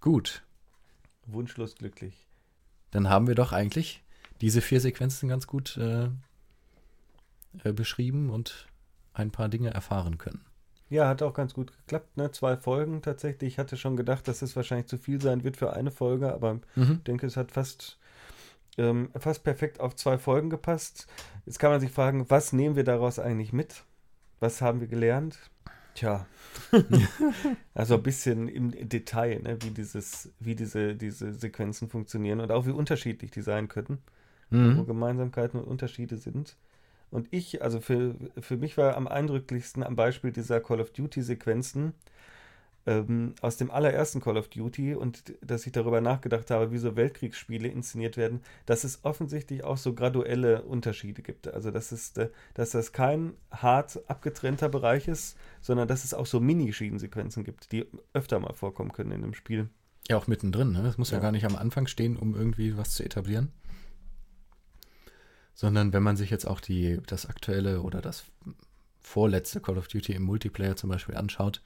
[0.00, 0.42] Gut.
[1.26, 2.26] Wunschlos glücklich.
[2.90, 4.02] Dann haben wir doch eigentlich
[4.40, 6.08] diese vier Sequenzen ganz gut äh,
[7.62, 8.66] äh, beschrieben und
[9.12, 10.44] ein paar Dinge erfahren können.
[10.90, 12.32] Ja, hat auch ganz gut geklappt, ne?
[12.32, 13.54] Zwei Folgen tatsächlich.
[13.54, 16.54] Ich hatte schon gedacht, dass es wahrscheinlich zu viel sein wird für eine Folge, aber
[16.74, 16.94] mhm.
[16.94, 17.96] ich denke, es hat fast,
[18.76, 21.06] ähm, fast perfekt auf zwei Folgen gepasst.
[21.46, 23.84] Jetzt kann man sich fragen, was nehmen wir daraus eigentlich mit?
[24.40, 25.38] Was haben wir gelernt?
[25.94, 26.26] Tja,
[27.74, 29.58] also ein bisschen im Detail, ne?
[29.62, 33.98] wie, dieses, wie diese, diese Sequenzen funktionieren und auch wie unterschiedlich die sein könnten,
[34.50, 34.78] mhm.
[34.78, 36.56] wo Gemeinsamkeiten und Unterschiede sind.
[37.10, 41.94] Und ich, also für, für mich war am eindrücklichsten am Beispiel dieser Call of Duty-Sequenzen
[42.86, 46.96] ähm, aus dem allerersten Call of Duty und dass ich darüber nachgedacht habe, wie so
[46.96, 51.48] Weltkriegsspiele inszeniert werden, dass es offensichtlich auch so graduelle Unterschiede gibt.
[51.48, 56.26] Also dass, es, äh, dass das kein hart abgetrennter Bereich ist, sondern dass es auch
[56.26, 59.68] so Mini-Schiedensequenzen gibt, die öfter mal vorkommen können in dem Spiel.
[60.08, 60.72] Ja, auch mittendrin.
[60.72, 60.82] Ne?
[60.82, 61.18] Das muss ja.
[61.18, 63.52] ja gar nicht am Anfang stehen, um irgendwie was zu etablieren
[65.60, 68.24] sondern wenn man sich jetzt auch die, das aktuelle oder das
[68.98, 71.60] vorletzte Call of Duty im Multiplayer zum Beispiel anschaut,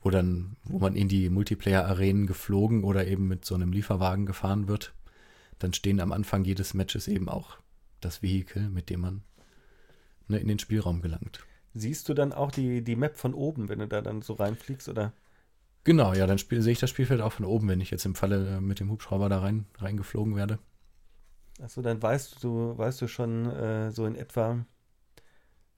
[0.00, 4.66] wo dann, wo man in die Multiplayer-Arenen geflogen oder eben mit so einem Lieferwagen gefahren
[4.66, 4.94] wird,
[5.58, 7.58] dann stehen am Anfang jedes Matches eben auch
[8.00, 9.22] das Vehikel, mit dem man
[10.28, 11.40] ne, in den Spielraum gelangt.
[11.74, 14.88] Siehst du dann auch die, die Map von oben, wenn du da dann so reinfliegst,
[14.88, 15.12] oder?
[15.84, 18.56] Genau, ja, dann sehe ich das Spielfeld auch von oben, wenn ich jetzt im Falle
[18.56, 20.58] äh, mit dem Hubschrauber da rein, reingeflogen werde.
[21.60, 24.64] Achso, dann weißt du, weißt du schon äh, so in etwa,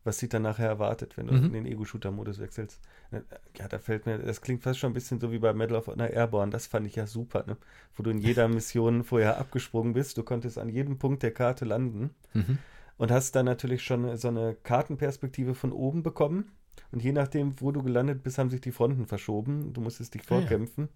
[0.04, 1.46] was sich dann nachher erwartet, wenn du mhm.
[1.46, 2.80] in den Ego-Shooter-Modus wechselst.
[3.10, 3.22] Äh,
[3.58, 5.88] ja, da fällt mir, das klingt fast schon ein bisschen so wie bei Medal of
[5.88, 7.56] Honor Airborne, das fand ich ja super, ne?
[7.94, 11.64] Wo du in jeder Mission vorher abgesprungen bist, du konntest an jedem Punkt der Karte
[11.64, 12.58] landen mhm.
[12.96, 16.52] und hast dann natürlich schon so eine Kartenperspektive von oben bekommen.
[16.92, 19.72] Und je nachdem, wo du gelandet bist, haben sich die Fronten verschoben.
[19.72, 20.88] Du musstest dich vorkämpfen.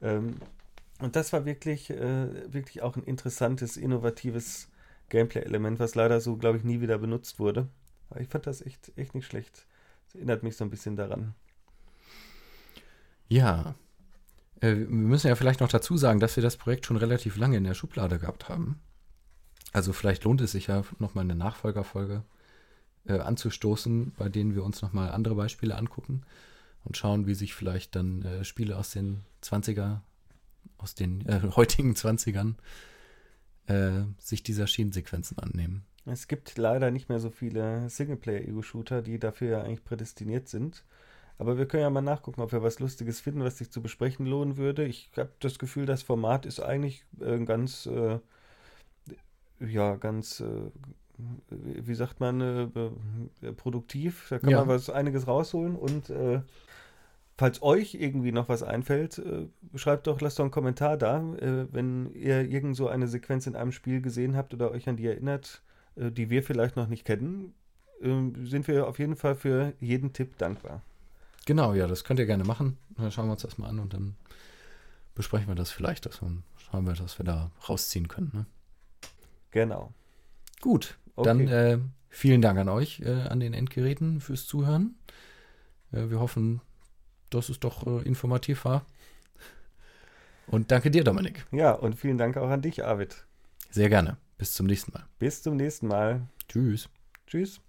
[0.00, 0.12] Ah, ja.
[0.12, 0.36] ähm,
[0.98, 4.68] und das war wirklich, äh, wirklich auch ein interessantes, innovatives
[5.08, 7.68] Gameplay-Element, was leider so, glaube ich, nie wieder benutzt wurde.
[8.10, 9.66] Aber ich fand das echt, echt nicht schlecht.
[10.06, 11.34] Das erinnert mich so ein bisschen daran.
[13.28, 13.74] Ja.
[14.60, 17.56] Äh, wir müssen ja vielleicht noch dazu sagen, dass wir das Projekt schon relativ lange
[17.58, 18.80] in der Schublade gehabt haben.
[19.72, 22.24] Also vielleicht lohnt es sich ja, nochmal eine Nachfolgerfolge
[23.06, 26.22] äh, anzustoßen, bei denen wir uns nochmal andere Beispiele angucken
[26.84, 30.00] und schauen, wie sich vielleicht dann äh, Spiele aus den 20er,
[30.78, 32.54] aus den äh, heutigen 20ern,
[33.66, 35.84] äh, sich dieser Schienensequenzen annehmen.
[36.06, 40.84] Es gibt leider nicht mehr so viele Singleplayer-Ego-Shooter, die dafür ja eigentlich prädestiniert sind.
[41.36, 44.26] Aber wir können ja mal nachgucken, ob wir was Lustiges finden, was sich zu besprechen
[44.26, 44.84] lohnen würde.
[44.86, 48.18] Ich habe das Gefühl, das Format ist eigentlich äh, ganz, äh,
[49.60, 50.70] ja, ganz, äh,
[51.48, 54.26] wie sagt man, äh, äh, produktiv.
[54.30, 54.58] Da kann Ja.
[54.60, 55.76] man was einiges rausholen.
[55.76, 56.40] Und äh,
[57.38, 59.46] falls euch irgendwie noch was einfällt, äh,
[59.78, 63.56] schreibt doch, lasst doch einen Kommentar da, äh, wenn ihr irgend so eine Sequenz in
[63.56, 65.62] einem Spiel gesehen habt oder euch an die erinnert,
[65.96, 67.54] äh, die wir vielleicht noch nicht kennen.
[68.02, 70.82] ähm, Sind wir auf jeden Fall für jeden Tipp dankbar.
[71.46, 72.76] Genau, ja, das könnt ihr gerne machen.
[72.96, 74.16] Dann schauen wir uns das mal an und dann
[75.14, 76.04] besprechen wir das vielleicht.
[76.06, 78.30] dass wir- schauen wir, dass wir da rausziehen können.
[78.34, 78.46] Ne?
[79.52, 79.92] Genau.
[80.60, 81.26] Gut, Okay.
[81.28, 81.78] dann äh,
[82.10, 84.94] vielen Dank an euch, äh, an den Endgeräten fürs Zuhören.
[85.92, 86.60] Äh, wir hoffen,
[87.30, 88.84] dass es doch äh, informativ war.
[90.46, 91.46] Und danke dir, Dominik.
[91.52, 93.26] Ja, und vielen Dank auch an dich, Arvid.
[93.70, 94.16] Sehr gerne.
[94.38, 95.04] Bis zum nächsten Mal.
[95.18, 96.22] Bis zum nächsten Mal.
[96.48, 96.88] Tschüss.
[97.26, 97.60] Tschüss.